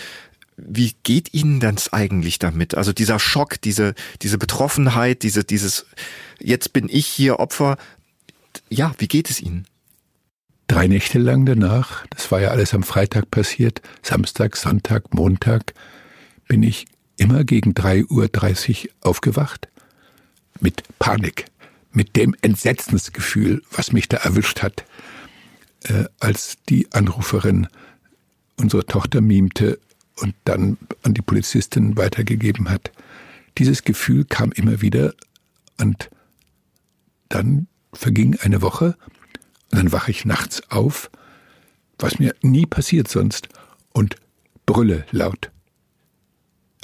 Wie 0.58 0.96
geht 1.04 1.36
Ihnen 1.36 1.60
das 1.60 1.94
eigentlich 1.94 2.40
damit? 2.40 2.76
Also 2.76 2.92
dieser 2.92 3.20
Schock, 3.20 3.62
diese, 3.62 3.94
diese 4.24 4.40
Betroffenheit, 4.40 5.22
diese, 5.22 5.44
dieses, 5.44 5.86
jetzt 6.40 6.74
bin 6.74 6.90
ich 6.90 7.06
hier 7.06 7.40
Opfer. 7.40 7.78
Ja, 8.68 8.94
wie 8.98 9.08
geht 9.08 9.30
es 9.30 9.40
Ihnen? 9.40 9.68
Drei 10.68 10.88
Nächte 10.88 11.20
lang 11.20 11.46
danach, 11.46 12.06
das 12.10 12.32
war 12.32 12.42
ja 12.42 12.50
alles 12.50 12.74
am 12.74 12.84
Freitag 12.84 13.32
passiert, 13.32 13.82
Samstag, 14.02 14.58
Sonntag, 14.58 15.14
Montag, 15.14 15.74
bin 16.48 16.64
ich 16.64 16.88
immer 17.18 17.44
gegen 17.44 17.72
3.30 17.74 18.88
Uhr 18.88 18.92
aufgewacht. 19.02 19.70
Mit 20.60 20.84
Panik, 20.98 21.46
mit 21.92 22.16
dem 22.16 22.36
Entsetzensgefühl, 22.42 23.62
was 23.72 23.92
mich 23.92 24.10
da 24.10 24.18
erwischt 24.18 24.64
hat, 24.64 24.86
äh, 25.84 26.06
als 26.20 26.58
die 26.68 26.92
Anruferin 26.92 27.68
unsere 28.58 28.86
Tochter 28.86 29.22
mimte 29.22 29.80
und 30.18 30.36
dann 30.46 30.78
an 31.04 31.14
die 31.14 31.22
Polizistin 31.22 31.98
weitergegeben 31.98 32.70
hat. 32.70 32.92
Dieses 33.58 33.84
Gefühl 33.84 34.26
kam 34.26 34.52
immer 34.52 34.82
wieder 34.82 35.14
und 35.80 36.10
dann 37.30 37.68
verging 37.94 38.38
eine 38.42 38.62
Woche 38.62 38.98
und 39.72 39.80
dann 39.80 39.92
wache 39.92 40.12
ich 40.12 40.26
nachts 40.26 40.62
auf, 40.70 41.10
was 42.00 42.20
mir 42.20 42.36
nie 42.42 42.66
passiert 42.66 43.08
sonst, 43.08 43.50
und 43.92 44.16
brülle 44.66 45.06
laut. 45.12 45.52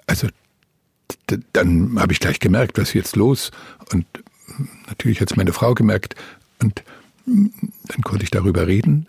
Also 0.08 0.28
dann 1.54 2.00
habe 2.00 2.14
ich 2.14 2.20
gleich 2.20 2.40
gemerkt, 2.40 2.78
was 2.78 2.90
ist 2.90 2.94
jetzt 2.96 3.16
los 3.16 3.52
und 3.92 4.06
natürlich 4.88 5.22
hat 5.22 5.32
es 5.32 5.38
meine 5.38 5.54
Frau 5.54 5.74
gemerkt 5.76 6.16
und 6.60 6.84
dann 7.26 8.02
konnte 8.04 8.24
ich 8.24 8.32
darüber 8.32 8.68
reden. 8.68 9.08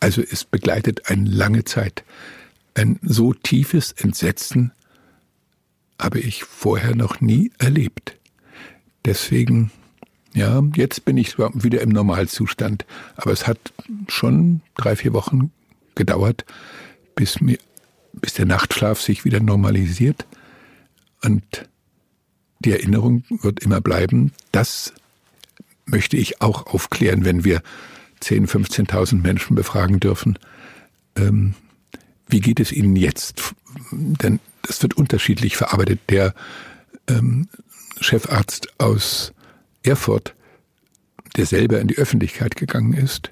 Also 0.00 0.20
es 0.20 0.44
begleitet 0.44 1.08
eine 1.08 1.28
lange 1.28 1.64
Zeit. 1.64 2.04
Ein 2.74 2.98
so 3.02 3.32
tiefes 3.32 3.92
Entsetzen 3.92 4.72
habe 6.00 6.18
ich 6.18 6.44
vorher 6.44 6.94
noch 6.96 7.20
nie 7.20 7.52
erlebt. 7.58 8.16
Deswegen, 9.04 9.70
ja, 10.34 10.62
jetzt 10.74 11.04
bin 11.04 11.16
ich 11.16 11.38
wieder 11.38 11.80
im 11.80 11.90
Normalzustand. 11.90 12.84
Aber 13.16 13.30
es 13.30 13.46
hat 13.46 13.58
schon 14.08 14.60
drei, 14.76 14.96
vier 14.96 15.12
Wochen 15.12 15.52
gedauert, 15.94 16.44
bis, 17.14 17.40
mir, 17.40 17.58
bis 18.12 18.34
der 18.34 18.46
Nachtschlaf 18.46 19.00
sich 19.00 19.24
wieder 19.24 19.40
normalisiert. 19.40 20.26
Und 21.22 21.68
die 22.58 22.72
Erinnerung 22.72 23.24
wird 23.28 23.60
immer 23.60 23.80
bleiben. 23.80 24.32
Das 24.50 24.92
möchte 25.86 26.16
ich 26.16 26.40
auch 26.40 26.66
aufklären, 26.66 27.24
wenn 27.24 27.44
wir 27.44 27.62
10.000, 28.22 28.88
15.000 28.88 29.20
Menschen 29.20 29.54
befragen 29.54 30.00
dürfen. 30.00 30.38
Ähm, 31.14 31.54
wie 32.28 32.40
geht 32.40 32.60
es 32.60 32.72
Ihnen 32.72 32.96
jetzt? 32.96 33.54
Denn 33.90 34.40
das 34.62 34.82
wird 34.82 34.94
unterschiedlich 34.94 35.56
verarbeitet. 35.56 36.00
Der 36.08 36.34
ähm, 37.08 37.48
Chefarzt 38.00 38.68
aus 38.78 39.32
Erfurt, 39.82 40.34
der 41.36 41.46
selber 41.46 41.80
in 41.80 41.88
die 41.88 41.98
Öffentlichkeit 41.98 42.56
gegangen 42.56 42.94
ist, 42.94 43.30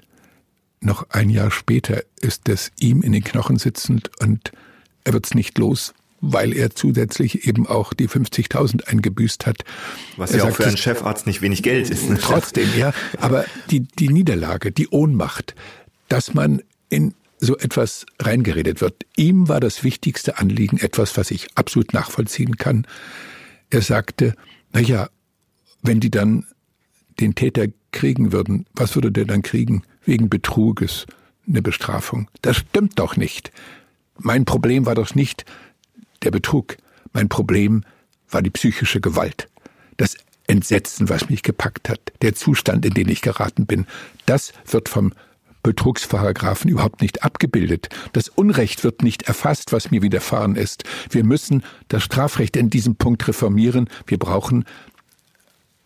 noch 0.81 1.09
ein 1.09 1.29
Jahr 1.29 1.49
später 1.49 2.03
ist 2.19 2.49
es 2.49 2.71
ihm 2.77 3.01
in 3.01 3.13
den 3.13 3.23
Knochen 3.23 3.57
sitzend 3.57 4.11
und 4.19 4.51
er 5.05 5.13
wird 5.13 5.25
es 5.25 5.33
nicht 5.33 5.57
los, 5.57 5.93
weil 6.19 6.53
er 6.53 6.71
zusätzlich 6.71 7.47
eben 7.47 7.67
auch 7.67 7.93
die 7.93 8.07
50.000 8.07 8.87
eingebüßt 8.87 9.45
hat. 9.45 9.63
Was 10.17 10.31
er 10.31 10.37
ja 10.37 10.43
sagt, 10.43 10.53
auch 10.53 10.57
für 10.57 10.67
einen 10.67 10.77
Chefarzt 10.77 11.27
nicht 11.27 11.41
wenig 11.41 11.63
Geld 11.63 11.89
ist. 11.89 12.09
Ne? 12.09 12.17
Trotzdem, 12.21 12.69
ja. 12.77 12.93
Aber 13.19 13.45
die, 13.69 13.81
die 13.81 14.09
Niederlage, 14.09 14.71
die 14.71 14.87
Ohnmacht, 14.89 15.55
dass 16.07 16.33
man 16.33 16.61
in 16.89 17.13
so 17.43 17.57
etwas 17.57 18.05
reingeredet 18.19 18.81
wird. 18.81 19.05
Ihm 19.17 19.49
war 19.49 19.59
das 19.59 19.83
wichtigste 19.83 20.37
Anliegen 20.37 20.77
etwas, 20.77 21.17
was 21.17 21.29
ich 21.31 21.47
absolut 21.55 21.93
nachvollziehen 21.93 22.57
kann. 22.57 22.87
Er 23.69 23.81
sagte, 23.81 24.35
na 24.71 24.79
ja, 24.79 25.09
wenn 25.81 25.99
die 25.99 26.11
dann 26.11 26.45
den 27.19 27.35
Täter 27.35 27.67
kriegen 27.91 28.31
würden, 28.31 28.65
was 28.73 28.95
würde 28.95 29.11
der 29.11 29.25
dann 29.25 29.41
kriegen? 29.41 29.83
Wegen 30.05 30.29
Betruges 30.29 31.05
eine 31.47 31.61
Bestrafung. 31.61 32.29
Das 32.41 32.57
stimmt 32.57 32.97
doch 32.97 33.17
nicht. 33.17 33.51
Mein 34.17 34.45
Problem 34.45 34.85
war 34.85 34.95
doch 34.95 35.13
nicht 35.13 35.45
der 36.23 36.31
Betrug. 36.31 36.77
Mein 37.11 37.27
Problem 37.27 37.83
war 38.29 38.41
die 38.41 38.49
psychische 38.49 39.01
Gewalt. 39.01 39.49
Das 39.97 40.15
Entsetzen, 40.47 41.09
was 41.09 41.29
mich 41.29 41.43
gepackt 41.43 41.89
hat, 41.89 41.99
der 42.21 42.35
Zustand, 42.35 42.85
in 42.85 42.93
den 42.93 43.09
ich 43.09 43.21
geraten 43.21 43.65
bin, 43.65 43.85
das 44.25 44.53
wird 44.65 44.87
vom 44.89 45.13
Betrugsparagraphen 45.63 46.69
überhaupt 46.69 47.01
nicht 47.01 47.23
abgebildet. 47.23 47.89
Das 48.11 48.29
Unrecht 48.29 48.83
wird 48.83 49.01
nicht 49.01 49.23
erfasst, 49.23 49.71
was 49.71 49.91
mir 49.91 50.01
widerfahren 50.01 50.55
ist. 50.55 50.83
Wir 51.09 51.23
müssen 51.23 51.63
das 51.87 52.03
Strafrecht 52.03 52.57
in 52.57 52.69
diesem 52.69 52.95
Punkt 52.95 53.27
reformieren. 53.27 53.89
Wir 54.05 54.19
brauchen 54.19 54.65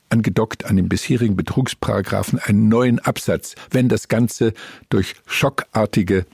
angedockt 0.09 0.65
an 0.65 0.75
den 0.75 0.89
bisherigen 0.89 1.35
Betrugsparagraphen 1.35 2.39
einen 2.39 2.69
neuen 2.69 2.99
Absatz, 2.99 3.55
wenn 3.69 3.89
das 3.89 4.07
Ganze 4.07 4.53
durch 4.89 5.15
schockartige, 5.25 6.25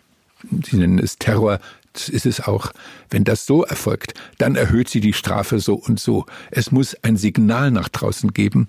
Sie 0.64 0.76
nennen 0.76 1.00
es 1.00 1.18
Terror, 1.18 1.60
das 1.94 2.10
ist 2.10 2.26
es 2.26 2.42
auch. 2.42 2.72
Wenn 3.10 3.24
das 3.24 3.46
so 3.46 3.64
erfolgt, 3.64 4.14
dann 4.40 4.56
erhöht 4.56 4.90
sie 4.90 5.00
die 5.00 5.14
Strafe 5.14 5.60
so 5.60 5.76
und 5.76 6.00
so. 6.00 6.26
Es 6.52 6.72
muss 6.72 6.96
ein 7.04 7.18
Signal 7.18 7.72
nach 7.72 7.88
draußen 7.88 8.34
geben, 8.34 8.68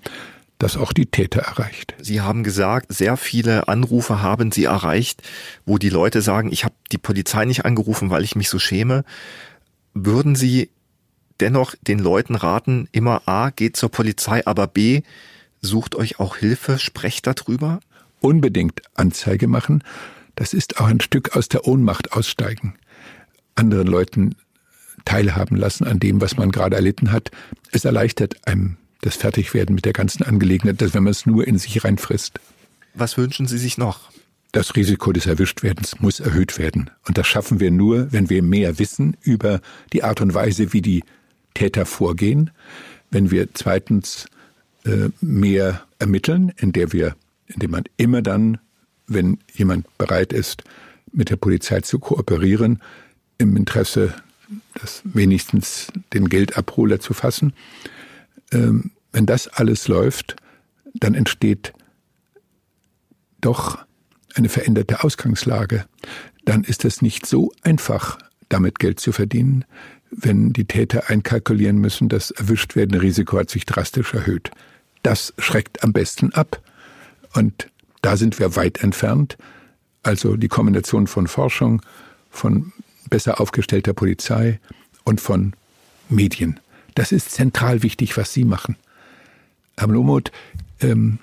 das 0.57 0.77
auch 0.77 0.93
die 0.93 1.07
Täter 1.07 1.41
erreicht. 1.41 1.95
Sie 2.01 2.21
haben 2.21 2.43
gesagt, 2.43 2.93
sehr 2.93 3.17
viele 3.17 3.67
Anrufe 3.67 4.21
haben 4.21 4.51
Sie 4.51 4.65
erreicht, 4.65 5.21
wo 5.65 5.77
die 5.77 5.89
Leute 5.89 6.21
sagen, 6.21 6.51
ich 6.51 6.63
habe 6.63 6.75
die 6.91 6.97
Polizei 6.97 7.45
nicht 7.45 7.65
angerufen, 7.65 8.09
weil 8.09 8.23
ich 8.23 8.35
mich 8.35 8.49
so 8.49 8.59
schäme. 8.59 9.03
Würden 9.93 10.35
Sie 10.35 10.69
dennoch 11.39 11.75
den 11.81 11.99
Leuten 11.99 12.35
raten, 12.35 12.87
immer 12.91 13.27
A, 13.27 13.49
geht 13.49 13.75
zur 13.75 13.89
Polizei, 13.89 14.45
aber 14.45 14.67
B, 14.67 15.01
sucht 15.61 15.95
euch 15.95 16.19
auch 16.19 16.37
Hilfe, 16.37 16.79
sprecht 16.79 17.27
darüber? 17.27 17.79
Unbedingt 18.21 18.81
Anzeige 18.95 19.47
machen. 19.47 19.83
Das 20.35 20.53
ist 20.53 20.79
auch 20.79 20.87
ein 20.87 21.01
Stück 21.01 21.35
aus 21.35 21.49
der 21.49 21.67
Ohnmacht 21.67 22.13
aussteigen. 22.13 22.75
Anderen 23.55 23.87
Leuten 23.87 24.35
teilhaben 25.03 25.55
lassen 25.55 25.85
an 25.85 25.99
dem, 25.99 26.21
was 26.21 26.37
man 26.37 26.51
gerade 26.51 26.75
erlitten 26.75 27.11
hat. 27.11 27.31
Es 27.71 27.85
erleichtert 27.85 28.47
einem 28.47 28.77
das 29.05 29.15
Fertigwerden 29.15 29.75
mit 29.75 29.85
der 29.85 29.93
ganzen 29.93 30.23
Angelegenheit, 30.23 30.81
dass 30.81 30.95
wenn 30.95 31.03
man 31.03 31.11
es 31.11 31.27
nur 31.27 31.47
in 31.47 31.59
sich 31.59 31.83
reinfrisst. 31.83 32.39
Was 32.95 33.17
wünschen 33.17 33.45
Sie 33.45 33.59
sich 33.59 33.77
noch? 33.77 34.11
Das 34.51 34.75
Risiko 34.75 35.11
des 35.11 35.27
Erwischtwerdens 35.27 35.99
muss 35.99 36.19
erhöht 36.19 36.57
werden. 36.57 36.89
Und 37.05 37.17
das 37.17 37.27
schaffen 37.27 37.59
wir 37.59 37.69
nur, 37.69 38.11
wenn 38.11 38.29
wir 38.29 38.41
mehr 38.41 38.79
wissen 38.79 39.15
über 39.21 39.61
die 39.93 40.03
Art 40.03 40.21
und 40.21 40.33
Weise, 40.33 40.73
wie 40.73 40.81
die 40.81 41.03
Täter 41.53 41.85
vorgehen, 41.85 42.49
wenn 43.11 43.29
wir 43.29 43.53
zweitens 43.53 44.25
äh, 44.85 45.09
mehr 45.21 45.83
ermitteln, 45.99 46.51
in 46.57 46.71
der 46.71 46.91
wir, 46.91 47.15
indem 47.47 47.71
man 47.71 47.83
immer 47.97 48.23
dann, 48.23 48.57
wenn 49.07 49.37
jemand 49.53 49.85
bereit 49.99 50.33
ist, 50.33 50.63
mit 51.11 51.29
der 51.29 51.35
Polizei 51.35 51.81
zu 51.81 51.99
kooperieren, 51.99 52.81
im 53.37 53.55
Interesse, 53.55 54.15
das 54.73 55.01
wenigstens 55.03 55.87
den 56.13 56.27
Geldabholer 56.27 56.99
zu 56.99 57.13
fassen. 57.13 57.53
Ähm, 58.51 58.91
wenn 59.15 59.25
das 59.25 59.47
alles 59.47 59.87
läuft, 59.87 60.35
dann 60.93 61.15
entsteht 61.15 61.71
doch 63.39 63.77
eine 64.33 64.49
veränderte 64.49 65.05
Ausgangslage. 65.05 65.85
Dann 66.43 66.65
ist 66.65 66.83
es 66.83 67.01
nicht 67.01 67.25
so 67.25 67.53
einfach, 67.61 68.19
damit 68.49 68.77
Geld 68.77 68.99
zu 68.99 69.13
verdienen, 69.13 69.63
wenn 70.11 70.51
die 70.51 70.65
Täter 70.65 71.09
einkalkulieren 71.09 71.77
müssen, 71.77 72.09
das 72.09 72.31
Erwischtwerden-Risiko 72.31 73.39
hat 73.39 73.49
sich 73.49 73.65
drastisch 73.65 74.13
erhöht. 74.13 74.51
Das 75.01 75.33
schreckt 75.37 75.81
am 75.81 75.93
besten 75.93 76.33
ab. 76.33 76.61
Und 77.33 77.69
da 78.01 78.17
sind 78.17 78.37
wir 78.37 78.57
weit 78.57 78.83
entfernt. 78.83 79.37
Also 80.03 80.35
die 80.35 80.49
Kombination 80.49 81.07
von 81.07 81.27
Forschung, 81.27 81.81
von 82.29 82.73
besser 83.09 83.39
aufgestellter 83.39 83.93
Polizei 83.93 84.59
und 85.05 85.21
von 85.21 85.53
Medien. 86.09 86.59
Das 86.95 87.13
ist 87.13 87.31
zentral 87.31 87.81
wichtig, 87.81 88.17
was 88.17 88.33
Sie 88.33 88.43
machen. 88.43 88.75
Herr 89.77 89.87
Blomut, 89.87 90.31
ähm, 90.81 91.19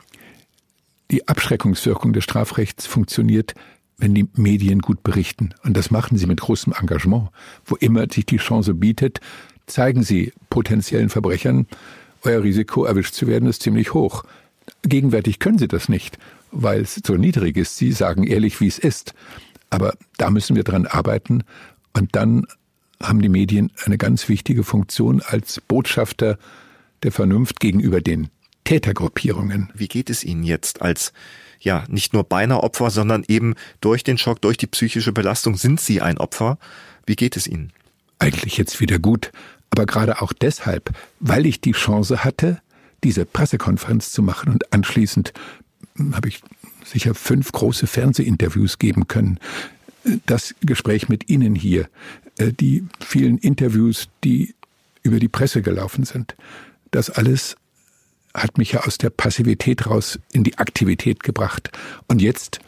die 1.11 1.29
Abschreckungswirkung 1.29 2.13
des 2.13 2.25
Strafrechts 2.25 2.87
funktioniert 2.87 3.55
wenn 4.03 4.15
die 4.15 4.29
Medien 4.35 4.81
gut 4.81 5.05
berichten. 5.05 5.55
Und 5.63 5.77
das 5.77 5.93
machen 5.93 6.19
sie 6.19 6.27
mit 6.27 6.41
großem 6.41 6.75
Engagement. 6.79 7.29
Wo 7.65 7.77
immer 7.77 8.07
sich 8.11 8.27
die 8.27 8.39
Chance 8.39 8.75
bietet, 8.75 9.21
zeigen 9.67 10.03
sie 10.03 10.33
potenziellen 10.51 11.09
Verbrechern, 11.09 11.67
euer 12.23 12.43
Risiko 12.43 12.85
erwischt 12.85 13.15
zu 13.15 13.29
werden 13.29 13.49
ist 13.49 13.63
ziemlich 13.63 13.95
hoch. 13.95 14.25
Gegenwärtig 14.83 15.39
können 15.39 15.59
sie 15.59 15.69
das 15.69 15.89
nicht, 15.89 16.19
weil 16.51 16.83
es 16.83 17.01
so 17.05 17.15
niedrig 17.15 17.57
ist. 17.57 17.77
Sie 17.77 17.93
sagen 17.93 18.25
ehrlich, 18.25 18.61
wie 18.61 18.67
es 18.67 18.79
ist. 18.79 19.15
Aber 19.71 19.95
da 20.19 20.31
müssen 20.31 20.57
wir 20.57 20.65
dran 20.65 20.87
arbeiten. 20.87 21.45
Und 21.93 22.17
dann 22.17 22.47
haben 23.01 23.23
die 23.23 23.29
Medien 23.29 23.71
eine 23.85 23.99
ganz 23.99 24.29
wichtige 24.29 24.65
Funktion 24.65 25.21
als 25.21 25.61
Botschafter 25.61 26.39
der 27.05 27.13
Vernunft 27.13 27.61
gegenüber 27.61 28.01
den 28.01 28.29
Tätergruppierungen. 28.65 29.71
Wie 29.75 29.89
geht 29.89 30.11
es 30.11 30.25
Ihnen 30.25 30.45
jetzt 30.45 30.83
als 30.83 31.13
ja 31.61 31.85
nicht 31.89 32.13
nur 32.13 32.25
beinahe 32.25 32.63
Opfer, 32.63 32.91
sondern 32.91 33.25
eben 33.29 33.55
durch 33.81 34.05
den 34.05 34.19
Schock, 34.19 34.41
durch 34.41 34.57
die 34.57 34.67
psychische 34.67 35.13
Belastung 35.13 35.57
sind 35.57 35.81
Sie 35.81 36.01
ein 36.01 36.19
Opfer? 36.19 36.59
Wie 37.07 37.17
geht 37.17 37.37
es 37.37 37.47
Ihnen? 37.47 37.73
Eigentlich 38.19 38.57
jetzt 38.57 38.81
wieder 38.81 38.99
gut, 38.99 39.33
aber 39.71 39.87
gerade 39.87 40.23
auch 40.23 40.33
deshalb, 40.33 40.91
weil 41.21 41.47
ich 41.47 41.61
die 41.61 41.73
Chance 41.73 42.25
hatte, 42.25 42.61
diese 43.05 43.25
Pressekonferenz 43.25 44.13
zu 44.13 44.23
machen 44.23 44.53
und 44.53 44.73
anschließend 44.73 45.33
habe 46.13 46.29
ich 46.29 46.41
sicher 46.85 47.15
fünf 47.15 47.53
große 47.53 47.87
Fernsehinterviews 47.87 48.79
geben 48.79 49.09
können. 49.09 49.39
Das 50.27 50.55
Gespräch 50.61 51.09
mit 51.09 51.29
Ihnen 51.29 51.55
hier, 51.55 51.89
äh, 52.39 52.53
die 52.53 52.85
vielen 53.05 53.39
Interviews, 53.39 54.09
die 54.25 54.55
über 55.03 55.19
die 55.19 55.29
Presse 55.29 55.63
gelaufen 55.63 56.05
sind, 56.05 56.37
das 56.91 57.11
alles 57.11 57.57
hat 58.35 58.59
mich 58.59 58.72
ja 58.72 58.80
aus 58.80 58.99
der 58.99 59.11
Passivität 59.11 59.87
raus 59.87 60.18
in 60.33 60.45
die 60.45 60.59
Aktivität 60.59 61.22
gebracht. 61.22 61.70
Und 62.09 62.22
jetzt 62.22 62.61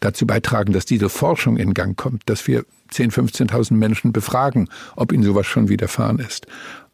dazu 0.00 0.26
beitragen, 0.26 0.72
dass 0.72 0.84
diese 0.84 1.08
Forschung 1.08 1.56
in 1.56 1.74
Gang 1.74 1.96
kommt, 1.96 2.22
dass 2.26 2.46
wir 2.46 2.64
10.000, 2.92 3.48
15.000 3.48 3.74
Menschen 3.74 4.12
befragen, 4.12 4.68
ob 4.96 5.12
ihnen 5.12 5.24
sowas 5.24 5.46
schon 5.46 5.68
widerfahren 5.68 6.18
ist. 6.18 6.46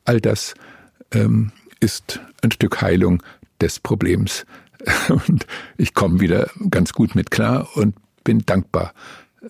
All 0.05 0.21
das 0.21 0.55
ähm, 1.13 1.53
ist 1.81 2.21
ein 2.43 2.51
Stück 2.51 2.81
Heilung 2.81 3.23
des 3.61 3.79
Problems. 3.79 4.47
Und 5.09 5.47
ich 5.77 5.95
komme 5.95 6.21
wieder 6.21 6.51
ganz 6.71 6.93
gut 6.93 7.15
mit 7.15 7.31
klar 7.31 7.69
und 7.75 7.95
bin 8.23 8.41
dankbar, 8.45 8.93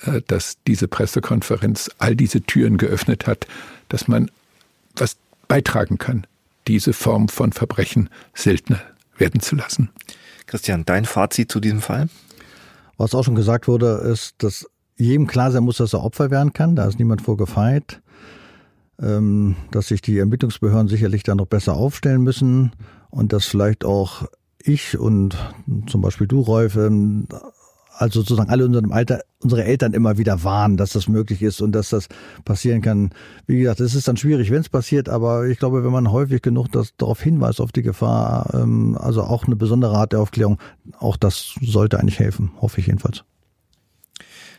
äh, 0.01 0.21
dass 0.27 0.59
diese 0.67 0.87
Pressekonferenz 0.87 1.91
all 1.99 2.15
diese 2.15 2.43
Türen 2.43 2.77
geöffnet 2.77 3.27
hat, 3.27 3.47
dass 3.89 4.07
man 4.07 4.31
was 4.97 5.17
beitragen 5.49 5.99
kann 5.99 6.27
diese 6.67 6.93
Form 6.93 7.29
von 7.29 7.53
Verbrechen 7.53 8.09
seltener 8.35 8.81
werden 9.17 9.41
zu 9.41 9.57
lassen. 9.57 9.91
Christian, 10.47 10.85
dein 10.85 11.05
Fazit 11.05 11.51
zu 11.51 11.61
diesem 11.61 11.81
Fall? 11.81 12.09
Was 12.97 13.15
auch 13.15 13.25
schon 13.25 13.35
gesagt 13.35 13.69
wurde, 13.69 14.03
ist, 14.13 14.43
dass 14.43 14.67
jedem 14.97 15.27
klar 15.27 15.51
sein 15.51 15.65
muss, 15.65 15.79
dass 15.79 15.93
er 15.93 16.05
Opfer 16.05 16.31
werden 16.31 16.53
kann. 16.53 16.77
Da 16.77 16.87
ist 16.87 16.99
niemand 16.99 17.23
vorgefeit. 17.23 18.01
Ähm, 19.03 19.57
dass 19.73 19.89
sich 19.89 20.03
die 20.03 20.19
Ermittlungsbehörden 20.19 20.87
sicherlich 20.87 21.25
da 21.25 21.35
noch 21.35 21.47
besser 21.47 21.75
aufstellen 21.75 22.23
müssen 22.23 22.71
und 23.11 23.33
dass 23.33 23.45
vielleicht 23.45 23.85
auch 23.85 24.29
ich 24.63 24.97
und 24.97 25.37
zum 25.89 26.01
Beispiel 26.01 26.29
du, 26.29 26.41
Rolf, 26.41 26.77
ähm, 26.77 27.27
also 27.97 28.21
sozusagen 28.21 28.51
alle 28.51 28.65
in 28.65 28.75
unserem 28.75 28.93
Alter, 28.93 29.21
unsere 29.41 29.65
Eltern 29.65 29.93
immer 29.93 30.19
wieder 30.19 30.43
warnen, 30.45 30.77
dass 30.77 30.91
das 30.91 31.09
möglich 31.09 31.43
ist 31.43 31.61
und 31.61 31.73
dass 31.73 31.91
das 31.91 32.09
passieren 32.45 32.83
kann. 32.83 33.11
Wie 33.47 33.59
gesagt, 33.59 33.81
es 33.81 33.95
ist 33.95 34.09
dann 34.09 34.17
schwierig, 34.17 34.51
wenn 34.51 34.61
es 34.61 34.69
passiert, 34.69 35.09
aber 35.09 35.47
ich 35.47 35.59
glaube, 35.59 35.85
wenn 35.85 35.93
man 35.93 36.11
häufig 36.11 36.43
genug 36.43 36.73
das, 36.73 36.97
darauf 36.97 37.21
hinweist, 37.21 37.61
auf 37.61 37.73
die 37.73 37.83
Gefahr, 37.83 38.53
ähm, 38.55 38.97
also 38.99 39.23
auch 39.23 39.45
eine 39.47 39.57
besondere 39.57 39.97
Art 39.97 40.13
der 40.13 40.21
Aufklärung, 40.21 40.59
auch 40.99 41.17
das 41.17 41.55
sollte 41.61 41.99
eigentlich 41.99 42.19
helfen, 42.19 42.51
hoffe 42.61 42.81
ich 42.81 42.87
jedenfalls. 42.87 43.25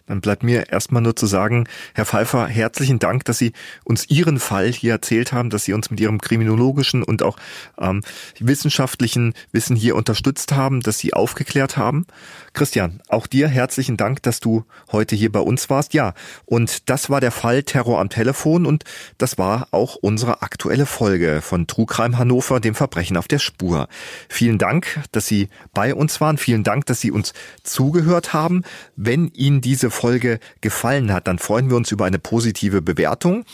Dann 0.07 0.21
bleibt 0.21 0.43
mir 0.43 0.69
erstmal 0.69 1.01
nur 1.01 1.15
zu 1.15 1.25
sagen, 1.25 1.67
Herr 1.95 2.05
Pfeiffer, 2.05 2.47
herzlichen 2.47 2.99
Dank, 2.99 3.25
dass 3.25 3.39
Sie 3.39 3.53
uns 3.83 4.07
Ihren 4.07 4.39
Fall 4.39 4.71
hier 4.71 4.91
erzählt 4.91 5.33
haben, 5.33 5.49
dass 5.49 5.63
Sie 5.63 5.73
uns 5.73 5.89
mit 5.89 5.99
Ihrem 5.99 6.21
kriminologischen 6.21 7.01
und 7.01 7.23
auch 7.23 7.37
ähm, 7.79 8.01
wissenschaftlichen 8.39 9.33
Wissen 9.51 9.75
hier 9.75 9.95
unterstützt 9.95 10.51
haben, 10.51 10.81
dass 10.81 10.99
Sie 10.99 11.13
aufgeklärt 11.13 11.77
haben. 11.77 12.05
Christian, 12.53 13.01
auch 13.09 13.25
dir 13.25 13.47
herzlichen 13.47 13.97
Dank, 13.97 14.21
dass 14.23 14.39
du 14.39 14.63
heute 14.91 15.15
hier 15.15 15.31
bei 15.31 15.39
uns 15.39 15.69
warst. 15.69 15.93
Ja, 15.93 16.13
und 16.45 16.89
das 16.89 17.09
war 17.09 17.19
der 17.19 17.31
Fall 17.31 17.63
Terror 17.63 17.99
am 17.99 18.09
Telefon 18.09 18.65
und 18.65 18.83
das 19.17 19.37
war 19.37 19.67
auch 19.71 19.95
unsere 19.95 20.43
aktuelle 20.43 20.85
Folge 20.85 21.41
von 21.41 21.65
Trugreim 21.67 22.17
Hannover, 22.17 22.59
dem 22.59 22.75
Verbrechen 22.75 23.17
auf 23.17 23.27
der 23.27 23.39
Spur. 23.39 23.87
Vielen 24.29 24.59
Dank, 24.59 25.01
dass 25.11 25.25
Sie 25.25 25.49
bei 25.73 25.95
uns 25.95 26.21
waren. 26.21 26.37
Vielen 26.37 26.63
Dank, 26.63 26.85
dass 26.85 27.01
Sie 27.01 27.11
uns 27.11 27.33
zugehört 27.63 28.33
haben. 28.33 28.63
Wenn 28.95 29.31
Ihnen 29.33 29.61
diese 29.61 29.89
Folge 29.95 30.39
gefallen 30.61 31.11
hat, 31.11 31.27
dann 31.27 31.39
freuen 31.39 31.69
wir 31.69 31.77
uns 31.77 31.91
über 31.91 32.05
eine 32.05 32.19
positive 32.19 32.83
Bewertung. 32.83 33.45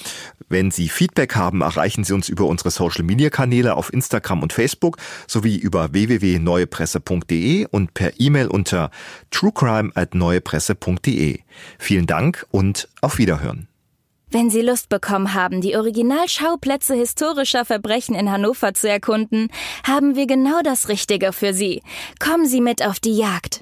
Wenn 0.49 0.71
Sie 0.71 0.89
Feedback 0.89 1.35
haben, 1.35 1.61
erreichen 1.61 2.03
Sie 2.03 2.11
uns 2.13 2.27
über 2.27 2.43
unsere 2.45 2.71
Social 2.71 3.05
Media 3.05 3.29
Kanäle 3.29 3.75
auf 3.75 3.93
Instagram 3.93 4.43
und 4.43 4.51
Facebook 4.51 4.97
sowie 5.27 5.55
über 5.55 5.93
www.neuepresse.de 5.93 7.67
und 7.71 7.93
per 7.93 8.19
E-Mail 8.19 8.47
unter 8.47 8.91
truecrime@neuepresse.de. 9.29 11.39
Vielen 11.79 12.07
Dank 12.07 12.45
und 12.51 12.89
auf 13.01 13.17
Wiederhören. 13.17 13.69
Wenn 14.33 14.49
Sie 14.49 14.61
Lust 14.61 14.87
bekommen 14.87 15.33
haben, 15.33 15.59
die 15.59 15.75
Originalschauplätze 15.75 16.95
historischer 16.95 17.65
Verbrechen 17.65 18.15
in 18.15 18.31
Hannover 18.31 18.73
zu 18.73 18.89
erkunden, 18.89 19.49
haben 19.85 20.15
wir 20.15 20.25
genau 20.25 20.61
das 20.63 20.87
Richtige 20.87 21.33
für 21.33 21.53
Sie. 21.53 21.81
Kommen 22.19 22.47
Sie 22.47 22.61
mit 22.61 22.85
auf 22.85 23.01
die 23.01 23.17
Jagd. 23.17 23.61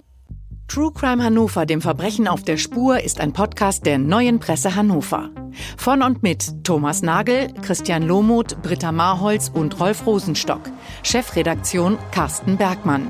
True 0.71 0.93
Crime 0.93 1.21
Hannover, 1.21 1.65
dem 1.65 1.81
Verbrechen 1.81 2.29
auf 2.29 2.43
der 2.43 2.55
Spur, 2.55 3.01
ist 3.01 3.19
ein 3.19 3.33
Podcast 3.33 3.85
der 3.85 3.97
Neuen 3.97 4.39
Presse 4.39 4.73
Hannover. 4.73 5.29
Von 5.75 6.01
und 6.01 6.23
mit 6.23 6.63
Thomas 6.63 7.01
Nagel, 7.01 7.49
Christian 7.61 8.03
Lohmuth, 8.03 8.55
Britta 8.61 8.93
Marholz 8.93 9.51
und 9.53 9.81
Rolf 9.81 10.05
Rosenstock. 10.05 10.61
Chefredaktion 11.03 11.97
Carsten 12.11 12.55
Bergmann. 12.55 13.05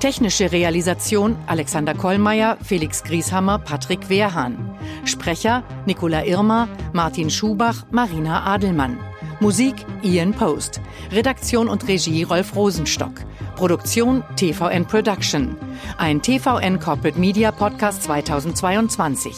Technische 0.00 0.50
Realisation 0.50 1.36
Alexander 1.46 1.94
Kollmeier, 1.94 2.58
Felix 2.64 3.04
Grieshammer, 3.04 3.60
Patrick 3.60 4.08
Wehrhahn. 4.08 4.76
Sprecher 5.04 5.62
Nicola 5.86 6.24
Irmer, 6.24 6.68
Martin 6.92 7.30
Schubach, 7.30 7.86
Marina 7.92 8.42
Adelmann. 8.44 8.98
Musik 9.44 9.74
Ian 10.02 10.32
Post. 10.32 10.80
Redaktion 11.12 11.68
und 11.68 11.86
Regie 11.86 12.22
Rolf 12.22 12.56
Rosenstock. 12.56 13.12
Produktion 13.56 14.24
TVN 14.36 14.86
Production. 14.86 15.54
Ein 15.98 16.22
TVN 16.22 16.80
Corporate 16.80 17.20
Media 17.20 17.52
Podcast 17.52 18.04
2022. 18.04 19.34